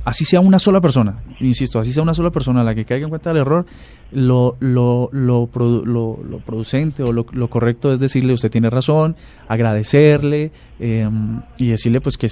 así 0.05 0.25
sea 0.25 0.41
una 0.41 0.59
sola 0.59 0.81
persona, 0.81 1.23
insisto, 1.41 1.79
así 1.79 1.93
sea 1.93 2.03
una 2.03 2.15
sola 2.15 2.31
persona 2.31 2.63
la 2.65 2.75
que 2.75 2.85
caiga 2.85 3.05
en 3.05 3.11
cuenta 3.11 3.31
del 3.31 3.43
error, 3.43 3.67
lo, 4.13 4.57
lo, 4.61 5.09
lo, 5.13 5.49
lo- 5.53 6.39
producente 6.45 7.03
o 7.03 7.13
lo, 7.13 7.27
lo 7.33 7.49
correcto 7.49 7.93
es 7.93 8.01
decirle 8.01 8.33
usted 8.33 8.51
tiene 8.51 8.71
razón, 8.71 9.17
agradecerle 9.49 10.53
eh, 10.79 11.09
y 11.59 11.69
decirle 11.69 12.01
pues 12.01 12.17
que, 12.17 12.29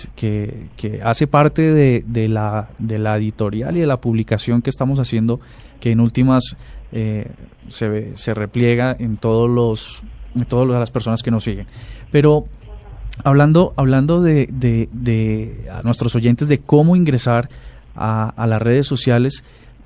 que, 0.76 1.00
hace 1.02 1.26
parte 1.26 1.72
de, 1.72 2.04
de, 2.06 2.28
la, 2.28 2.70
de 2.78 2.98
la 2.98 3.16
editorial 3.16 3.76
y 3.76 3.80
de 3.80 3.86
la 3.86 4.00
publicación 4.00 4.62
que 4.62 4.70
estamos 4.70 5.00
haciendo, 5.00 5.40
que 5.80 5.90
en 5.90 6.00
últimas 6.00 6.56
eh, 6.92 7.30
se, 7.68 8.16
se 8.16 8.34
repliega 8.34 8.94
en 8.98 9.16
todos 9.16 9.48
los 9.50 10.02
en 10.34 10.46
todas 10.46 10.66
las 10.66 10.90
personas 10.90 11.22
que 11.22 11.30
nos 11.30 11.44
siguen. 11.44 11.66
Pero 12.10 12.46
hablando, 13.24 13.72
hablando 13.76 14.20
de, 14.22 14.48
de, 14.52 14.88
de 14.92 15.68
a 15.72 15.82
nuestros 15.82 16.14
oyentes 16.14 16.48
de 16.48 16.58
cómo 16.58 16.96
ingresar 16.96 17.48
a, 17.94 18.28
a 18.30 18.46
las 18.46 18.60
redes 18.62 18.86
sociales, 18.86 19.44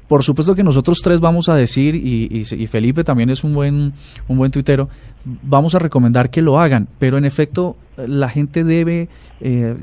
por 0.09 0.23
supuesto 0.23 0.55
que 0.55 0.63
nosotros 0.63 1.01
tres 1.03 1.21
vamos 1.21 1.49
a 1.49 1.55
decir, 1.57 1.95
y, 1.97 2.29
y- 2.31 2.67
Felipe 2.69 3.03
también 3.05 3.31
es 3.31 3.43
un 3.43 3.55
buen, 3.55 3.93
un 4.29 4.39
buen 4.39 4.53
tuitero, 4.53 4.89
vamos 5.43 5.75
a 5.75 5.79
recomendar 5.81 6.31
que 6.31 6.43
lo 6.43 6.61
hagan, 6.61 6.87
pero 6.99 7.19
en 7.19 7.25
efecto 7.25 7.77
la 7.97 8.29
gente 8.29 8.65
debe 8.65 9.09
eh, 9.41 9.77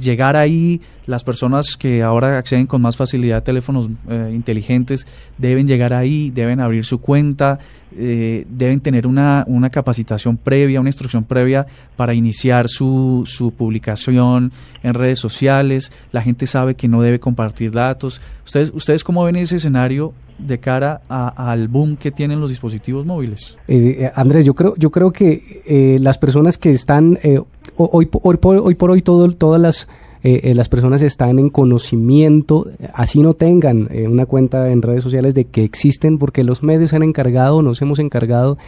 llegar 0.00 0.36
ahí, 0.36 0.80
las 1.06 1.24
personas 1.24 1.76
que 1.76 2.02
ahora 2.02 2.38
acceden 2.38 2.66
con 2.66 2.82
más 2.82 2.96
facilidad 2.96 3.38
a 3.38 3.44
teléfonos 3.44 3.88
eh, 4.08 4.32
inteligentes 4.34 5.06
deben 5.38 5.66
llegar 5.66 5.94
ahí, 5.94 6.30
deben 6.30 6.60
abrir 6.60 6.84
su 6.84 7.00
cuenta, 7.00 7.58
eh, 7.96 8.44
deben 8.48 8.80
tener 8.80 9.06
una, 9.06 9.44
una 9.46 9.70
capacitación 9.70 10.36
previa, 10.36 10.80
una 10.80 10.90
instrucción 10.90 11.24
previa 11.24 11.66
para 11.96 12.12
iniciar 12.12 12.68
su, 12.68 13.24
su 13.26 13.52
publicación 13.52 14.52
en 14.82 14.94
redes 14.94 15.18
sociales, 15.18 15.92
la 16.12 16.22
gente 16.22 16.46
sabe 16.46 16.74
que 16.74 16.88
no 16.88 17.00
debe 17.00 17.18
compartir 17.18 17.72
datos. 17.72 18.20
¿Ustedes, 18.44 18.70
ustedes 18.74 19.04
cómo 19.04 19.24
ven 19.24 19.36
ese 19.36 19.56
escenario 19.56 20.12
de 20.38 20.58
cara 20.58 21.00
a- 21.08 21.50
al 21.50 21.68
boom 21.68 21.96
que 21.96 22.10
tienen 22.10 22.40
los 22.40 22.50
dispositivos 22.50 23.04
móviles? 23.04 23.56
Eh, 23.68 23.96
eh, 24.00 24.12
Andrés, 24.14 24.46
yo 24.46 24.54
creo, 24.54 24.74
yo 24.76 24.90
creo 24.90 25.10
que 25.12 25.62
eh, 25.66 25.98
las 26.00 26.16
personas 26.18 26.58
que 26.58 26.70
están 26.70 27.18
eh, 27.22 27.38
ho- 27.76 27.90
hoy, 27.92 28.08
hoy, 28.22 28.36
por, 28.36 28.56
hoy 28.56 28.74
por 28.74 28.90
hoy 28.90 29.02
todo, 29.02 29.30
todas 29.32 29.60
las 29.60 29.88
eh, 30.24 30.40
eh, 30.50 30.54
las 30.54 30.68
personas 30.68 31.00
están 31.02 31.38
en 31.38 31.48
conocimiento, 31.48 32.66
así 32.92 33.20
no 33.20 33.34
tengan 33.34 33.88
eh, 33.92 34.08
una 34.08 34.26
cuenta 34.26 34.68
en 34.70 34.82
redes 34.82 35.04
sociales 35.04 35.32
de 35.34 35.44
que 35.44 35.62
existen, 35.62 36.18
porque 36.18 36.42
los 36.42 36.62
medios 36.62 36.90
se 36.90 36.96
han 36.96 37.04
encargado, 37.04 37.62
nos 37.62 37.80
hemos 37.82 37.98
encargado 38.00 38.58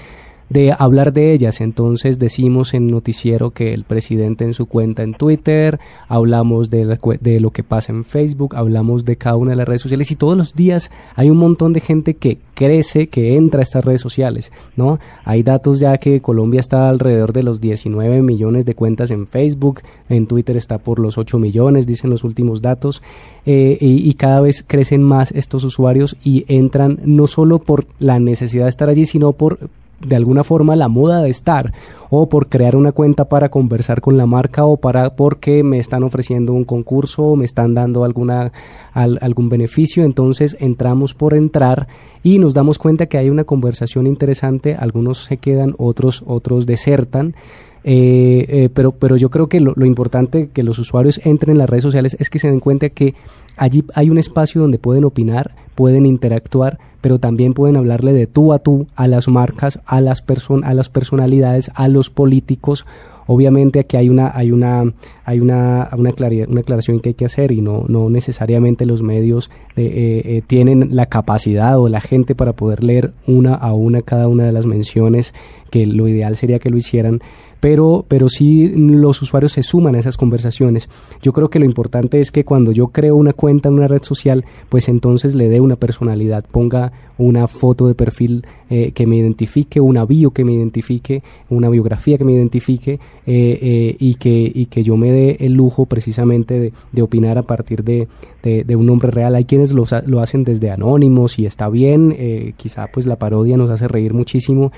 de 0.51 0.74
hablar 0.76 1.12
de 1.12 1.32
ellas. 1.32 1.61
Entonces 1.61 2.18
decimos 2.18 2.74
en 2.74 2.88
noticiero 2.88 3.53
que 3.53 3.72
el 3.72 3.84
presidente 3.84 4.44
en 4.44 4.53
su 4.53 4.66
cuenta 4.66 5.03
en 5.03 5.14
Twitter, 5.14 5.78
hablamos 6.09 6.68
de, 6.68 6.84
la 6.84 6.98
de 7.20 7.40
lo 7.40 7.53
que 7.53 7.62
pasa 7.62 7.92
en 7.92 8.05
Facebook, 8.05 8.57
hablamos 8.57 9.05
de 9.05 9.16
cada 9.16 9.36
una 9.36 9.51
de 9.51 9.57
las 9.57 9.68
redes 9.68 9.82
sociales 9.82 10.11
y 10.11 10.16
todos 10.16 10.36
los 10.36 10.55
días 10.55 10.90
hay 11.14 11.30
un 11.30 11.38
montón 11.38 11.72
de 11.72 11.80
gente 11.80 12.14
que 12.14 12.38
crece, 12.55 13.07
que 13.07 13.36
entra 13.36 13.61
a 13.61 13.62
estas 13.62 13.84
redes 13.84 14.01
sociales, 14.01 14.53
¿no? 14.76 14.98
Hay 15.24 15.42
datos 15.42 15.78
ya 15.78 15.96
que 15.98 16.20
Colombia 16.20 16.61
está 16.61 16.88
alrededor 16.88 17.32
de 17.32 17.44
los 17.44 17.61
19 17.61 18.20
millones 18.20 18.66
de 18.66 18.74
cuentas 18.74 19.11
en 19.12 19.28
Facebook, 19.28 19.80
en 20.09 20.26
Twitter 20.26 20.57
está 20.57 20.78
por 20.78 20.98
los 20.98 21.16
8 21.16 21.38
millones, 21.38 21.86
dicen 21.86 22.11
los 22.11 22.24
últimos 22.24 22.61
datos, 22.61 23.03
eh, 23.46 23.78
y, 23.80 24.09
y 24.09 24.14
cada 24.14 24.40
vez 24.40 24.64
crecen 24.66 25.03
más 25.03 25.30
estos 25.30 25.62
usuarios 25.64 26.16
y 26.24 26.44
entran 26.48 26.98
no 27.05 27.28
solo 27.28 27.61
por 27.61 27.86
la 27.98 28.18
necesidad 28.18 28.64
de 28.64 28.70
estar 28.70 28.88
allí, 28.88 29.07
sino 29.07 29.32
por 29.32 29.70
de 30.01 30.16
alguna 30.16 30.44
forma 30.44 30.76
la 30.76 30.88
moda 30.88 31.22
de 31.22 31.30
estar 31.30 31.72
o 32.09 32.28
por 32.28 32.48
crear 32.48 32.74
una 32.74 32.92
cuenta 32.92 33.26
para 33.26 33.51
conversar 33.51 34.01
con 34.01 34.16
la 34.16 34.26
marca 34.26 34.64
o 34.64 34.78
para 34.78 35.14
porque 35.14 35.62
me 35.62 35.78
están 35.78 36.03
ofreciendo 36.03 36.53
un 36.53 36.64
concurso 36.64 37.22
o 37.22 37.36
me 37.36 37.44
están 37.44 37.74
dando 37.74 38.05
alguna 38.05 38.53
algún 38.92 39.48
beneficio 39.48 40.05
entonces 40.05 40.57
entramos 40.59 41.14
por 41.14 41.34
entrar 41.34 41.86
y 42.22 42.38
nos 42.38 42.55
damos 42.55 42.78
cuenta 42.78 43.07
que 43.07 43.18
hay 43.18 43.30
una 43.30 43.44
conversación 43.44 44.07
interesante 44.07 44.74
algunos 44.74 45.24
se 45.24 45.36
quedan 45.36 45.74
otros 45.78 46.24
otros 46.26 46.66
desertan 46.66 47.34
eh, 47.82 48.44
eh, 48.48 48.68
pero, 48.72 48.92
pero 48.92 49.16
yo 49.16 49.30
creo 49.30 49.48
que 49.48 49.59
lo, 49.61 49.74
importante 49.86 50.51
que 50.53 50.62
los 50.62 50.78
usuarios 50.78 51.20
entren 51.24 51.53
en 51.53 51.59
las 51.59 51.70
redes 51.70 51.84
sociales 51.84 52.16
es 52.18 52.28
que 52.28 52.38
se 52.38 52.51
den 52.51 52.61
cuenta 52.61 52.90
que 52.90 53.14
allí 53.57 53.84
hay 53.94 54.11
un 54.11 54.18
espacio 54.18 54.61
donde 54.61 54.78
pueden 54.78 55.05
opinar, 55.05 55.55
pueden 55.74 56.05
interactuar, 56.05 56.78
pero 57.01 57.18
también 57.18 57.55
pueden 57.55 57.76
hablarle 57.76 58.12
de 58.12 58.26
tú 58.26 58.53
a 58.53 58.59
tú 58.59 58.86
a 58.94 59.09
las 59.09 59.28
marcas, 59.28 59.80
a 59.86 60.01
las, 60.01 60.22
person 60.22 60.64
a 60.64 60.74
las 60.74 60.88
personalidades, 60.88 61.70
a 61.74 61.88
los 61.88 62.11
políticos. 62.11 62.86
Obviamente 63.26 63.78
aquí 63.78 63.96
hay 63.96 64.09
una, 64.09 64.30
hay 64.34 64.51
una, 64.51 64.92
hay 65.24 65.38
una, 65.38 65.88
una, 65.96 66.12
claridad, 66.12 66.48
una 66.48 66.62
aclaración 66.62 66.98
que 66.98 67.11
hay 67.11 67.14
que 67.14 67.26
hacer 67.26 67.53
y 67.53 67.61
no, 67.61 67.84
no 67.86 68.11
necesariamente 68.11 68.86
los 68.86 69.03
medios 69.03 69.51
eh, 69.76 70.42
tienen 70.48 70.96
la 70.96 71.07
capacidad 71.07 71.78
o 71.78 71.88
la 71.88 72.01
gente 72.01 72.34
para 72.34 72.55
poder 72.55 72.82
leer 72.82 73.12
una 73.26 73.55
a 73.55 73.72
una 73.72 74.03
cada 74.03 74.26
una 74.26 74.44
de 74.44 74.53
las 74.53 74.66
menciones, 74.66 75.32
que 75.70 75.86
lo 75.86 76.09
ideal 76.09 76.36
sería 76.36 76.59
que 76.59 76.70
lo 76.70 76.76
hicieran 76.76 77.20
pero, 77.61 78.05
pero 78.09 78.29
sí 78.29 78.69
los 78.69 79.21
usuarios 79.23 79.53
se 79.53 79.63
suman 79.63 79.95
a 79.95 79.99
esas 79.99 80.17
conversaciones. 80.17 80.89
Yo 81.23 81.33
creo 81.33 81.51
que 81.51 81.59
lo 81.59 81.67
importante 81.67 82.21
es 82.21 82.31
que 82.31 82.45
cuando 82.45 82.73
yo 82.73 82.89
creo 82.89 83.17
una 83.17 83.35
cuenta 83.35 83.69
en 83.69 83.75
una 83.77 83.89
red 83.89 84.03
social, 84.03 84.45
pues 84.69 84.89
entonces 84.89 85.35
le 85.35 85.49
dé 85.49 85.61
una 85.61 85.77
personalidad, 85.77 86.45
ponga 86.51 86.93
una 87.19 87.47
foto 87.47 87.87
de 87.87 87.95
perfil 87.95 88.47
eh, 88.71 88.93
que 88.93 89.07
me 89.07 89.17
identifique, 89.17 89.79
una 89.79 90.07
bio 90.07 90.31
que 90.31 90.43
me 90.43 90.55
identifique, 90.55 91.23
una 91.51 91.69
biografía 91.69 92.17
que 92.17 92.25
me 92.25 92.33
identifique 92.33 92.95
eh, 92.95 92.99
eh, 93.27 93.97
y, 93.99 94.15
que, 94.15 94.51
y 94.55 94.67
que 94.67 94.83
yo 94.83 94.97
me 94.97 95.11
dé 95.11 95.37
el 95.41 95.53
lujo 95.53 95.85
precisamente 95.85 96.59
de, 96.59 96.73
de 96.93 97.03
opinar 97.03 97.37
a 97.37 97.43
partir 97.43 97.85
de, 97.85 98.09
de, 98.43 98.65
de, 98.65 98.77
un 98.77 98.87
nombre 98.87 99.11
real. 99.11 99.35
Hay 99.35 99.45
quienes 99.45 99.73
lo, 99.73 99.85
lo 100.07 100.21
hacen 100.21 100.45
desde 100.45 100.71
anónimos 100.71 101.39
y 101.39 101.45
está 101.45 101.69
bien, 101.69 102.55
quizá 102.57 102.87
pues 102.87 103.05
la 103.05 103.17
parodia 103.17 103.59
nos 103.59 103.69
hace 103.69 103.87
reír 103.87 104.15
muchísimo 104.15 104.73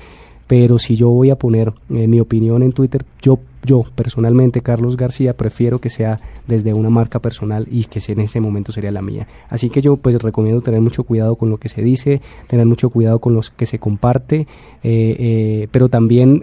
pero 0.53 0.77
si 0.77 0.95
yo 0.95 1.09
voy 1.09 1.31
a 1.31 1.35
poner 1.35 1.73
eh, 1.89 2.07
mi 2.07 2.19
opinión 2.19 2.61
en 2.61 2.73
Twitter, 2.73 3.03
yo, 3.19 3.39
yo 3.63 3.83
personalmente, 3.95 4.61
Carlos 4.61 4.97
García, 4.97 5.35
prefiero 5.35 5.79
que 5.79 5.89
sea 5.89 6.19
desde 6.47 6.73
una 6.73 6.89
marca 6.89 7.19
personal 7.19 7.67
y 7.71 7.85
que 7.85 8.01
en 8.07 8.19
ese 8.19 8.39
momento 8.41 8.71
sería 8.71 8.91
la 8.91 9.01
mía. 9.01 9.27
Así 9.49 9.69
que 9.69 9.81
yo 9.81 9.97
pues 9.97 10.21
recomiendo 10.21 10.61
tener 10.61 10.81
mucho 10.81 11.03
cuidado 11.03 11.35
con 11.35 11.49
lo 11.49 11.57
que 11.57 11.69
se 11.69 11.81
dice, 11.81 12.21
tener 12.47 12.65
mucho 12.65 12.89
cuidado 12.89 13.19
con 13.19 13.33
los 13.33 13.49
que 13.49 13.65
se 13.65 13.79
comparte, 13.79 14.47
eh, 14.83 15.15
eh, 15.19 15.67
pero 15.71 15.89
también 15.89 16.41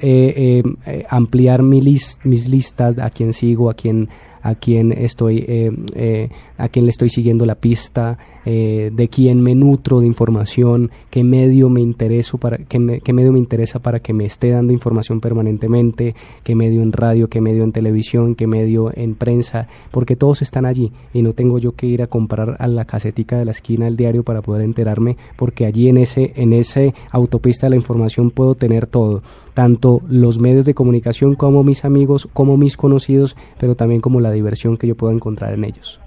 ampliar 1.08 1.62
mi 1.62 1.80
mis 1.80 2.48
listas, 2.48 2.98
a 2.98 3.10
quien 3.10 3.32
sigo, 3.32 3.70
a 3.70 3.74
quien 3.74 4.08
a 4.42 4.54
quién 4.54 4.92
estoy, 4.92 5.44
eh, 5.46 5.70
eh, 5.94 6.28
a 6.56 6.68
quién 6.68 6.86
le 6.86 6.90
estoy 6.90 7.10
siguiendo 7.10 7.44
la 7.44 7.56
pista, 7.56 8.18
eh, 8.44 8.90
de 8.92 9.08
quién 9.08 9.40
me 9.42 9.54
nutro 9.54 10.00
de 10.00 10.06
información, 10.06 10.90
qué 11.10 11.22
medio 11.22 11.68
me 11.68 11.80
intereso 11.80 12.38
para, 12.38 12.58
qué, 12.58 12.78
medio 12.78 13.32
me 13.32 13.38
interesa 13.38 13.80
para 13.80 14.00
que 14.00 14.12
me 14.12 14.24
esté 14.24 14.50
dando 14.50 14.72
información 14.72 15.20
permanentemente, 15.20 16.14
qué 16.42 16.54
medio 16.54 16.82
en 16.82 16.92
radio, 16.92 17.09
qué 17.28 17.40
medio 17.40 17.64
en 17.64 17.72
televisión, 17.72 18.34
qué 18.34 18.46
medio 18.46 18.92
en 18.94 19.14
prensa, 19.14 19.68
porque 19.90 20.16
todos 20.16 20.42
están 20.42 20.66
allí 20.66 20.92
y 21.12 21.22
no 21.22 21.32
tengo 21.32 21.58
yo 21.58 21.72
que 21.72 21.86
ir 21.86 22.02
a 22.02 22.06
comprar 22.06 22.56
a 22.58 22.66
la 22.68 22.84
casetica 22.84 23.38
de 23.38 23.44
la 23.44 23.50
esquina 23.52 23.86
del 23.86 23.96
diario 23.96 24.22
para 24.22 24.42
poder 24.42 24.62
enterarme, 24.62 25.16
porque 25.36 25.66
allí 25.66 25.88
en 25.88 25.96
ese, 25.98 26.32
en 26.36 26.52
ese 26.52 26.94
autopista 27.11 27.66
de 27.66 27.70
la 27.70 27.76
información 27.76 28.30
puedo 28.30 28.54
tener 28.54 28.86
todo 28.86 29.22
tanto 29.54 30.00
los 30.08 30.38
medios 30.38 30.64
de 30.64 30.74
comunicación 30.74 31.34
como 31.34 31.64
mis 31.64 31.84
amigos, 31.84 32.28
como 32.32 32.56
mis 32.56 32.76
conocidos, 32.76 33.36
pero 33.58 33.74
también 33.74 34.00
como 34.00 34.20
la 34.20 34.30
diversión 34.30 34.76
que 34.76 34.86
yo 34.86 34.94
puedo 34.94 35.12
encontrar 35.12 35.52
en 35.52 35.64
ellos. 35.64 36.00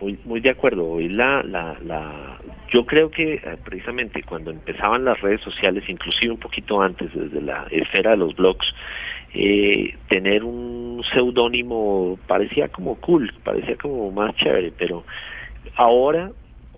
Muy, 0.00 0.18
muy 0.24 0.40
de 0.40 0.50
acuerdo. 0.50 0.98
La, 0.98 1.44
la, 1.44 1.78
la, 1.84 2.38
yo 2.72 2.84
creo 2.86 3.10
que 3.10 3.34
eh, 3.34 3.40
precisamente 3.64 4.22
cuando 4.24 4.50
empezaban 4.50 5.04
las 5.04 5.20
redes 5.20 5.40
sociales, 5.42 5.84
inclusive 5.88 6.32
un 6.32 6.40
poquito 6.40 6.82
antes, 6.82 7.12
desde 7.14 7.40
la 7.40 7.66
esfera 7.70 8.12
de 8.12 8.16
los 8.16 8.34
blogs, 8.34 8.66
eh, 9.34 9.94
tener 10.08 10.44
un 10.44 11.02
seudónimo 11.12 12.18
parecía 12.26 12.68
como 12.68 12.96
cool, 12.96 13.32
parecía 13.42 13.76
como 13.76 14.10
más 14.10 14.34
chévere, 14.36 14.72
pero 14.72 15.04
ahora 15.76 16.30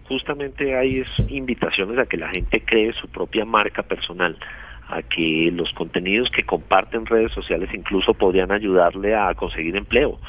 justamente 0.04 0.76
hay 0.76 1.02
invitaciones 1.28 1.98
a 1.98 2.06
que 2.06 2.16
la 2.16 2.28
gente 2.28 2.64
cree 2.64 2.92
su 2.92 3.08
propia 3.08 3.44
marca 3.44 3.82
personal 3.82 4.38
a 4.88 5.02
que 5.02 5.50
los 5.52 5.72
contenidos 5.72 6.30
que 6.30 6.44
comparten 6.44 7.06
redes 7.06 7.32
sociales 7.32 7.70
incluso 7.72 8.14
podrían 8.14 8.52
ayudarle 8.52 9.14
a 9.14 9.34
conseguir 9.34 9.76
empleo 9.76 10.20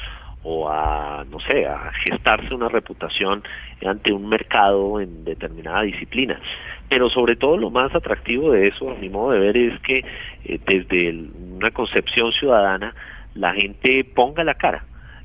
o 0.48 0.68
a, 0.70 1.24
no 1.28 1.40
sé, 1.40 1.66
a 1.66 1.90
gestarse 2.04 2.54
una 2.54 2.68
reputación 2.68 3.42
ante 3.84 4.12
un 4.12 4.28
mercado 4.28 5.00
en 5.00 5.24
determinada 5.24 5.82
disciplina. 5.82 6.40
Pero 6.88 7.10
sobre 7.10 7.34
todo 7.34 7.56
lo 7.56 7.70
más 7.70 7.92
atractivo 7.96 8.52
de 8.52 8.68
eso, 8.68 8.88
a 8.88 8.94
mi 8.94 9.08
modo 9.08 9.32
de 9.32 9.40
ver, 9.40 9.56
es 9.56 9.80
que 9.80 10.04
eh, 10.44 10.60
desde 10.64 11.10
una 11.56 11.72
concepción 11.72 12.30
ciudadana 12.30 12.94
la 13.34 13.54
gente 13.54 14.04
ponga 14.04 14.44
la 14.44 14.54
cara, 14.54 14.84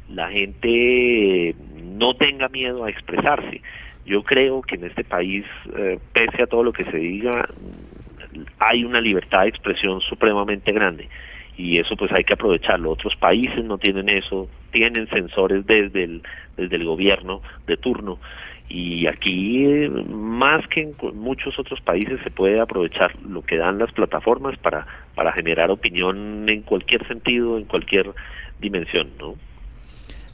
la 0.10 0.30
gente 0.30 1.56
no 1.84 2.16
tenga 2.16 2.50
miedo 2.50 2.84
a 2.84 2.90
expresarse. 2.90 3.62
Yo 4.08 4.24
creo 4.24 4.64
que 4.64 4.74
en 4.74 4.86
este 4.86 5.04
país, 5.04 5.46
eh, 5.78 6.00
pese 6.14 6.42
a 6.42 6.48
todo 6.48 6.64
lo 6.64 6.74
que 6.74 6.86
se 6.86 6.98
diga, 6.98 7.48
hay 8.58 8.84
una 8.84 9.00
libertad 9.00 9.44
de 9.44 9.50
expresión 9.50 10.02
supremamente 10.02 10.72
grande 10.72 11.10
y 11.58 11.78
eso 11.78 11.96
pues 11.96 12.12
hay 12.12 12.24
que 12.24 12.34
aprovecharlo. 12.34 12.90
Otros 12.90 13.16
países 13.18 13.64
no 13.64 13.78
tienen 13.78 14.10
eso, 14.10 14.50
tienen 14.72 15.08
sensores 15.10 15.66
desde 15.66 16.04
el, 16.04 16.24
desde 16.58 16.76
el 16.76 16.86
gobierno 16.86 17.42
de 17.68 17.78
turno 17.78 18.20
y 18.74 19.06
aquí 19.08 19.66
más 20.10 20.66
que 20.68 20.82
en 20.82 20.96
muchos 21.16 21.60
otros 21.60 21.82
países 21.82 22.20
se 22.24 22.32
puede 22.32 22.62
aprovechar 22.62 23.14
lo 23.28 23.42
que 23.42 23.58
dan 23.58 23.78
las 23.78 23.92
plataformas 23.92 24.58
para, 24.60 24.88
para 25.14 25.34
generar 25.34 25.72
opinión 25.72 26.48
en 26.48 26.62
cualquier 26.62 27.06
sentido, 27.06 27.58
en 27.58 27.66
cualquier 27.66 28.12
dimensión, 28.62 29.10
¿no? 29.20 29.36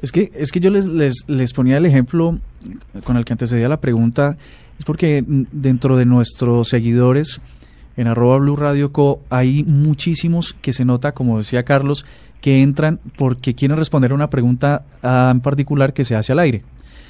Es 0.03 0.11
que, 0.11 0.29
es 0.35 0.51
que 0.51 0.59
yo 0.59 0.69
les, 0.69 0.85
les, 0.85 1.25
les 1.27 1.53
ponía 1.53 1.77
el 1.77 1.87
ejemplo 1.87 2.37
con 3.03 3.17
el 3.17 3.25
que 3.25 3.33
antecedía 3.33 3.67
la 3.67 3.81
pregunta, 3.81 4.37
es 4.77 4.85
porque 4.85 5.23
dentro 5.25 5.97
de 5.97 6.05
nuestros 6.05 6.67
seguidores 6.69 7.41
en 7.95 8.05
arroba 8.05 8.37
Blue 8.37 8.55
Radio 8.55 8.91
Co 8.91 9.21
hay 9.31 9.63
muchísimos 9.63 10.53
que 10.61 10.73
se 10.73 10.85
nota, 10.85 11.13
como 11.13 11.39
decía 11.39 11.63
Carlos, 11.63 12.05
que 12.41 12.61
entran 12.61 12.99
porque 13.17 13.55
quieren 13.55 13.77
responder 13.77 14.11
a 14.11 14.15
una 14.15 14.29
pregunta 14.29 14.83
ah, 15.03 15.29
en 15.31 15.41
particular 15.41 15.93
que 15.93 16.05
se 16.05 16.15
hace 16.15 16.31
al 16.31 16.39
aire. 16.39 16.63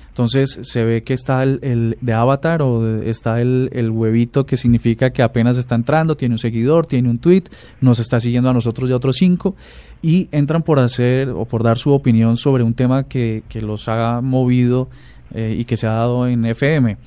Entonces 0.10 0.60
se 0.64 0.84
ve 0.84 1.04
que 1.04 1.14
está 1.14 1.44
el, 1.44 1.96
de 2.02 2.14
avatar 2.14 2.64
o 2.64 3.02
está 3.04 3.40
el, 3.40 3.70
el, 3.72 3.92
huevito 3.92 4.48
que 4.48 4.58
significa 4.58 5.12
que 5.12 5.22
apenas 5.22 5.58
está 5.58 5.76
entrando, 5.76 6.18
tiene 6.18 6.34
un 6.34 6.40
seguidor, 6.40 6.88
tiene 6.88 7.08
un 7.08 7.20
tweet, 7.20 7.44
nos 7.82 8.00
está 8.00 8.20
siguiendo 8.20 8.50
a 8.50 8.54
nosotros 8.54 8.90
y 8.90 8.94
a 8.94 8.96
otros 8.96 9.18
cinco 9.18 9.56
y 10.02 10.28
entran 10.32 10.64
por 10.64 10.80
hacer 10.80 11.30
o 11.30 11.46
por 11.46 11.62
dar 11.62 11.78
su 11.78 11.94
opinión 11.94 12.36
sobre 12.36 12.64
un 12.64 12.74
tema 12.74 13.04
que, 13.04 13.44
que 13.48 13.62
los 13.62 13.88
ha 13.90 14.22
movido 14.22 14.90
eh, 15.36 15.56
y 15.60 15.66
que 15.66 15.78
se 15.78 15.86
ha 15.86 15.92
dado 15.92 16.28
en 16.28 16.46
FM. 16.46 16.98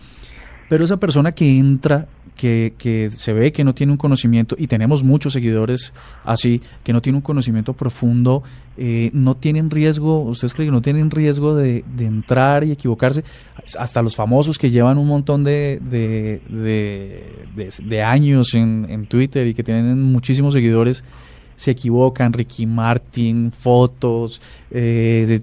Pero 0.69 0.85
esa 0.85 0.99
persona 0.99 1.33
que 1.33 1.59
entra 1.59 2.07
que, 2.41 3.11
se 3.11 3.33
ve 3.33 3.53
que 3.53 3.65
no 3.65 3.75
tiene 3.75 3.93
un 3.93 3.99
conocimiento, 3.99 4.57
y 4.59 4.67
tenemos 4.67 5.03
muchos 5.03 5.35
seguidores 5.35 5.93
así, 6.25 6.63
que 6.83 6.93
no 6.93 7.03
tienen 7.03 7.17
un 7.17 7.23
conocimiento 7.23 7.75
profundo, 7.75 8.43
eh, 8.77 9.11
no 9.13 9.37
tienen 9.37 9.71
riesgo, 9.71 10.23
¿ustedes 10.23 10.55
creen 10.55 10.71
que 10.71 10.73
no 10.73 10.83
tienen 10.83 11.11
riesgo 11.11 11.55
de, 11.55 11.85
entrar 11.99 12.65
y 12.65 12.73
equivocarse? 12.73 13.25
Hasta 13.79 14.01
los 14.01 14.17
famosos 14.17 14.59
que 14.59 14.71
llevan 14.71 14.97
un 14.97 15.07
montón 15.07 15.45
de, 15.45 15.81
de, 15.81 18.03
años 18.03 18.55
en, 18.55 18.87
en 18.89 19.07
Twitter 19.07 19.47
y 19.47 19.55
que 19.55 19.63
tienen 19.63 20.03
muchísimos 20.03 20.55
seguidores, 20.55 21.05
se 21.61 21.73
equivocan, 21.73 22.33
Ricky 22.33 22.65
Martin, 22.65 23.53
fotos, 23.53 24.41
eh, 24.71 25.41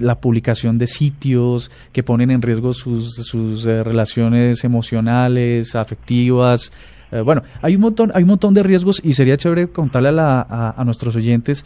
la 0.00 0.20
publicación 0.20 0.78
de 0.78 0.88
sitios 0.88 1.70
que 1.92 2.02
ponen 2.02 2.32
en 2.32 2.42
riesgo 2.42 2.72
sus, 2.72 3.14
sus 3.14 3.64
eh, 3.66 3.84
relaciones 3.84 4.64
emocionales, 4.64 5.76
afectivas. 5.76 6.72
Eh, 7.12 7.20
bueno, 7.20 7.44
hay 7.62 7.76
un 7.76 7.82
montón, 7.82 8.10
hay 8.16 8.24
un 8.24 8.30
montón 8.30 8.52
de 8.52 8.64
riesgos 8.64 9.00
y 9.04 9.12
sería 9.12 9.36
chévere 9.36 9.68
contarle 9.68 10.08
a, 10.08 10.74
a, 10.76 10.84
nuestros 10.84 11.14
oyentes 11.14 11.64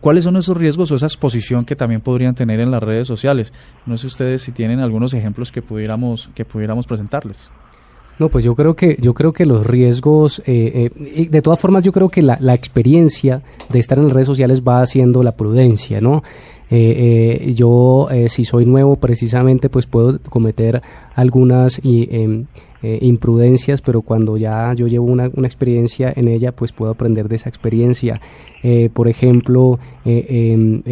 cuáles 0.00 0.24
son 0.24 0.38
esos 0.38 0.56
riesgos 0.56 0.90
o 0.90 0.94
esa 0.94 1.04
exposición 1.04 1.66
que 1.66 1.76
también 1.76 2.00
podrían 2.00 2.34
tener 2.34 2.58
en 2.60 2.70
las 2.70 2.82
redes 2.82 3.06
sociales. 3.06 3.52
No 3.84 3.98
sé 3.98 4.06
ustedes 4.06 4.40
si 4.40 4.52
tienen 4.52 4.80
algunos 4.80 5.12
ejemplos 5.12 5.52
que 5.52 5.60
pudiéramos, 5.60 6.30
que 6.34 6.46
pudiéramos 6.46 6.86
presentarles. 6.86 7.50
No, 8.18 8.30
pues 8.30 8.44
yo 8.44 8.54
creo 8.54 8.74
que 8.74 8.96
yo 9.00 9.12
creo 9.12 9.32
que 9.32 9.44
los 9.44 9.66
riesgos, 9.66 10.42
eh, 10.46 10.90
eh, 11.00 11.28
de 11.28 11.42
todas 11.42 11.60
formas, 11.60 11.82
yo 11.82 11.92
creo 11.92 12.08
que 12.08 12.22
la, 12.22 12.38
la, 12.40 12.54
experiencia 12.54 13.42
de 13.68 13.78
estar 13.78 13.98
en 13.98 14.04
las 14.04 14.12
redes 14.14 14.26
sociales 14.26 14.62
va 14.62 14.80
haciendo 14.80 15.22
la 15.22 15.32
prudencia, 15.32 16.00
¿no? 16.00 16.22
Eh, 16.70 17.40
eh 17.46 17.54
yo, 17.54 18.08
si 18.28 18.44
soy 18.44 18.66
nuevo, 18.66 18.96
precisamente, 18.96 19.68
pues 19.68 19.86
puedo 19.86 20.18
cometer 20.28 20.82
algunas 21.14 21.80
em, 21.84 22.46
eh, 22.82 22.98
imprudencias, 23.02 23.82
pero 23.82 24.02
cuando 24.02 24.36
ya 24.36 24.72
yo 24.74 24.86
llevo 24.86 25.06
una, 25.06 25.30
una, 25.34 25.46
experiencia 25.46 26.12
en 26.14 26.28
ella, 26.28 26.52
pues 26.52 26.72
puedo 26.72 26.90
aprender 26.90 27.28
de 27.28 27.36
esa 27.36 27.48
experiencia. 27.48 28.20
Eh, 28.62 28.90
por 28.92 29.08
ejemplo, 29.08 29.78
em, 30.04 30.82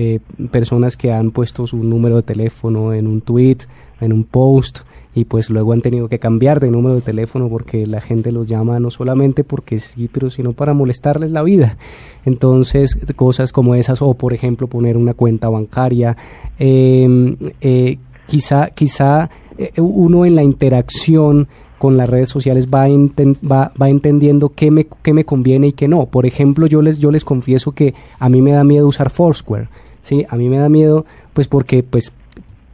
personas 0.50 0.96
que 0.96 1.12
han 1.12 1.30
puesto 1.30 1.66
su 1.66 1.78
número 1.78 2.16
de 2.16 2.22
teléfono 2.22 2.92
en 2.92 3.06
un 3.06 3.20
tweet, 3.20 3.58
en 4.00 4.12
un 4.12 4.24
post, 4.24 4.80
y 5.14 5.24
pues 5.24 5.48
luego 5.48 5.72
han 5.72 5.80
tenido 5.80 6.08
que 6.08 6.18
cambiar 6.18 6.60
de 6.60 6.70
número 6.70 6.96
de 6.96 7.00
teléfono 7.00 7.48
porque 7.48 7.86
la 7.86 8.00
gente 8.00 8.32
los 8.32 8.46
llama 8.46 8.80
no 8.80 8.90
solamente 8.90 9.44
porque 9.44 9.78
sí, 9.78 10.08
pero 10.12 10.28
sino 10.28 10.52
para 10.52 10.74
molestarles 10.74 11.30
la 11.30 11.42
vida. 11.42 11.76
Entonces, 12.24 12.98
cosas 13.14 13.52
como 13.52 13.74
esas, 13.74 14.02
o 14.02 14.14
por 14.14 14.32
ejemplo 14.32 14.66
poner 14.66 14.96
una 14.96 15.14
cuenta 15.14 15.48
bancaria, 15.48 16.16
em, 16.58 17.36
eh, 17.60 17.98
quizá, 18.26 18.70
quizá 18.70 19.30
eh, 19.56 19.72
uno 19.80 20.26
en 20.26 20.34
la 20.34 20.42
interacción 20.42 21.46
con 21.78 21.96
las 21.96 22.08
redes 22.08 22.30
sociales 22.30 22.68
va, 22.68 22.86
va, 22.88 23.72
va, 23.80 23.88
entendiendo 23.88 24.48
qué 24.48 24.70
me, 24.70 24.86
qué 25.02 25.12
me 25.12 25.24
conviene 25.24 25.68
y 25.68 25.72
qué 25.72 25.86
no. 25.86 26.06
Por 26.06 26.26
ejemplo, 26.26 26.66
yo 26.66 26.82
les, 26.82 26.98
yo 26.98 27.10
les 27.10 27.24
confieso 27.24 27.72
que 27.72 27.94
a 28.18 28.28
mí 28.28 28.42
me 28.42 28.52
da 28.52 28.64
miedo 28.64 28.86
usar 28.88 29.10
Foursquare. 29.10 29.68
Sí, 30.02 30.24
a 30.28 30.36
mí 30.36 30.48
me 30.48 30.58
da 30.58 30.68
miedo, 30.68 31.04
pues 31.32 31.48
porque 31.48 31.82
pues 31.82 32.12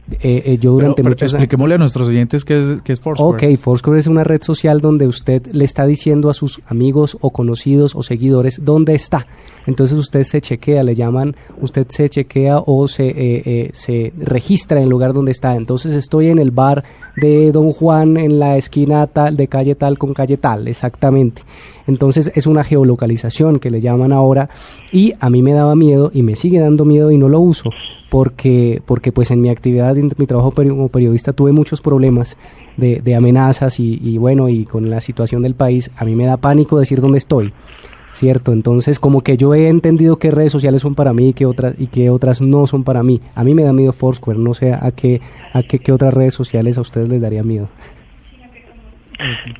eh, 0.09 0.43
eh, 0.45 0.57
yo 0.59 0.73
durante 0.73 1.03
pero, 1.03 1.15
pero 1.15 1.25
expliquémosle 1.25 1.75
a 1.75 1.77
nuestros 1.77 2.07
oyentes 2.07 2.43
qué 2.43 2.59
es, 2.59 2.81
qué 2.81 2.93
es 2.93 2.99
Foursquare. 2.99 3.53
Ok, 3.53 3.59
Foursquare 3.59 3.99
es 3.99 4.07
una 4.07 4.23
red 4.23 4.41
social 4.41 4.81
donde 4.81 5.07
usted 5.07 5.47
le 5.53 5.63
está 5.63 5.85
diciendo 5.85 6.29
a 6.29 6.33
sus 6.33 6.59
amigos 6.65 7.17
o 7.21 7.31
conocidos 7.31 7.95
o 7.95 8.03
seguidores 8.03 8.59
dónde 8.63 8.93
está. 8.93 9.25
Entonces 9.67 9.97
usted 9.97 10.23
se 10.23 10.41
chequea, 10.41 10.83
le 10.83 10.95
llaman, 10.95 11.35
usted 11.61 11.85
se 11.89 12.09
chequea 12.09 12.59
o 12.65 12.87
se, 12.87 13.13
eh, 13.15 13.69
se 13.73 14.11
registra 14.17 14.79
en 14.79 14.83
el 14.83 14.89
lugar 14.89 15.13
donde 15.13 15.31
está. 15.31 15.55
Entonces 15.55 15.93
estoy 15.93 16.27
en 16.27 16.39
el 16.39 16.51
bar 16.51 16.83
de 17.15 17.51
Don 17.51 17.71
Juan 17.71 18.17
en 18.17 18.39
la 18.39 18.57
esquina 18.57 19.07
tal, 19.07 19.37
de 19.37 19.47
calle 19.47 19.75
tal 19.75 19.97
con 19.97 20.13
calle 20.13 20.37
tal, 20.37 20.67
exactamente. 20.67 21.43
Entonces 21.87 22.31
es 22.35 22.47
una 22.47 22.63
geolocalización 22.63 23.59
que 23.59 23.71
le 23.71 23.81
llaman 23.81 24.13
ahora 24.13 24.49
y 24.91 25.13
a 25.19 25.29
mí 25.29 25.41
me 25.41 25.53
daba 25.53 25.75
miedo 25.75 26.11
y 26.13 26.23
me 26.23 26.35
sigue 26.35 26.59
dando 26.59 26.85
miedo 26.85 27.11
y 27.11 27.17
no 27.17 27.29
lo 27.29 27.39
uso 27.39 27.71
porque, 28.09 28.81
porque 28.85 29.11
pues 29.11 29.31
en 29.31 29.41
mi 29.41 29.49
actividad, 29.49 29.97
en 29.97 30.11
mi 30.17 30.27
trabajo 30.27 30.51
como 30.51 30.89
periodista 30.89 31.33
tuve 31.33 31.51
muchos 31.51 31.81
problemas 31.81 32.37
de, 32.77 33.01
de 33.01 33.15
amenazas 33.15 33.79
y, 33.79 34.17
bueno, 34.17 34.49
y 34.49 34.65
con 34.65 34.89
la 34.89 35.01
situación 35.01 35.41
del 35.41 35.55
país, 35.55 35.91
a 35.95 36.05
mí 36.05 36.15
me 36.15 36.25
da 36.25 36.37
pánico 36.37 36.77
decir 36.77 37.01
dónde 37.01 37.17
estoy. 37.17 37.53
¿cierto? 38.13 38.51
Entonces, 38.51 38.99
como 38.99 39.21
que 39.21 39.37
yo 39.37 39.53
he 39.53 39.69
entendido 39.69 40.17
qué 40.19 40.31
redes 40.31 40.51
sociales 40.51 40.81
son 40.81 40.95
para 40.95 41.13
mí 41.13 41.29
y 41.29 41.33
qué 41.33 41.45
otras, 41.45 41.75
y 41.77 41.87
qué 41.87 42.09
otras 42.09 42.41
no 42.41 42.67
son 42.67 42.83
para 42.83 43.03
mí. 43.03 43.21
A 43.35 43.45
mí 43.45 43.53
me 43.53 43.63
da 43.63 43.71
miedo 43.71 43.93
Foursquare, 43.93 44.37
no 44.37 44.53
sé 44.53 44.73
a 44.73 44.91
qué, 44.91 45.21
a 45.53 45.63
qué, 45.63 45.79
qué 45.79 45.93
otras 45.93 46.13
redes 46.13 46.33
sociales 46.33 46.77
a 46.77 46.81
ustedes 46.81 47.07
les 47.07 47.21
daría 47.21 47.41
miedo. 47.41 47.69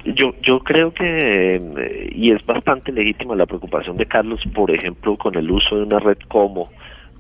Yo, 0.05 0.34
yo 0.41 0.59
creo 0.59 0.93
que, 0.93 2.09
y 2.12 2.32
es 2.32 2.45
bastante 2.45 2.91
legítima 2.91 3.36
la 3.36 3.45
preocupación 3.45 3.97
de 3.97 4.05
Carlos, 4.05 4.41
por 4.53 4.72
ejemplo, 4.72 5.18
con 5.18 5.36
el 5.36 5.49
uso 5.49 5.78
de 5.78 5.84
una 5.84 5.99
red 5.99 6.18
como 6.28 6.70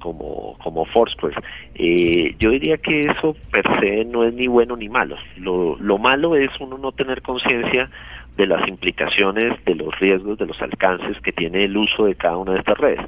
como, 0.01 0.57
como 0.61 0.85
Foursquare. 0.85 1.35
Eh, 1.75 2.35
yo 2.39 2.49
diría 2.49 2.77
que 2.77 3.01
eso 3.01 3.35
per 3.51 3.63
se 3.79 4.03
no 4.03 4.25
es 4.25 4.33
ni 4.33 4.47
bueno 4.47 4.75
ni 4.75 4.89
malo. 4.89 5.15
Lo, 5.37 5.77
lo 5.77 5.97
malo 5.97 6.35
es 6.35 6.49
uno 6.59 6.77
no 6.77 6.91
tener 6.91 7.21
conciencia 7.21 7.89
de 8.35 8.47
las 8.47 8.67
implicaciones, 8.67 9.63
de 9.65 9.75
los 9.75 9.97
riesgos, 9.99 10.37
de 10.37 10.47
los 10.47 10.61
alcances 10.61 11.19
que 11.21 11.31
tiene 11.31 11.65
el 11.65 11.77
uso 11.77 12.05
de 12.05 12.15
cada 12.15 12.37
una 12.37 12.53
de 12.53 12.59
estas 12.59 12.77
redes. 12.77 13.05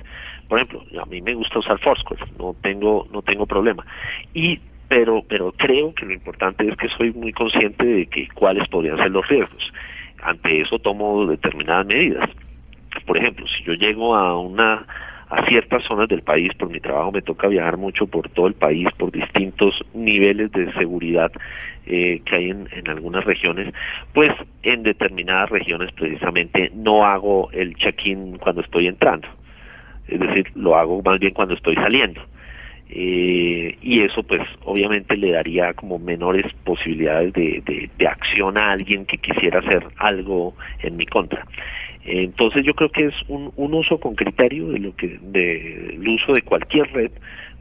Por 0.48 0.60
ejemplo, 0.60 0.84
a 1.02 1.06
mí 1.06 1.22
me 1.22 1.34
gusta 1.34 1.60
usar 1.60 1.80
Foursquare, 1.80 2.24
no 2.38 2.56
tengo, 2.62 3.08
no 3.12 3.22
tengo 3.22 3.46
problema. 3.46 3.86
Y 4.34 4.60
pero, 4.94 5.24
pero 5.28 5.52
creo 5.54 5.92
que 5.96 6.06
lo 6.06 6.14
importante 6.14 6.70
es 6.70 6.78
que 6.78 6.88
soy 6.90 7.12
muy 7.14 7.34
consciente 7.34 7.84
de 7.84 8.06
que 8.06 8.28
cuáles 8.36 8.68
podrían 8.68 8.98
ser 8.98 9.10
los 9.10 9.28
riesgos. 9.28 9.74
Ante 10.22 10.62
eso 10.62 10.78
tomo 10.78 11.26
determinadas 11.26 11.88
medidas. 11.88 12.30
Por 13.08 13.18
ejemplo, 13.18 13.48
si 13.48 13.64
yo 13.64 13.74
llego 13.74 14.16
a 14.16 14.40
una 14.40 14.86
a 15.30 15.48
ciertas 15.48 15.84
zonas 15.86 16.08
del 16.10 16.22
país, 16.22 16.54
por 16.60 16.70
mi 16.70 16.80
trabajo 16.80 17.12
me 17.12 17.24
toca 17.24 17.48
viajar 17.48 17.76
mucho 17.76 18.06
por 18.06 18.30
todo 18.30 18.46
el 18.46 18.54
país, 18.54 18.88
por 18.96 19.12
distintos 19.12 19.84
niveles 19.96 20.52
de 20.52 20.72
seguridad 20.74 21.32
eh, 21.88 22.22
que 22.24 22.36
hay 22.36 22.50
en, 22.52 22.70
en, 22.72 22.88
algunas 22.88 23.26
regiones, 23.26 23.74
pues 24.14 24.30
en 24.62 24.84
determinadas 24.84 25.50
regiones 25.50 25.92
precisamente 25.94 26.72
no 26.76 27.04
hago 27.04 27.50
el 27.52 27.74
check-in 27.78 28.38
cuando 28.38 28.62
estoy 28.62 28.86
entrando, 28.86 29.28
es 30.08 30.20
decir, 30.20 30.52
lo 30.54 30.78
hago 30.78 31.02
más 31.02 31.20
bien 31.20 31.34
cuando 31.34 31.56
estoy 31.56 31.74
saliendo. 31.74 32.22
Eh, 32.96 33.76
y 33.82 34.02
eso 34.02 34.22
pues 34.22 34.42
obviamente 34.66 35.18
le 35.18 35.32
daría 35.32 35.74
como 35.74 35.98
menores 35.98 36.46
posibilidades 36.64 37.34
de, 37.34 37.64
de, 37.66 37.90
de, 37.98 38.08
acción 38.08 38.56
a 38.56 38.72
alguien 38.72 39.08
que 39.08 39.18
quisiera 39.18 39.62
hacer 39.62 39.84
algo 39.98 40.54
en 40.80 40.96
mi 40.98 41.08
contra. 41.08 41.44
Entonces 42.06 42.64
yo 42.64 42.76
creo 42.76 42.90
que 42.90 43.06
es 43.06 43.16
un, 43.30 43.52
un 43.56 43.74
uso 43.74 44.00
con 44.00 44.14
criterio 44.14 44.68
de 44.68 44.78
lo 44.78 44.96
que 44.96 45.18
del 45.24 46.08
uso 46.08 46.34
de 46.34 46.44
cualquier 46.44 46.92
red 46.94 47.12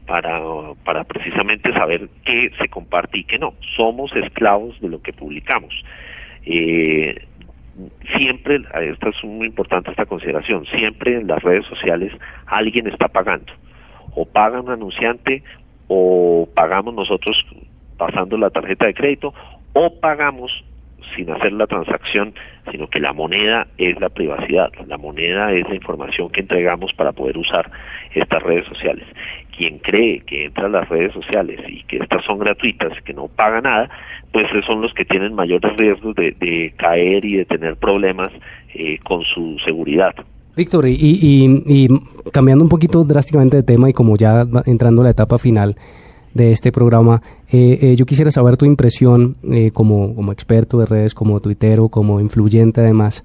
para, 0.05 0.39
para 0.85 1.03
precisamente 1.03 1.73
saber 1.73 2.09
qué 2.25 2.51
se 2.59 2.67
comparte 2.67 3.17
y 3.17 3.23
qué 3.23 3.39
no. 3.39 3.55
Somos 3.75 4.15
esclavos 4.15 4.79
de 4.81 4.89
lo 4.89 5.01
que 5.01 5.13
publicamos. 5.13 5.73
Eh, 6.45 7.15
siempre, 8.15 8.61
esta 8.81 9.09
es 9.09 9.23
muy 9.23 9.47
importante 9.47 9.89
esta 9.89 10.05
consideración, 10.05 10.67
siempre 10.67 11.15
en 11.15 11.25
las 11.25 11.41
redes 11.41 11.65
sociales 11.65 12.13
alguien 12.45 12.85
está 12.85 13.07
pagando 13.07 13.51
o 14.15 14.25
paga 14.25 14.61
un 14.61 14.69
anunciante 14.69 15.43
o 15.87 16.47
pagamos 16.55 16.93
nosotros 16.93 17.45
pasando 17.97 18.37
la 18.37 18.49
tarjeta 18.49 18.85
de 18.85 18.93
crédito 18.93 19.33
o 19.73 19.99
pagamos 19.99 20.63
sin 21.15 21.29
hacer 21.29 21.53
la 21.53 21.67
transacción, 21.67 22.33
sino 22.71 22.87
que 22.87 22.99
la 22.99 23.13
moneda 23.13 23.67
es 23.77 23.99
la 23.99 24.09
privacidad, 24.09 24.71
la 24.87 24.97
moneda 24.97 25.51
es 25.51 25.67
la 25.67 25.75
información 25.75 26.29
que 26.29 26.41
entregamos 26.41 26.93
para 26.93 27.11
poder 27.11 27.37
usar 27.37 27.69
estas 28.13 28.41
redes 28.41 28.65
sociales. 28.67 29.05
Quien 29.55 29.79
cree 29.79 30.21
que 30.21 30.45
entra 30.45 30.65
a 30.65 30.69
las 30.69 30.89
redes 30.89 31.13
sociales 31.13 31.59
y 31.67 31.83
que 31.83 31.97
estas 31.97 32.23
son 32.25 32.39
gratuitas, 32.39 32.99
que 33.03 33.13
no 33.13 33.27
paga 33.27 33.61
nada, 33.61 33.89
pues 34.31 34.47
son 34.65 34.81
los 34.81 34.93
que 34.93 35.05
tienen 35.05 35.35
mayores 35.35 35.75
riesgos 35.77 36.15
de, 36.15 36.31
de 36.31 36.73
caer 36.77 37.25
y 37.25 37.37
de 37.37 37.45
tener 37.45 37.75
problemas 37.75 38.31
eh, 38.73 38.97
con 39.03 39.23
su 39.23 39.59
seguridad. 39.59 40.15
Víctor, 40.55 40.85
y, 40.87 41.87
cambiando 42.31 42.63
un 42.63 42.69
poquito 42.69 43.03
drásticamente 43.03 43.57
de 43.57 43.63
tema 43.63 43.89
y 43.89 43.93
como 43.93 44.15
ya 44.17 44.47
entrando 44.65 45.01
a 45.01 45.05
la 45.05 45.11
etapa 45.11 45.37
final 45.37 45.75
de 46.33 46.51
este 46.51 46.71
programa, 46.71 47.21
eh, 47.51 47.79
eh, 47.81 47.95
yo 47.95 48.05
quisiera 48.05 48.31
saber 48.31 48.57
tu 48.57 48.65
impresión 48.65 49.37
eh, 49.43 49.71
como, 49.71 50.15
como 50.15 50.31
experto 50.31 50.79
de 50.79 50.85
redes, 50.85 51.13
como 51.13 51.39
tuitero, 51.39 51.89
como 51.89 52.19
influyente 52.19 52.81
además, 52.81 53.23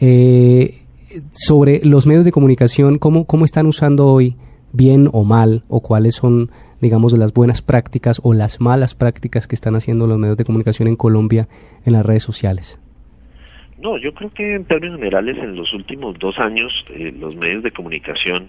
eh, 0.00 0.82
sobre 1.30 1.80
los 1.84 2.06
medios 2.06 2.24
de 2.24 2.32
comunicación, 2.32 2.98
cómo, 2.98 3.24
cómo 3.26 3.44
están 3.44 3.66
usando 3.66 4.06
hoy, 4.06 4.36
bien 4.72 5.08
o 5.12 5.24
mal, 5.24 5.64
o 5.68 5.80
cuáles 5.80 6.16
son, 6.16 6.50
digamos, 6.80 7.16
las 7.16 7.32
buenas 7.32 7.62
prácticas 7.62 8.20
o 8.22 8.34
las 8.34 8.60
malas 8.60 8.94
prácticas 8.94 9.46
que 9.46 9.54
están 9.54 9.76
haciendo 9.76 10.06
los 10.06 10.18
medios 10.18 10.36
de 10.36 10.44
comunicación 10.44 10.88
en 10.88 10.96
Colombia 10.96 11.48
en 11.84 11.92
las 11.92 12.04
redes 12.04 12.22
sociales. 12.22 12.78
No, 13.84 13.98
yo 13.98 14.14
creo 14.14 14.32
que 14.32 14.54
en 14.54 14.64
términos 14.64 14.96
generales 14.96 15.36
en 15.36 15.56
los 15.56 15.74
últimos 15.74 16.18
dos 16.18 16.38
años 16.38 16.72
eh, 16.88 17.12
los 17.20 17.36
medios 17.36 17.62
de 17.62 17.70
comunicación 17.70 18.48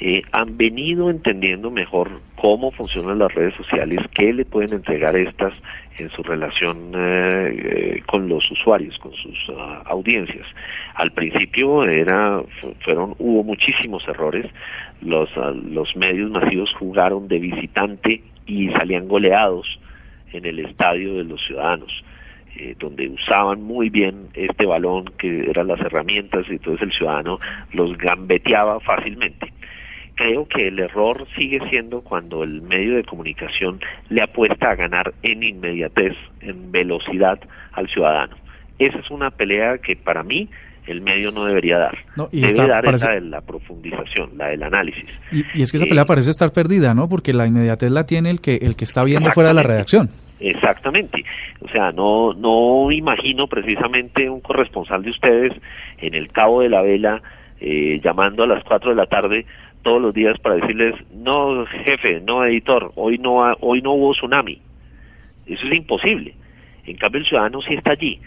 eh, 0.00 0.22
han 0.32 0.56
venido 0.56 1.10
entendiendo 1.10 1.70
mejor 1.70 2.22
cómo 2.36 2.70
funcionan 2.70 3.18
las 3.18 3.34
redes 3.34 3.52
sociales, 3.56 4.00
qué 4.14 4.32
le 4.32 4.46
pueden 4.46 4.72
entregar 4.72 5.14
estas 5.16 5.52
en 5.98 6.08
su 6.12 6.22
relación 6.22 6.92
eh, 6.94 8.02
con 8.06 8.26
los 8.26 8.50
usuarios, 8.50 8.98
con 9.00 9.12
sus 9.12 9.50
uh, 9.50 9.82
audiencias. 9.84 10.46
Al 10.94 11.12
principio 11.12 11.84
era, 11.84 12.40
hubo 13.18 13.44
muchísimos 13.44 14.08
errores. 14.08 14.46
Los, 15.02 15.28
uh, 15.36 15.52
los 15.52 15.94
medios 15.94 16.30
masivos 16.30 16.72
jugaron 16.72 17.28
de 17.28 17.38
visitante 17.38 18.22
y 18.46 18.70
salían 18.70 19.08
goleados 19.08 19.78
en 20.32 20.46
el 20.46 20.60
estadio 20.60 21.16
de 21.16 21.24
los 21.24 21.44
ciudadanos 21.44 22.02
eh, 22.56 22.74
donde 22.78 23.08
usaban 23.08 23.62
muy 23.62 23.90
bien 23.90 24.28
este 24.34 24.66
balón 24.66 25.06
que 25.18 25.48
eran 25.50 25.68
las 25.68 25.80
herramientas 25.80 26.46
y 26.48 26.52
entonces 26.52 26.82
el 26.82 26.92
ciudadano 26.92 27.38
los 27.72 27.96
gambeteaba 27.96 28.80
fácilmente. 28.80 29.52
Creo 30.16 30.46
que 30.46 30.68
el 30.68 30.78
error 30.78 31.26
sigue 31.36 31.60
siendo 31.70 32.02
cuando 32.02 32.42
el 32.44 32.60
medio 32.60 32.96
de 32.96 33.04
comunicación 33.04 33.80
le 34.10 34.20
apuesta 34.22 34.70
a 34.70 34.74
ganar 34.74 35.14
en 35.22 35.42
inmediatez, 35.42 36.14
en 36.42 36.70
velocidad 36.70 37.40
al 37.72 37.88
ciudadano. 37.88 38.36
Esa 38.78 38.98
es 38.98 39.10
una 39.10 39.30
pelea 39.30 39.78
que 39.78 39.96
para 39.96 40.22
mí 40.22 40.48
el 40.86 41.00
medio 41.00 41.30
no 41.30 41.44
debería 41.44 41.78
dar. 41.78 41.98
No, 42.16 42.28
y 42.32 42.40
Debe 42.40 42.66
dar 42.68 42.84
parece- 42.84 43.06
esa 43.06 43.12
de 43.14 43.20
la 43.22 43.40
profundización, 43.42 44.30
la 44.36 44.48
del 44.48 44.62
análisis. 44.62 45.04
Y, 45.32 45.44
y 45.54 45.62
es 45.62 45.70
que 45.70 45.76
esa 45.78 45.86
Eh, 45.86 45.88
pelea 45.88 46.04
parece 46.04 46.30
estar 46.30 46.52
perdida, 46.52 46.92
¿no? 46.94 47.08
Porque 47.08 47.32
la 47.32 47.46
inmediatez 47.46 47.90
la 47.90 48.04
tiene 48.04 48.30
el 48.30 48.40
que, 48.40 48.56
el 48.56 48.76
que 48.76 48.84
está 48.84 49.04
viendo 49.04 49.30
fuera 49.32 49.50
de 49.50 49.54
la 49.54 49.62
redacción. 49.62 50.10
Exactamente. 50.40 51.24
O 51.60 51.68
sea, 51.68 51.92
no, 51.92 52.32
no 52.32 52.90
imagino 52.90 53.46
precisamente 53.46 54.28
un 54.28 54.40
corresponsal 54.40 55.02
de 55.02 55.10
ustedes 55.10 55.52
en 55.98 56.14
el 56.14 56.28
Cabo 56.28 56.62
de 56.62 56.70
la 56.70 56.82
Vela 56.82 57.22
eh, 57.60 58.00
llamando 58.02 58.42
a 58.42 58.46
las 58.46 58.64
4 58.64 58.90
de 58.90 58.96
la 58.96 59.06
tarde 59.06 59.44
todos 59.82 60.00
los 60.00 60.14
días 60.14 60.38
para 60.40 60.56
decirles, 60.56 60.94
no, 61.14 61.64
jefe, 61.66 62.20
no, 62.26 62.44
editor, 62.44 62.92
hoy 62.96 63.18
no, 63.18 63.44
ha- 63.44 63.56
hoy 63.60 63.82
no 63.82 63.92
hubo 63.92 64.12
tsunami. 64.12 64.58
Eso 65.46 65.66
es 65.66 65.72
imposible. 65.74 66.34
En 66.86 66.96
cambio, 66.96 67.20
el 67.20 67.26
ciudadano 67.26 67.60
sí 67.60 67.74
está 67.74 67.92
allí. 67.92 68.18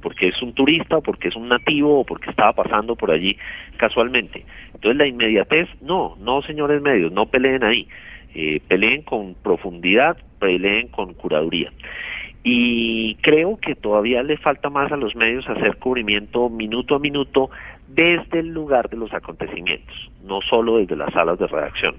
porque 0.00 0.28
es 0.28 0.40
un 0.40 0.54
turista 0.54 0.96
o 0.96 1.02
porque 1.02 1.28
es 1.28 1.36
un 1.36 1.48
nativo 1.48 2.00
o 2.00 2.04
porque 2.04 2.30
estaba 2.30 2.54
pasando 2.54 2.96
por 2.96 3.10
allí 3.10 3.36
casualmente. 3.76 4.42
Entonces 4.72 4.96
la 4.96 5.06
inmediatez, 5.06 5.68
no, 5.82 6.16
no 6.18 6.40
señores 6.40 6.80
medios, 6.80 7.12
no 7.12 7.26
peleen 7.26 7.62
ahí, 7.62 7.86
eh, 8.34 8.60
peleen 8.68 9.02
con 9.02 9.34
profundidad, 9.34 10.16
peleen 10.38 10.88
con 10.88 11.14
curaduría. 11.14 11.72
Y 12.44 13.14
creo 13.16 13.56
que 13.58 13.74
todavía 13.74 14.22
le 14.22 14.36
falta 14.36 14.68
más 14.68 14.90
a 14.90 14.96
los 14.96 15.14
medios 15.14 15.48
hacer 15.48 15.76
cubrimiento 15.76 16.48
minuto 16.48 16.96
a 16.96 16.98
minuto 16.98 17.50
desde 17.88 18.40
el 18.40 18.48
lugar 18.48 18.88
de 18.88 18.96
los 18.96 19.12
acontecimientos, 19.12 20.10
no 20.24 20.40
solo 20.40 20.78
desde 20.78 20.96
las 20.96 21.12
salas 21.12 21.38
de 21.38 21.46
redacción. 21.46 21.94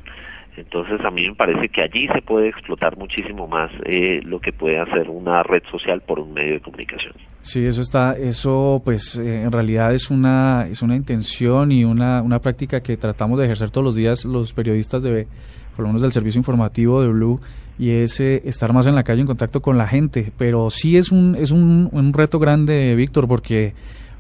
Entonces 0.56 1.02
a 1.04 1.10
mí 1.10 1.28
me 1.28 1.34
parece 1.34 1.70
que 1.70 1.82
allí 1.82 2.08
se 2.14 2.22
puede 2.22 2.50
explotar 2.50 2.96
muchísimo 2.98 3.48
más 3.48 3.72
eh, 3.86 4.22
lo 4.24 4.40
que 4.40 4.52
puede 4.52 4.80
hacer 4.80 5.10
una 5.10 5.42
red 5.42 5.64
social 5.72 6.02
por 6.02 6.20
un 6.20 6.34
medio 6.34 6.54
de 6.54 6.60
comunicación. 6.60 7.14
Sí, 7.42 7.66
eso 7.66 7.82
está, 7.82 8.16
eso 8.16 8.82
pues 8.86 9.16
eh, 9.18 9.44
en 9.44 9.52
realidad 9.52 9.94
es 9.94 10.12
una 10.12 10.68
es 10.70 10.84
una 10.84 10.96
intención 10.96 11.72
y 11.72 11.84
una, 11.84 12.22
una 12.22 12.40
práctica 12.40 12.82
que 12.82 12.98
tratamos 12.98 13.40
de 13.40 13.46
ejercer 13.46 13.72
todos 13.72 13.86
los 13.86 13.96
días 13.96 14.26
los 14.26 14.54
periodistas 14.54 15.02
de 15.02 15.28
por 15.76 15.84
lo 15.84 15.90
menos 15.90 16.02
del 16.02 16.12
servicio 16.12 16.40
informativo 16.40 17.02
de 17.02 17.08
Blue 17.08 17.40
y 17.80 17.92
es 17.92 18.20
eh, 18.20 18.42
estar 18.46 18.72
más 18.74 18.86
en 18.88 18.96
la 18.96 19.04
calle 19.04 19.22
en 19.22 19.28
contacto 19.28 19.62
con 19.62 19.78
la 19.78 19.88
gente, 19.88 20.32
pero 20.38 20.70
sí 20.70 20.98
es 20.98 21.12
un 21.12 21.36
es 21.36 21.52
un, 21.52 21.90
un 21.92 22.14
reto 22.14 22.40
grande, 22.40 22.96
Víctor, 22.96 23.28
porque 23.28 23.74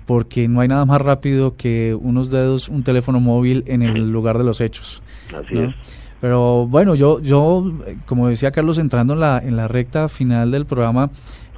porque 0.05 0.47
no 0.47 0.59
hay 0.61 0.67
nada 0.67 0.85
más 0.85 1.01
rápido 1.01 1.55
que 1.55 1.95
unos 1.95 2.29
dedos, 2.29 2.67
un 2.67 2.83
teléfono 2.83 3.19
móvil 3.19 3.63
en 3.67 3.81
el 3.81 4.11
lugar 4.11 4.37
de 4.37 4.43
los 4.43 4.59
hechos. 4.59 5.01
Así 5.33 5.55
¿no? 5.55 5.69
es. 5.69 5.75
Pero 6.19 6.67
bueno, 6.67 6.95
yo, 6.95 7.19
yo, 7.19 7.69
como 8.05 8.29
decía 8.29 8.51
Carlos, 8.51 8.77
entrando 8.77 9.13
en 9.13 9.19
la, 9.19 9.39
en 9.39 9.57
la 9.57 9.67
recta 9.67 10.07
final 10.07 10.51
del 10.51 10.65
programa, 10.65 11.09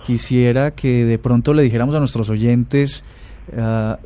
quisiera 0.05 0.71
que 0.71 1.05
de 1.05 1.19
pronto 1.19 1.53
le 1.53 1.61
dijéramos 1.61 1.93
a 1.93 1.99
nuestros 1.99 2.29
oyentes 2.29 3.03
ah, 3.55 3.99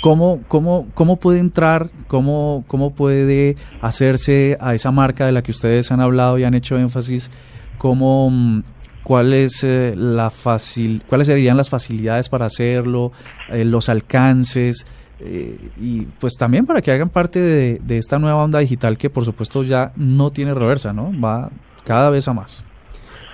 cómo, 0.00 0.40
cómo, 0.48 0.86
cómo 0.94 1.16
puede 1.16 1.38
entrar, 1.38 1.90
cómo, 2.06 2.64
cómo 2.66 2.94
puede 2.94 3.56
hacerse 3.80 4.56
a 4.60 4.74
esa 4.74 4.90
marca 4.90 5.26
de 5.26 5.32
la 5.32 5.42
que 5.42 5.50
ustedes 5.50 5.90
han 5.90 6.00
hablado 6.00 6.38
y 6.38 6.44
han 6.44 6.54
hecho 6.54 6.76
énfasis, 6.76 7.30
cómo, 7.78 8.30
mm, 8.30 8.62
cuál 9.02 9.32
es, 9.32 9.64
eh, 9.64 9.94
la 9.96 10.30
facil, 10.30 11.02
cuáles 11.08 11.26
serían 11.26 11.56
las 11.56 11.70
facilidades 11.70 12.28
para 12.28 12.46
hacerlo, 12.46 13.12
eh, 13.50 13.64
los 13.64 13.88
alcances, 13.88 14.86
eh, 15.20 15.70
y 15.80 16.02
pues 16.02 16.34
también 16.34 16.64
para 16.64 16.80
que 16.80 16.92
hagan 16.92 17.08
parte 17.08 17.40
de, 17.40 17.80
de 17.82 17.98
esta 17.98 18.18
nueva 18.18 18.44
onda 18.44 18.60
digital 18.60 18.96
que 18.96 19.10
por 19.10 19.24
supuesto 19.24 19.64
ya 19.64 19.92
no 19.96 20.30
tiene 20.30 20.54
reversa, 20.54 20.92
¿no? 20.92 21.12
Va 21.20 21.50
cada 21.84 22.10
vez 22.10 22.28
a 22.28 22.34
más. 22.34 22.62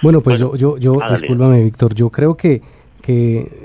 Bueno, 0.00 0.20
pues 0.20 0.38
yo, 0.38 0.54
yo, 0.54 0.76
yo 0.76 0.98
discúlpame, 1.10 1.62
Víctor, 1.62 1.94
yo 1.94 2.10
creo 2.10 2.36
que, 2.36 2.60
que 3.00 3.63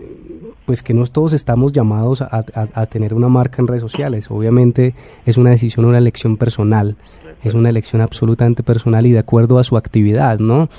pues 0.70 0.84
que 0.84 0.94
no 0.94 1.04
todos 1.08 1.34
estamos 1.34 1.74
llamados 1.74 2.22
a, 2.22 2.86
tener 2.86 3.16
una 3.16 3.28
marca 3.28 3.60
en 3.60 3.68
redes 3.68 3.82
sociales. 3.82 4.30
Obviamente 4.30 4.94
es 5.26 5.36
una 5.36 5.50
decisión, 5.50 5.86
una 5.86 5.98
elección 5.98 6.38
personal. 6.38 6.96
Es 7.44 7.56
una 7.56 7.70
elección 7.70 8.04
absolutamente 8.04 8.62
personal 8.62 9.08
y 9.08 9.12
de 9.12 9.18
acuerdo 9.18 9.58
a 9.58 9.64
su 9.64 9.78
actividad, 9.78 10.38
¿no? 10.38 10.70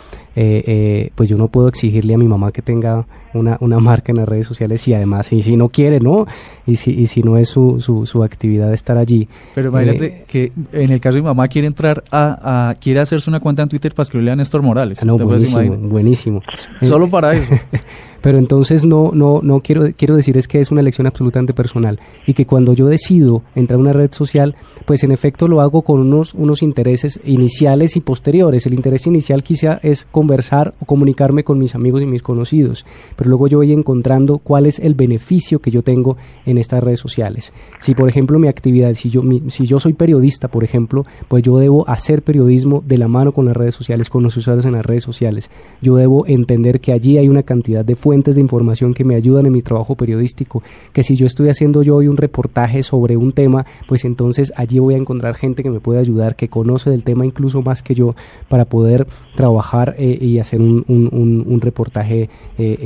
Eh, 0.42 0.64
eh, 0.66 1.10
pues 1.14 1.28
yo 1.28 1.36
no 1.36 1.48
puedo 1.48 1.68
exigirle 1.68 2.14
a 2.14 2.18
mi 2.18 2.26
mamá 2.26 2.50
que 2.50 2.62
tenga 2.62 3.06
una, 3.34 3.58
una 3.60 3.78
marca 3.78 4.10
en 4.10 4.16
las 4.16 4.26
redes 4.28 4.46
sociales 4.46 4.88
y 4.88 4.94
además, 4.94 5.30
y 5.34 5.42
si 5.42 5.54
no 5.54 5.68
quiere, 5.68 6.00
¿no? 6.00 6.26
Y 6.66 6.76
si, 6.76 6.92
y 6.92 7.08
si 7.08 7.22
no 7.22 7.36
es 7.36 7.48
su, 7.50 7.78
su, 7.80 8.06
su 8.06 8.24
actividad 8.24 8.72
estar 8.72 8.96
allí. 8.96 9.28
Pero 9.54 9.66
Eh, 9.68 9.70
imagínate 9.70 10.24
que 10.26 10.50
en 10.72 10.90
el 10.92 11.00
caso 11.00 11.16
de 11.16 11.20
mi 11.20 11.26
mamá 11.26 11.46
quiere 11.48 11.66
entrar 11.68 12.02
a, 12.10 12.70
a- 12.70 12.74
quiere 12.76 13.00
hacerse 13.00 13.28
una 13.28 13.40
cuenta 13.40 13.62
en 13.62 13.68
Twitter 13.68 13.92
para 13.94 14.04
escribirle 14.04 14.30
a 14.32 14.36
Néstor 14.36 14.62
Morales. 14.62 14.98
Ah, 15.02 15.04
no, 15.04 15.16
¿Te 15.18 15.24
puedes 15.24 15.52
buenísimo, 15.52 15.88
buenísimo. 15.88 16.42
Solo 16.82 17.06
Eh, 17.06 17.10
para 17.10 17.34
eso. 17.34 17.52
Pero 18.22 18.36
entonces 18.36 18.84
no, 18.84 19.12
no, 19.14 19.40
no 19.42 19.60
quiero, 19.60 19.86
quiero 19.96 20.14
decir 20.14 20.36
es 20.36 20.46
que 20.46 20.60
es 20.60 20.70
una 20.70 20.82
elección 20.82 21.06
absolutamente 21.06 21.54
personal 21.54 21.98
y 22.26 22.34
que 22.34 22.44
cuando 22.44 22.74
yo 22.74 22.86
decido 22.86 23.42
entrar 23.54 23.78
a 23.78 23.80
una 23.80 23.94
red 23.94 24.12
social, 24.12 24.56
pues 24.84 25.02
en 25.04 25.10
efecto 25.10 25.48
lo 25.48 25.62
hago 25.62 25.80
con 25.80 26.00
unos, 26.00 26.34
unos 26.34 26.62
intereses 26.62 27.18
iniciales 27.24 27.96
y 27.96 28.00
posteriores. 28.00 28.66
El 28.66 28.74
interés 28.74 29.06
inicial 29.06 29.42
quizá 29.42 29.80
es 29.82 30.06
conversar 30.34 30.74
o 30.80 30.84
comunicarme 30.84 31.42
con 31.42 31.58
mis 31.58 31.74
amigos 31.74 32.02
y 32.02 32.06
mis 32.06 32.22
conocidos, 32.22 32.86
pero 33.16 33.28
luego 33.30 33.48
yo 33.48 33.58
voy 33.58 33.72
encontrando 33.72 34.38
cuál 34.38 34.66
es 34.66 34.78
el 34.78 34.94
beneficio 34.94 35.58
que 35.58 35.72
yo 35.72 35.82
tengo 35.82 36.16
en 36.46 36.56
estas 36.56 36.84
redes 36.84 37.00
sociales. 37.00 37.52
Si 37.80 37.96
por 37.96 38.08
ejemplo 38.08 38.38
mi 38.38 38.46
actividad, 38.46 38.94
si 38.94 39.10
yo, 39.10 39.22
mi- 39.22 39.42
si 39.50 39.66
yo 39.66 39.80
soy 39.80 39.92
periodista, 39.94 40.46
por 40.46 40.62
ejemplo, 40.62 41.04
pues 41.26 41.42
yo 41.42 41.58
debo 41.58 41.84
hacer 41.88 42.22
periodismo 42.22 42.80
de 42.86 42.96
la 42.96 43.08
mano 43.08 43.32
con 43.32 43.44
las 43.44 43.56
redes 43.56 43.74
sociales, 43.74 44.08
con 44.08 44.22
los 44.22 44.36
usuarios 44.36 44.64
en 44.66 44.72
las 44.72 44.86
redes 44.86 45.02
sociales. 45.02 45.50
Yo 45.82 45.96
debo 45.96 46.24
entender 46.28 46.78
que 46.80 46.92
allí 46.92 47.18
hay 47.18 47.28
una 47.28 47.42
cantidad 47.42 47.84
de 47.84 47.96
fuentes 47.96 48.36
de 48.36 48.40
información 48.40 48.94
que 48.94 49.04
me 49.04 49.16
ayudan 49.16 49.46
en 49.46 49.52
mi 49.52 49.62
trabajo 49.62 49.96
periodístico, 49.96 50.62
que 50.92 51.02
si 51.02 51.16
yo 51.16 51.26
estoy 51.26 51.48
haciendo 51.48 51.82
yo 51.82 51.96
hoy 51.96 52.06
un 52.06 52.16
reportaje 52.16 52.84
sobre 52.84 53.16
un 53.16 53.32
tema, 53.32 53.66
pues 53.88 54.04
entonces 54.04 54.52
allí 54.54 54.78
voy 54.78 54.94
a 54.94 54.98
encontrar 54.98 55.34
gente 55.34 55.64
que 55.64 55.70
me 55.70 55.80
puede 55.80 55.98
ayudar, 55.98 56.36
que 56.36 56.46
conoce 56.48 56.88
del 56.88 57.02
tema 57.02 57.26
incluso 57.26 57.62
más 57.62 57.82
que 57.82 57.96
yo, 57.96 58.14
para 58.48 58.64
poder 58.66 59.08
trabajar 59.34 59.96
eh, 59.98 60.09
y 60.20 60.38
hacer 60.38 60.60
un, 60.60 60.84
un- 60.88 61.08
un- 61.12 61.44
un 61.46 61.60
reportaje 61.60 62.22
eh, 62.22 62.28
eh, 62.58 62.76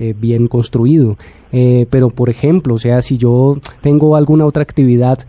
eh, 0.00 0.14
bien 0.20 0.46
construido. 0.48 1.16
Pero 1.88 2.10
por 2.10 2.30
ejemplo, 2.30 2.74
o 2.74 2.78
sea, 2.80 3.00
si 3.00 3.16
yo 3.16 3.58
tengo 3.80 4.16
alguna 4.16 4.44
otra 4.44 4.64
actividad, 4.64 5.20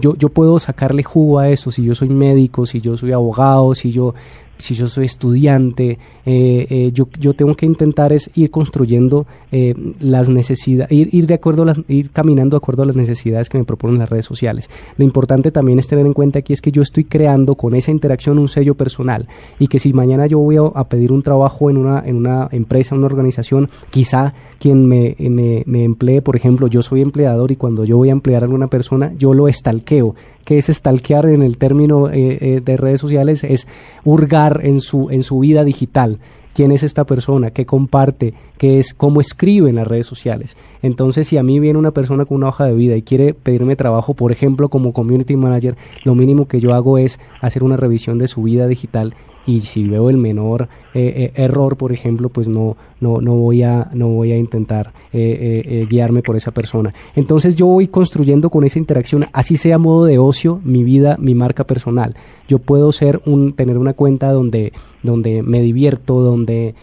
yo, 0.00 0.14
yo 0.16 0.28
puedo 0.28 0.58
sacarle 0.58 1.02
jugo 1.02 1.38
a 1.38 1.48
eso, 1.48 1.70
si 1.70 1.82
yo 1.84 1.94
soy 1.94 2.08
médico, 2.10 2.66
si 2.66 2.82
yo 2.82 2.94
soy 2.96 3.12
abogado, 3.12 3.74
si 3.74 3.90
yo 3.92 4.14
si 4.58 4.74
yo 4.74 4.88
soy 4.88 5.06
estudiante, 5.06 5.98
eh, 6.26 6.66
eh, 6.70 6.90
yo, 6.92 7.08
yo 7.18 7.34
tengo 7.34 7.54
que 7.54 7.66
intentar 7.66 8.12
es 8.12 8.30
ir 8.34 8.50
construyendo 8.50 9.26
eh, 9.52 9.74
las 10.00 10.28
necesidades, 10.28 10.90
ir, 10.92 11.08
ir 11.12 11.26
de 11.26 11.34
acuerdo 11.34 11.62
a 11.62 11.66
las, 11.66 11.78
ir 11.88 12.10
caminando 12.10 12.56
de 12.56 12.58
acuerdo 12.58 12.82
a 12.82 12.86
las 12.86 12.96
necesidades 12.96 13.48
que 13.48 13.58
me 13.58 13.64
proponen 13.64 13.98
las 13.98 14.08
redes 14.08 14.24
sociales. 14.24 14.70
Lo 14.96 15.04
importante 15.04 15.50
también 15.50 15.78
es 15.78 15.88
tener 15.88 16.06
en 16.06 16.12
cuenta 16.12 16.38
aquí 16.38 16.52
es 16.52 16.62
que 16.62 16.72
yo 16.72 16.82
estoy 16.82 17.04
creando 17.04 17.54
con 17.54 17.74
esa 17.74 17.90
interacción 17.90 18.38
un 18.38 18.48
sello 18.48 18.74
personal 18.74 19.28
y 19.58 19.68
que 19.68 19.78
si 19.78 19.92
mañana 19.92 20.26
yo 20.26 20.38
voy 20.38 20.56
a, 20.56 20.62
a 20.62 20.88
pedir 20.88 21.12
un 21.12 21.22
trabajo 21.22 21.70
en 21.70 21.76
una, 21.76 22.02
en 22.04 22.16
una 22.16 22.48
empresa, 22.50 22.94
una 22.94 23.06
organización, 23.06 23.68
quizá 23.90 24.34
quien 24.58 24.86
me, 24.86 25.14
me, 25.18 25.62
me 25.66 25.84
emplee, 25.84 26.22
por 26.22 26.36
ejemplo, 26.36 26.68
yo 26.68 26.82
soy 26.82 27.02
empleador 27.02 27.52
y 27.52 27.56
cuando 27.56 27.84
yo 27.84 27.96
voy 27.96 28.08
a 28.08 28.12
emplear 28.12 28.42
a 28.42 28.46
alguna 28.46 28.68
persona, 28.68 29.12
yo 29.18 29.34
lo 29.34 29.48
estalqueo. 29.48 30.14
Que 30.44 30.58
es 30.58 30.66
stalkear 30.66 31.26
en 31.26 31.42
el 31.42 31.58
término 31.58 32.08
eh, 32.08 32.38
eh, 32.40 32.60
de 32.64 32.76
redes 32.76 33.00
sociales? 33.00 33.44
Es 33.44 33.66
hurgar 34.04 34.60
en 34.64 34.80
su, 34.80 35.10
en 35.10 35.22
su 35.22 35.38
vida 35.40 35.64
digital. 35.64 36.18
¿Quién 36.54 36.70
es 36.70 36.84
esta 36.84 37.04
persona? 37.04 37.50
¿Qué 37.50 37.66
comparte? 37.66 38.32
¿Qué 38.58 38.78
es? 38.78 38.94
¿Cómo 38.94 39.20
escribe 39.20 39.70
en 39.70 39.76
las 39.76 39.88
redes 39.88 40.06
sociales? 40.06 40.56
Entonces, 40.82 41.26
si 41.26 41.36
a 41.36 41.42
mí 41.42 41.58
viene 41.58 41.80
una 41.80 41.90
persona 41.90 42.24
con 42.26 42.36
una 42.36 42.48
hoja 42.48 42.66
de 42.66 42.74
vida 42.74 42.94
y 42.94 43.02
quiere 43.02 43.34
pedirme 43.34 43.74
trabajo, 43.74 44.14
por 44.14 44.30
ejemplo, 44.30 44.68
como 44.68 44.92
community 44.92 45.34
manager, 45.34 45.76
lo 46.04 46.14
mínimo 46.14 46.46
que 46.46 46.60
yo 46.60 46.72
hago 46.72 46.96
es 46.96 47.18
hacer 47.40 47.64
una 47.64 47.76
revisión 47.76 48.18
de 48.18 48.28
su 48.28 48.44
vida 48.44 48.68
digital 48.68 49.14
y 49.46 49.60
si 49.60 49.88
veo 49.88 50.10
el 50.10 50.16
menor 50.16 50.68
eh, 50.94 51.32
eh, 51.34 51.42
error, 51.42 51.76
por 51.76 51.92
ejemplo, 51.92 52.28
pues 52.28 52.48
no, 52.48 52.76
no, 53.00 53.20
no, 53.20 53.34
voy, 53.34 53.62
a, 53.62 53.90
no 53.92 54.08
voy 54.08 54.32
a 54.32 54.38
intentar 54.38 54.92
eh, 55.12 55.20
eh, 55.20 55.62
eh, 55.66 55.86
guiarme 55.88 56.22
por 56.22 56.36
esa 56.36 56.50
persona. 56.50 56.94
Entonces 57.14 57.54
yo 57.54 57.66
voy 57.66 57.88
construyendo 57.88 58.50
con 58.50 58.64
esa 58.64 58.78
interacción, 58.78 59.26
así 59.32 59.56
sea 59.56 59.78
modo 59.78 60.06
de 60.06 60.18
ocio, 60.18 60.60
mi 60.64 60.82
vida, 60.82 61.16
mi 61.20 61.34
marca 61.34 61.64
personal. 61.64 62.16
Yo 62.48 62.58
puedo 62.58 62.92
ser 62.92 63.20
un, 63.26 63.52
tener 63.52 63.78
una 63.78 63.92
cuenta 63.92 64.32
donde, 64.32 64.72
donde 65.02 65.42
me 65.42 65.60
divierto, 65.60 66.20
donde 66.20 66.74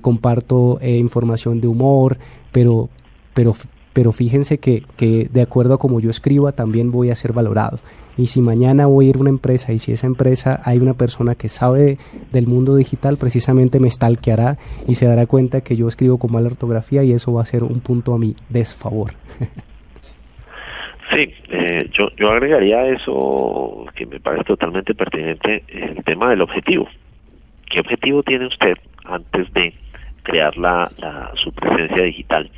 comparto 0.00 0.80
información 0.82 1.60
de 1.60 1.68
humor, 1.68 2.18
pero, 2.50 2.88
pero, 3.34 3.54
pero 3.94 4.12
fíjense 4.12 4.58
que, 4.58 4.82
que 4.98 5.28
de 5.32 5.40
acuerdo 5.40 5.74
a 5.74 5.78
como 5.78 6.00
yo 6.00 6.10
escriba, 6.10 6.52
también 6.52 6.90
voy 6.90 7.08
a 7.08 7.16
ser 7.16 7.32
valorado. 7.32 7.78
Y 8.16 8.28
si 8.28 8.40
mañana 8.40 8.86
voy 8.86 9.06
a 9.06 9.10
ir 9.10 9.16
a 9.16 9.20
una 9.20 9.30
empresa 9.30 9.72
y 9.72 9.78
si 9.78 9.92
esa 9.92 10.06
empresa 10.06 10.60
hay 10.64 10.78
una 10.78 10.94
persona 10.94 11.34
que 11.34 11.48
sabe 11.48 11.98
del 12.30 12.46
mundo 12.46 12.76
digital, 12.76 13.16
precisamente 13.16 13.80
me 13.80 13.90
stalkeará 13.90 14.56
y 14.86 14.94
se 14.94 15.06
dará 15.06 15.26
cuenta 15.26 15.62
que 15.62 15.76
yo 15.76 15.88
escribo 15.88 16.18
con 16.18 16.32
mala 16.32 16.48
ortografía 16.48 17.02
y 17.02 17.12
eso 17.12 17.32
va 17.32 17.42
a 17.42 17.46
ser 17.46 17.64
un 17.64 17.80
punto 17.80 18.14
a 18.14 18.18
mi 18.18 18.36
desfavor. 18.48 19.12
Sí, 21.12 21.32
eh, 21.50 21.90
yo, 21.92 22.08
yo 22.16 22.30
agregaría 22.30 22.86
eso 22.86 23.84
que 23.94 24.06
me 24.06 24.20
parece 24.20 24.44
totalmente 24.44 24.94
pertinente 24.94 25.62
el 25.68 26.02
tema 26.02 26.30
del 26.30 26.40
objetivo. 26.40 26.88
¿Qué 27.70 27.80
objetivo 27.80 28.22
tiene 28.22 28.46
usted 28.46 28.74
antes 29.04 29.52
de 29.52 29.74
crear 30.22 30.56
la, 30.56 30.90
la, 30.98 31.30
su 31.34 31.52
presencia 31.52 32.04
digital? 32.04 32.50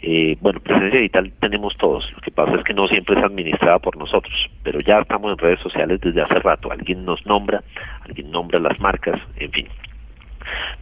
Eh, 0.00 0.36
bueno, 0.40 0.60
presencia 0.60 1.00
digital 1.00 1.32
tenemos 1.40 1.76
todos, 1.76 2.10
lo 2.12 2.20
que 2.20 2.30
pasa 2.30 2.54
es 2.54 2.64
que 2.64 2.72
no 2.72 2.86
siempre 2.86 3.18
es 3.18 3.24
administrada 3.24 3.80
por 3.80 3.96
nosotros, 3.96 4.48
pero 4.62 4.78
ya 4.80 5.00
estamos 5.00 5.32
en 5.32 5.38
redes 5.38 5.58
sociales 5.60 6.00
desde 6.00 6.22
hace 6.22 6.38
rato, 6.38 6.70
alguien 6.70 7.04
nos 7.04 7.26
nombra, 7.26 7.64
alguien 8.04 8.30
nombra 8.30 8.60
las 8.60 8.78
marcas, 8.78 9.20
en 9.36 9.50
fin. 9.50 9.66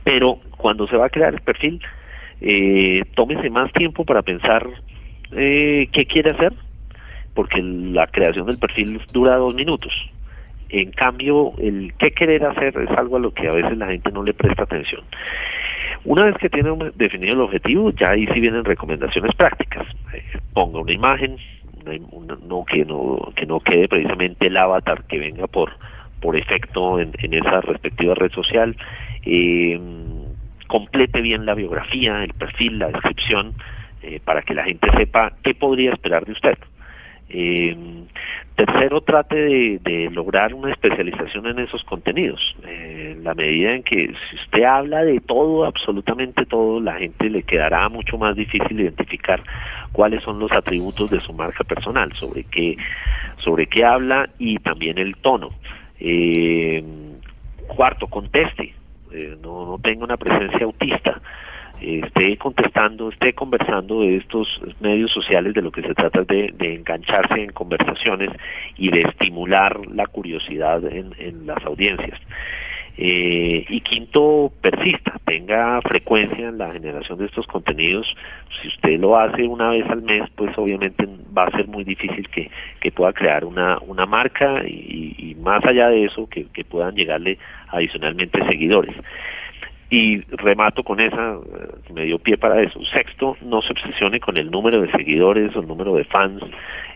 Pero 0.05 0.39
cuando 0.59 0.87
se 0.87 0.99
va 0.99 1.07
a 1.07 1.11
crear 1.11 1.33
el 1.33 1.41
perfil, 1.41 1.81
eh, 2.43 3.03
tómese 3.15 3.49
más 3.49 3.73
tiempo 3.73 4.05
para 4.05 4.21
pensar 4.21 4.69
eh, 5.33 5.89
qué 5.93 6.07
quiere 6.07 6.33
hacer, 6.33 6.53
porque 7.35 7.63
la 7.63 8.07
creación 8.09 8.47
del 8.47 8.59
perfil 8.59 9.01
dura 9.13 9.37
dos 9.37 9.55
minutos. 9.55 9.93
En 10.69 10.91
cambio, 10.91 11.53
el 11.59 11.95
qué 11.99 12.11
querer 12.11 12.45
hacer 12.45 12.77
es 12.79 12.91
algo 12.99 13.17
a 13.17 13.21
lo 13.21 13.33
que 13.33 13.49
a 13.49 13.53
veces 13.53 13.79
la 13.79 13.87
gente 13.87 14.11
no 14.11 14.23
le 14.23 14.35
presta 14.35 14.65
atención. 14.65 15.03
Una 16.07 16.23
vez 16.23 16.37
que 16.39 16.49
tiene 16.49 16.71
definido 16.95 17.35
el 17.35 17.41
objetivo, 17.41 17.91
ya 17.91 18.11
ahí 18.11 18.29
sí 18.33 18.39
vienen 18.39 18.65
recomendaciones 18.65 19.35
prácticas. 19.35 19.85
Eh, 20.15 20.23
ponga 20.53 20.79
una 20.79 20.93
imagen, 20.93 21.37
no 22.49 22.65
que 22.65 22.85
no 22.85 23.33
que 23.35 23.45
no 23.45 23.59
quede 23.59 23.89
precisamente 23.89 24.47
el 24.47 24.57
avatar 24.57 25.03
que 25.05 25.19
venga 25.19 25.49
por 25.49 25.73
por 26.21 26.37
efecto 26.37 27.01
en, 27.01 27.13
esa 27.35 27.61
respectiva 27.61 28.15
red 28.15 28.31
social. 28.31 28.77
Eh, 29.25 29.81
complete 30.69 31.21
bien 31.21 31.45
la 31.45 31.55
biografía, 31.55 32.23
el 32.23 32.35
perfil, 32.35 32.79
la 32.79 32.89
descripción, 32.89 33.55
eh, 34.03 34.21
para 34.25 34.43
que 34.43 34.55
la 34.55 34.65
gente 34.65 34.89
sepa 34.97 35.33
qué 35.43 35.55
podría 35.55 35.93
esperar 35.93 36.25
de 36.25 36.33
usted. 36.33 36.59
Tercero, 38.57 39.03
trate 39.03 39.79
de, 39.79 40.11
lograr 40.11 40.55
una 40.55 40.73
especialización 40.73 41.47
en 41.47 41.59
esos 41.59 41.85
contenidos. 41.85 42.57
Eh, 42.67 43.13
en 43.17 43.25
la 43.25 43.35
medida 43.35 43.73
en 43.73 43.83
que 43.83 44.09
si 44.09 44.37
usted 44.37 44.65
habla 44.65 45.05
de 45.05 45.21
todo, 45.21 45.65
absolutamente 45.65 46.47
todo, 46.47 46.81
la 46.81 46.95
gente 46.95 47.29
le 47.29 47.43
quedará 47.43 47.89
mucho 47.89 48.17
más 48.17 48.35
difícil 48.35 48.81
identificar 48.81 49.43
cuáles 49.93 50.23
son 50.23 50.39
los 50.39 50.51
atributos 50.53 51.11
de 51.11 51.21
su 51.21 51.33
marca 51.33 51.65
personal, 51.65 52.13
sobre 52.15 52.45
qué, 52.45 52.77
sobre 53.39 53.67
qué 53.67 53.85
habla 53.85 54.31
y 54.39 54.59
también 54.59 54.99
el 54.99 55.17
tono. 55.17 55.51
Eh, 56.01 56.83
cuarto, 57.69 58.07
conteste. 58.07 58.75
Eh, 59.13 59.37
no, 59.43 59.67
no 59.67 59.79
tenga 59.79 60.05
una 60.05 60.17
presencia 60.17 60.65
autista 60.65 61.21
esté 61.81 62.37
contestando, 62.37 63.11
esté 63.11 63.33
conversando 63.35 64.01
de 64.01 64.17
estos 64.17 64.61
medios 64.81 65.11
sociales, 65.13 65.55
de 65.55 65.63
lo 65.63 65.71
que 65.71 65.83
se 65.83 65.95
trata 65.95 66.23
de, 66.23 66.53
de 66.57 66.75
engancharse 66.75 67.41
en 67.43 67.53
conversaciones 67.53 68.31
y 68.77 68.91
de 68.91 69.03
estimular 69.03 69.79
la 69.87 70.07
curiosidad 70.07 70.85
en, 70.85 71.13
en 71.19 71.47
las 71.47 71.65
audiencias. 71.65 72.19
Eh, 72.99 73.67
y 73.69 73.81
quinto, 73.83 74.51
persista, 74.63 75.21
tenga 75.27 75.83
frecuencia 75.83 76.49
en 76.49 76.57
la 76.57 76.73
generación 76.73 77.19
de 77.19 77.27
estos 77.27 77.47
contenidos. 77.47 78.07
Si 78.61 78.69
usted 78.69 78.99
lo 78.99 79.19
hace 79.19 79.43
una 79.47 79.71
vez 79.71 79.85
al 79.91 80.01
mes, 80.01 80.23
pues 80.35 80.57
obviamente 80.57 81.07
va 81.37 81.45
a 81.45 81.51
ser 81.51 81.67
muy 81.67 81.85
difícil 81.85 82.27
que, 82.31 82.51
que 82.81 82.91
pueda 82.91 83.13
crear 83.13 83.45
una, 83.45 83.79
una 83.81 84.07
marca 84.07 84.63
y, 84.67 85.15
y 85.19 85.35
más 85.35 85.63
allá 85.67 85.89
de 85.89 86.05
eso, 86.05 86.27
que, 86.27 86.47
que 86.47 86.65
puedan 86.65 86.95
llegarle 86.95 87.39
adicionalmente 87.69 88.43
seguidores. 88.47 88.97
Y 89.89 90.21
remato 90.37 90.83
con 90.83 90.99
esa, 91.01 91.35
eh, 91.35 91.93
me 91.95 92.05
dio 92.07 92.19
pie 92.19 92.37
para 92.37 92.61
eso. 92.61 92.85
Sexto, 92.87 93.37
no 93.43 93.63
se 93.63 93.73
obsesione 93.73 94.19
con 94.19 94.37
el 94.37 94.51
número 94.51 94.81
de 94.81 94.91
seguidores 94.91 95.55
o 95.55 95.61
el 95.61 95.69
número 95.69 95.95
de 95.95 96.05
fans. 96.05 96.43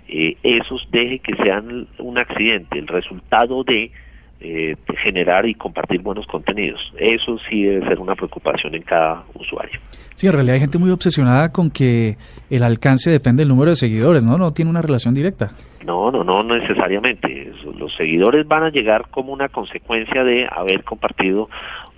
Eh, 0.09 0.36
esos 0.43 0.88
deje 0.91 1.20
que 1.20 1.36
sean 1.36 1.86
un 1.99 2.18
accidente, 2.18 2.78
el 2.78 2.88
resultado 2.88 3.62
de 3.62 3.93
eh, 4.41 4.74
generar 5.03 5.47
y 5.47 5.55
compartir 5.55 6.01
buenos 6.01 6.26
contenidos. 6.26 6.80
Eso 6.99 7.38
sí 7.49 7.62
debe 7.62 7.86
ser 7.86 7.99
una 7.99 8.14
preocupación 8.14 8.74
en 8.74 8.82
cada 8.82 9.24
usuario. 9.34 9.78
Sí, 10.14 10.26
en 10.26 10.32
realidad 10.32 10.55
hay 10.55 10.61
gente 10.61 10.78
muy 10.78 10.91
obsesionada 10.91 11.51
con 11.51 11.70
que 11.70 12.16
el 12.51 12.62
alcance 12.62 13.11
depende 13.11 13.43
del 13.43 13.49
número 13.49 13.70
de 13.70 13.76
seguidores, 13.76 14.22
¿no? 14.22 14.38
No 14.38 14.53
tiene 14.53 14.70
una 14.70 14.82
relación 14.82 15.14
directa. 15.14 15.51
No, 15.84 16.11
no, 16.11 16.24
no 16.24 16.43
necesariamente. 16.43 17.53
Los 17.78 17.95
seguidores 17.97 18.47
van 18.47 18.64
a 18.64 18.70
llegar 18.70 19.09
como 19.11 19.32
una 19.32 19.49
consecuencia 19.49 20.24
de 20.24 20.47
haber 20.51 20.84
compartido 20.84 21.49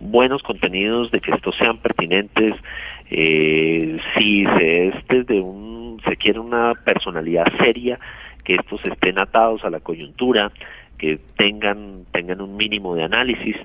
buenos 0.01 0.43
contenidos, 0.43 1.11
de 1.11 1.20
que 1.20 1.32
estos 1.32 1.57
sean 1.57 1.78
pertinentes. 1.78 2.55
Eh, 3.11 3.99
si 4.16 4.45
se 4.45 4.88
es 4.88 4.95
desde 5.09 5.40
un, 5.40 6.01
se 6.09 6.16
quiere 6.16 6.38
una 6.38 6.74
personalidad 6.84 7.47
seria, 7.59 7.99
que 8.45 8.55
estos 8.55 8.84
estén 8.84 9.20
atados 9.20 9.64
a 9.64 9.70
la 9.70 9.80
coyuntura, 9.80 10.51
que 11.03 11.18
tengan 11.36 12.05
tengan 12.12 12.40
un 12.40 12.57
mínimo 12.57 12.94
de 12.94 13.03
análisis 13.03 13.57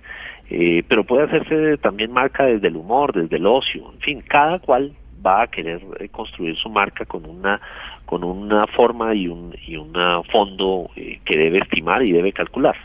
eh, 0.49 0.83
pero 0.87 1.03
puede 1.03 1.25
hacerse 1.25 1.77
también 1.77 2.11
marca 2.11 2.45
desde 2.45 2.69
el 2.69 2.77
humor, 2.77 3.13
desde 3.13 3.35
el 3.35 3.45
ocio, 3.45 3.91
en 3.93 3.99
fin, 3.99 4.23
cada 4.25 4.59
cual 4.59 4.93
va 5.25 5.43
a 5.43 5.47
querer 5.47 5.81
eh, 5.99 6.07
construir 6.09 6.55
su 6.55 6.69
marca 6.69 7.05
con 7.05 7.25
una 7.25 7.59
con 8.05 8.23
una 8.23 8.65
forma 8.67 9.13
y 9.13 9.27
un 9.27 9.53
y 9.67 9.75
un 9.75 9.93
fondo 10.31 10.89
eh, 10.95 11.19
que 11.25 11.37
debe 11.37 11.59
estimar 11.59 12.01
y 12.03 12.13
debe 12.13 12.31
calcular. 12.31 12.75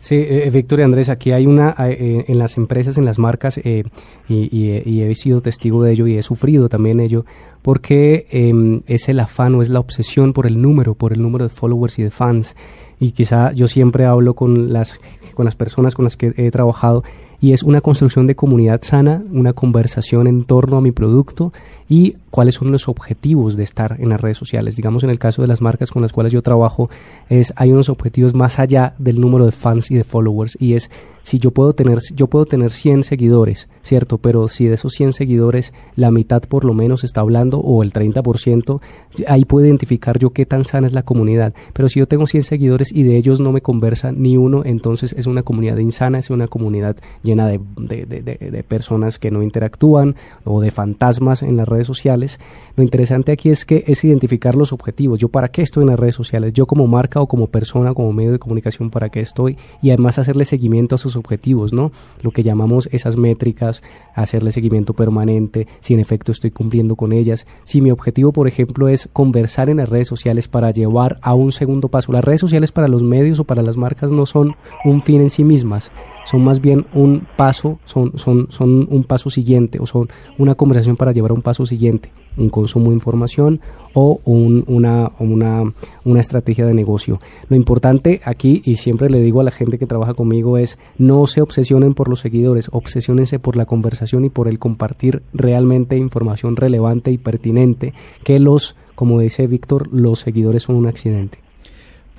Sí, 0.00 0.26
Víctor 0.50 0.80
y 0.80 0.82
Andrés, 0.82 1.10
aquí 1.10 1.30
hay 1.30 1.44
una, 1.44 1.74
en 1.78 2.38
las 2.38 2.56
empresas, 2.56 2.96
en 2.96 3.04
las 3.04 3.18
marcas, 3.18 3.58
y, 3.58 3.84
y, 4.30 5.02
he 5.02 5.14
sido 5.14 5.42
testigo 5.42 5.82
de 5.82 5.92
ello 5.92 6.06
y 6.06 6.16
he 6.16 6.22
sufrido 6.22 6.70
también 6.70 7.00
ello, 7.00 7.26
porque 7.60 8.24
em, 8.30 8.80
es 8.86 9.10
el 9.10 9.20
afán 9.20 9.54
o 9.56 9.60
es 9.60 9.68
la 9.68 9.78
obsesión 9.78 10.32
por 10.32 10.46
el 10.46 10.62
número, 10.62 10.94
por 10.94 11.12
el 11.12 11.20
número 11.20 11.44
de 11.44 11.50
followers 11.50 11.98
y 11.98 12.04
de 12.04 12.10
fans 12.10 12.56
y 13.00 13.12
quizá 13.12 13.52
yo 13.52 13.66
siempre 13.66 14.04
hablo 14.04 14.34
con 14.34 14.72
las, 14.72 14.94
con 15.34 15.46
las 15.46 15.56
personas 15.56 15.94
con 15.96 16.04
las 16.04 16.16
que 16.16 16.32
he 16.36 16.50
trabajado 16.50 17.02
y 17.40 17.52
es 17.52 17.62
una 17.62 17.80
construcción 17.80 18.26
de 18.26 18.36
comunidad 18.36 18.82
sana, 18.82 19.22
una 19.32 19.54
conversación 19.54 20.26
en 20.26 20.44
torno 20.44 20.76
a 20.76 20.82
mi 20.82 20.92
producto 20.92 21.52
y 21.90 22.14
cuáles 22.30 22.54
son 22.54 22.70
los 22.70 22.88
objetivos 22.88 23.56
de 23.56 23.64
estar 23.64 23.96
en 23.98 24.10
las 24.10 24.20
redes 24.20 24.38
sociales. 24.38 24.76
Digamos, 24.76 25.02
en 25.02 25.10
el 25.10 25.18
caso 25.18 25.42
de 25.42 25.48
las 25.48 25.60
marcas 25.60 25.90
con 25.90 26.02
las 26.02 26.12
cuales 26.12 26.32
yo 26.32 26.40
trabajo, 26.40 26.88
es 27.28 27.52
hay 27.56 27.72
unos 27.72 27.88
objetivos 27.88 28.32
más 28.32 28.60
allá 28.60 28.94
del 28.98 29.20
número 29.20 29.44
de 29.44 29.50
fans 29.52 29.90
y 29.90 29.96
de 29.96 30.04
followers 30.04 30.56
y 30.60 30.74
es 30.74 30.88
si 31.22 31.38
yo 31.38 31.50
puedo 31.50 31.74
tener 31.74 31.98
yo 32.14 32.28
puedo 32.28 32.46
tener 32.46 32.70
100 32.70 33.02
seguidores, 33.02 33.68
¿cierto? 33.82 34.18
Pero 34.18 34.48
si 34.48 34.66
de 34.66 34.74
esos 34.74 34.92
100 34.92 35.12
seguidores 35.12 35.72
la 35.96 36.10
mitad 36.10 36.42
por 36.42 36.64
lo 36.64 36.74
menos 36.74 37.04
está 37.04 37.20
hablando 37.20 37.58
o 37.58 37.82
el 37.82 37.92
30%, 37.92 38.80
ahí 39.26 39.44
puedo 39.44 39.66
identificar 39.66 40.18
yo 40.18 40.30
qué 40.30 40.46
tan 40.46 40.64
sana 40.64 40.86
es 40.86 40.92
la 40.92 41.02
comunidad. 41.02 41.54
Pero 41.72 41.88
si 41.88 41.98
yo 41.98 42.06
tengo 42.06 42.26
100 42.26 42.44
seguidores 42.44 42.92
y 42.92 43.02
de 43.02 43.16
ellos 43.16 43.40
no 43.40 43.52
me 43.52 43.60
conversa 43.60 44.12
ni 44.12 44.36
uno, 44.36 44.62
entonces 44.64 45.12
es 45.12 45.26
una 45.26 45.42
comunidad 45.42 45.76
insana, 45.78 46.18
es 46.18 46.30
una 46.30 46.46
comunidad 46.46 46.96
llena 47.22 47.48
de, 47.48 47.60
de, 47.76 48.06
de, 48.06 48.62
personas 48.62 49.18
que 49.18 49.30
no 49.30 49.42
interactúan 49.42 50.14
o 50.44 50.60
de 50.60 50.70
fantasmas 50.70 51.42
en 51.42 51.56
las 51.56 51.68
redes 51.68 51.79
sociales. 51.86 52.38
Lo 52.76 52.82
interesante 52.82 53.32
aquí 53.32 53.50
es 53.50 53.64
que 53.64 53.84
es 53.86 54.04
identificar 54.04 54.54
los 54.54 54.72
objetivos. 54.72 55.18
Yo 55.18 55.28
para 55.28 55.48
qué 55.48 55.62
estoy 55.62 55.82
en 55.82 55.90
las 55.90 56.00
redes 56.00 56.14
sociales, 56.14 56.52
yo 56.52 56.66
como 56.66 56.86
marca 56.86 57.20
o 57.20 57.26
como 57.26 57.46
persona, 57.48 57.94
como 57.94 58.12
medio 58.12 58.32
de 58.32 58.38
comunicación, 58.38 58.90
para 58.90 59.08
qué 59.08 59.20
estoy 59.20 59.56
y 59.82 59.90
además 59.90 60.18
hacerle 60.18 60.44
seguimiento 60.44 60.94
a 60.94 60.98
sus 60.98 61.16
objetivos, 61.16 61.72
¿no? 61.72 61.92
Lo 62.22 62.30
que 62.30 62.42
llamamos 62.42 62.88
esas 62.92 63.16
métricas, 63.16 63.82
hacerle 64.14 64.52
seguimiento 64.52 64.94
permanente, 64.94 65.66
si 65.80 65.94
en 65.94 66.00
efecto 66.00 66.32
estoy 66.32 66.50
cumpliendo 66.50 66.96
con 66.96 67.12
ellas. 67.12 67.46
Si 67.64 67.80
mi 67.80 67.90
objetivo, 67.90 68.32
por 68.32 68.48
ejemplo, 68.48 68.88
es 68.88 69.08
conversar 69.12 69.70
en 69.70 69.78
las 69.78 69.88
redes 69.88 70.08
sociales 70.08 70.48
para 70.48 70.70
llevar 70.70 71.18
a 71.22 71.34
un 71.34 71.52
segundo 71.52 71.88
paso. 71.88 72.12
Las 72.12 72.24
redes 72.24 72.40
sociales 72.40 72.72
para 72.72 72.88
los 72.88 73.02
medios 73.02 73.40
o 73.40 73.44
para 73.44 73.62
las 73.62 73.76
marcas 73.76 74.10
no 74.10 74.26
son 74.26 74.56
un 74.84 75.02
fin 75.02 75.20
en 75.20 75.30
sí 75.30 75.44
mismas, 75.44 75.90
son 76.30 76.44
más 76.44 76.60
bien 76.60 76.86
un 76.94 77.26
paso, 77.36 77.80
son, 77.84 78.16
son, 78.16 78.46
son 78.50 78.86
un 78.88 79.02
paso 79.02 79.30
siguiente 79.30 79.80
o 79.80 79.86
son 79.86 80.08
una 80.38 80.54
conversación 80.54 80.96
para 80.96 81.10
llevar 81.10 81.32
a 81.32 81.34
un 81.34 81.42
paso 81.42 81.66
siguiente, 81.66 82.12
un 82.36 82.50
consumo 82.50 82.90
de 82.90 82.94
información 82.94 83.60
o 83.94 84.20
una, 84.24 85.10
una, 85.18 85.74
una 86.04 86.20
estrategia 86.20 86.66
de 86.66 86.72
negocio. 86.72 87.20
Lo 87.48 87.56
importante 87.56 88.20
aquí, 88.24 88.62
y 88.64 88.76
siempre 88.76 89.10
le 89.10 89.20
digo 89.20 89.40
a 89.40 89.44
la 89.44 89.50
gente 89.50 89.76
que 89.76 89.88
trabaja 89.88 90.14
conmigo, 90.14 90.56
es 90.56 90.78
no 90.98 91.26
se 91.26 91.42
obsesionen 91.42 91.94
por 91.94 92.08
los 92.08 92.20
seguidores, 92.20 92.68
obsesionense 92.70 93.40
por 93.40 93.56
la 93.56 93.66
conversación 93.66 94.24
y 94.24 94.30
por 94.30 94.46
el 94.46 94.60
compartir 94.60 95.24
realmente 95.32 95.96
información 95.96 96.54
relevante 96.54 97.10
y 97.10 97.18
pertinente, 97.18 97.92
que 98.22 98.38
los, 98.38 98.76
como 98.94 99.18
dice 99.18 99.48
Víctor, 99.48 99.88
los 99.92 100.20
seguidores 100.20 100.62
son 100.62 100.76
un 100.76 100.86
accidente. 100.86 101.49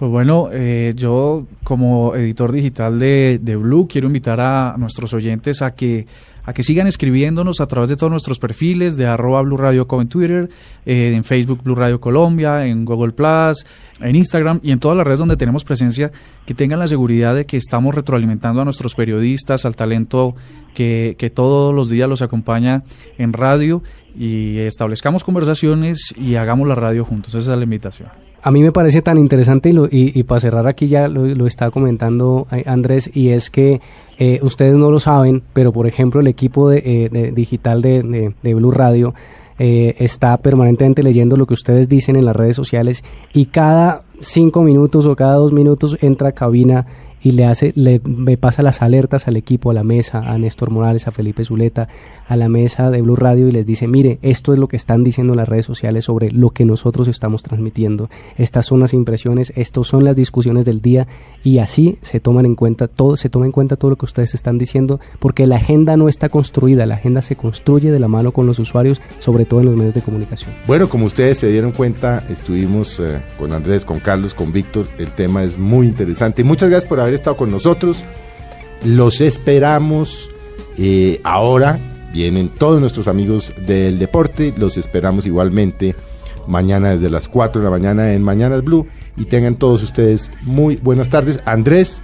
Pues 0.02 0.10
bueno, 0.10 0.50
eh, 0.52 0.94
yo 0.96 1.46
como 1.64 2.16
editor 2.16 2.52
digital 2.52 2.98
de, 2.98 3.40
de 3.40 3.56
Blue 3.56 3.88
quiero 3.88 4.08
invitar 4.08 4.42
a 4.42 4.74
nuestros 4.76 5.14
oyentes 5.14 5.62
a 5.62 5.76
que 5.76 6.08
a 6.44 6.54
que 6.54 6.64
sigan 6.64 6.88
escribiéndonos 6.88 7.62
a 7.62 7.68
través 7.68 7.88
de 7.88 7.96
todos 7.96 8.10
nuestros 8.10 8.40
perfiles 8.40 8.98
de 8.98 9.06
arroba 9.06 9.44
Blue 9.44 9.58
Radio 9.58 9.86
Co 9.86 10.02
en 10.02 10.08
Twitter, 10.08 10.50
eh, 10.88 11.14
en 11.16 11.24
Facebook 11.24 11.62
Blue 11.62 11.76
Radio 11.76 12.02
Colombia, 12.02 12.66
en 12.66 12.84
Google 12.84 13.12
Plus, 13.12 13.64
en 14.00 14.16
Instagram 14.16 14.60
y 14.64 14.72
en 14.72 14.80
todas 14.80 14.98
las 14.98 15.06
redes 15.06 15.20
donde 15.20 15.38
tenemos 15.38 15.64
presencia, 15.64 16.10
que 16.48 16.56
tengan 16.56 16.80
la 16.80 16.88
seguridad 16.88 17.36
de 17.36 17.46
que 17.46 17.58
estamos 17.58 17.94
retroalimentando 17.94 18.60
a 18.60 18.66
nuestros 18.66 18.96
periodistas, 18.96 19.66
al 19.66 19.76
talento 19.76 20.34
que, 20.74 21.16
que 21.20 21.30
todos 21.30 21.76
los 21.76 21.92
días 21.92 22.10
los 22.10 22.24
acompaña 22.24 22.82
en 23.20 23.34
radio 23.34 23.84
y 24.18 24.58
establezcamos 24.58 25.24
conversaciones 25.24 26.12
y 26.18 26.38
hagamos 26.38 26.68
la 26.68 26.74
radio 26.74 27.06
juntos. 27.06 27.36
Esa 27.36 27.52
es 27.52 27.58
la 27.60 27.66
invitación. 27.66 28.31
A 28.44 28.50
mí 28.50 28.64
me 28.64 28.72
parece 28.72 29.02
tan 29.04 29.18
interesante 29.18 29.70
y, 29.70 30.20
y, 30.20 30.24
para 30.24 30.42
cerrar 30.42 30.68
aquí 30.68 30.88
ya 30.88 31.08
lo, 31.08 31.26
lo 31.26 31.46
estaba 31.46 31.70
comentando 31.70 32.48
eh, 32.52 32.64
Andrés 32.66 33.10
y 33.14 33.30
es 33.30 33.52
que 33.52 33.82
eh, 34.18 34.40
ustedes 34.42 34.76
no 34.76 34.90
lo 34.90 35.00
saben, 35.00 35.44
pero 35.54 35.72
por 35.72 35.86
ejemplo 35.86 36.22
el 36.22 36.28
equipo 36.28 36.70
de, 36.70 37.10
eh, 37.14 37.32
digital 37.34 37.82
de, 37.82 38.34
de, 38.42 38.54
Blue 38.54 38.72
Radio 38.72 39.14
está 39.60 40.38
permanentemente 40.38 41.04
leyendo 41.04 41.38
lo 41.38 41.46
que 41.46 41.54
ustedes 41.54 41.88
dicen 41.88 42.16
en 42.16 42.26
las 42.26 42.36
redes 42.36 42.56
sociales 42.56 43.04
y 43.32 43.46
cada 43.46 44.02
cinco 44.20 44.64
minutos 44.64 45.06
o 45.06 45.16
cada 45.16 45.36
dos 45.36 45.54
minutos 45.54 45.98
entra 46.02 46.30
a 46.30 46.32
cabina 46.32 46.88
y 47.22 47.32
le 47.32 47.46
hace, 47.46 47.72
le 47.76 48.02
me 48.04 48.38
pasa 48.38 48.64
las 48.64 48.82
alertas 48.82 49.28
al 49.28 49.38
equipo, 49.38 49.72
a 49.72 49.74
la 49.74 49.84
mesa, 49.84 50.20
a 50.20 50.38
Néstor 50.38 50.72
Morales, 50.72 51.08
a 51.08 51.12
Felipe 51.12 51.46
Zuleta, 51.46 51.88
a 52.28 52.36
la 52.36 52.50
mesa 52.50 52.90
de 52.90 53.02
Blue 53.02 53.16
Radio 53.16 53.48
y 53.48 53.52
les 53.52 53.66
dice, 53.66 53.88
mire, 53.88 54.20
esto 54.22 54.54
es 54.54 54.60
lo 54.60 54.68
que 54.68 54.78
están 54.78 55.04
diciendo 55.04 55.36
las 55.36 55.48
redes 55.48 55.66
sociales 55.66 56.06
sobre 56.06 56.32
lo 56.32 56.50
que 56.50 56.66
nosotros 56.66 57.08
estamos 57.08 57.44
transmitiendo. 57.44 58.10
Estas 58.38 58.66
son 58.66 58.80
las 58.80 58.94
impresiones, 58.94 59.54
estos 59.56 59.88
son 59.88 60.04
las 60.04 60.16
discusiones 60.16 60.66
del 60.66 60.82
día 60.82 61.08
y 61.44 61.60
así 61.60 61.98
se 62.02 62.20
toman 62.20 62.46
en 62.46 62.56
cuenta 62.56 62.88
todo, 62.88 63.18
se 63.18 63.30
toma 63.30 63.46
en 63.46 63.52
cuenta 63.52 63.76
todo 63.76 63.92
lo 63.92 63.98
que 63.98 64.06
ustedes 64.06 64.34
están 64.34 64.58
diciendo, 64.58 65.00
porque 65.20 65.46
la 65.46 65.58
agenda 65.58 65.98
no 65.98 66.10
está 66.10 66.30
construida, 66.30 66.86
la 66.86 66.96
agenda 66.96 67.22
se 67.22 67.36
construye 67.36 67.92
de 67.92 68.00
la 68.00 68.08
mano 68.08 68.32
con 68.32 68.48
los 68.48 68.60
usuarios, 68.60 69.02
sobre 69.20 69.46
todo 69.46 69.60
en 69.60 69.68
los 69.68 69.76
medios 69.76 69.94
de 69.94 70.02
comunicación. 70.02 70.52
Bueno, 70.66 70.90
como 70.90 71.06
ustedes 71.06 71.38
se 71.40 71.52
dieron 71.52 71.72
cuenta, 71.72 72.24
estuvimos 72.30 73.00
eh, 73.00 73.22
con 73.38 73.54
Andrés, 73.54 73.86
con 73.86 74.00
Carlos, 74.00 74.34
con 74.34 74.52
Víctor, 74.52 74.88
el 74.98 75.10
tema 75.10 75.44
es 75.44 75.58
muy 75.58 75.88
interesante. 75.88 76.44
Muchas 76.44 76.70
gracias 76.70 76.90
por 76.90 77.00
haber 77.00 77.11
estado 77.16 77.38
con 77.38 77.52
nosotros. 77.52 78.04
Los 78.84 79.22
esperamos 79.22 80.30
eh, 80.78 81.20
ahora. 81.24 81.80
Vienen 82.14 82.50
todos 82.50 82.82
nuestros 82.82 83.08
amigos 83.08 83.54
del 83.66 84.00
deporte. 84.00 84.54
Los 84.58 84.78
esperamos 84.78 85.26
igualmente 85.26 85.96
mañana 86.48 86.92
desde 86.92 87.10
las 87.10 87.30
4 87.30 87.62
de 87.62 87.66
la 87.66 87.72
mañana 87.72 88.14
en 88.14 88.24
Mañanas 88.24 88.64
Blue. 88.64 88.88
Y 89.18 89.26
tengan 89.26 89.56
todos 89.56 89.84
ustedes 89.84 90.32
muy 90.42 90.78
buenas 90.78 91.10
tardes. 91.10 91.40
Andrés 91.46 92.04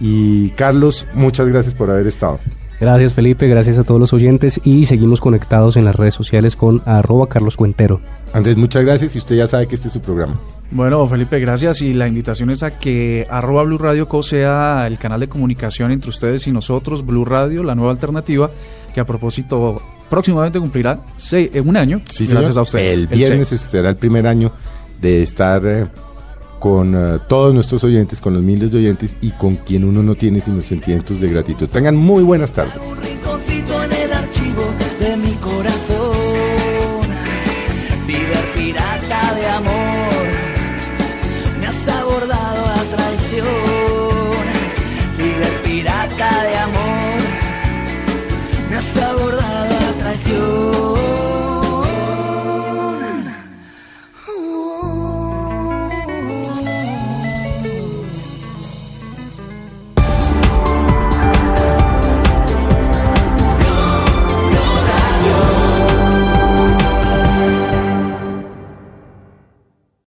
y 0.00 0.50
Carlos, 0.50 1.06
muchas 1.14 1.48
gracias 1.48 1.74
por 1.74 1.90
haber 1.90 2.06
estado. 2.06 2.40
Gracias 2.78 3.14
Felipe, 3.14 3.48
gracias 3.48 3.78
a 3.78 3.84
todos 3.84 3.98
los 3.98 4.12
oyentes 4.12 4.60
y 4.62 4.84
seguimos 4.84 5.20
conectados 5.20 5.76
en 5.78 5.86
las 5.86 5.96
redes 5.96 6.14
sociales 6.14 6.56
con 6.56 6.82
arroba 6.84 7.26
Carlos 7.26 7.56
Cuentero. 7.56 8.00
Andrés, 8.34 8.58
muchas 8.58 8.84
gracias 8.84 9.14
y 9.14 9.18
usted 9.18 9.36
ya 9.36 9.46
sabe 9.46 9.66
que 9.66 9.76
este 9.76 9.88
es 9.88 9.94
su 9.94 10.00
programa. 10.00 10.38
Bueno, 10.70 11.06
Felipe, 11.06 11.38
gracias. 11.38 11.80
Y 11.82 11.94
la 11.94 12.08
invitación 12.08 12.50
es 12.50 12.62
a 12.62 12.78
que 12.78 13.26
arroba 13.30 13.62
Blue 13.62 13.78
Radio 13.78 14.08
Co 14.08 14.22
sea 14.22 14.86
el 14.86 14.98
canal 14.98 15.20
de 15.20 15.28
comunicación 15.28 15.92
entre 15.92 16.10
ustedes 16.10 16.46
y 16.46 16.52
nosotros, 16.52 17.04
Blue 17.04 17.24
Radio, 17.24 17.62
la 17.62 17.74
nueva 17.74 17.92
alternativa, 17.92 18.50
que 18.92 19.00
a 19.00 19.06
propósito 19.06 19.80
próximamente 20.08 20.58
cumplirá 20.58 21.00
seis, 21.16 21.50
eh, 21.54 21.60
un 21.60 21.76
año. 21.76 22.00
Sí, 22.08 22.26
gracias 22.26 22.54
señor. 22.54 22.58
a 22.58 22.62
ustedes. 22.62 22.92
El 22.92 23.06
viernes 23.06 23.48
será 23.48 23.90
el 23.90 23.96
primer 23.96 24.26
año 24.26 24.52
de 25.00 25.22
estar 25.22 25.62
eh, 25.66 25.86
con 26.58 26.94
eh, 26.94 27.18
todos 27.28 27.54
nuestros 27.54 27.84
oyentes, 27.84 28.20
con 28.20 28.34
los 28.34 28.42
miles 28.42 28.72
de 28.72 28.78
oyentes 28.78 29.16
y 29.20 29.30
con 29.32 29.56
quien 29.56 29.84
uno 29.84 30.02
no 30.02 30.14
tiene 30.14 30.40
sino 30.40 30.62
sentimientos 30.62 31.20
de 31.20 31.28
gratitud. 31.28 31.68
Tengan 31.68 31.96
muy 31.96 32.22
buenas 32.22 32.52
tardes. 32.52 32.80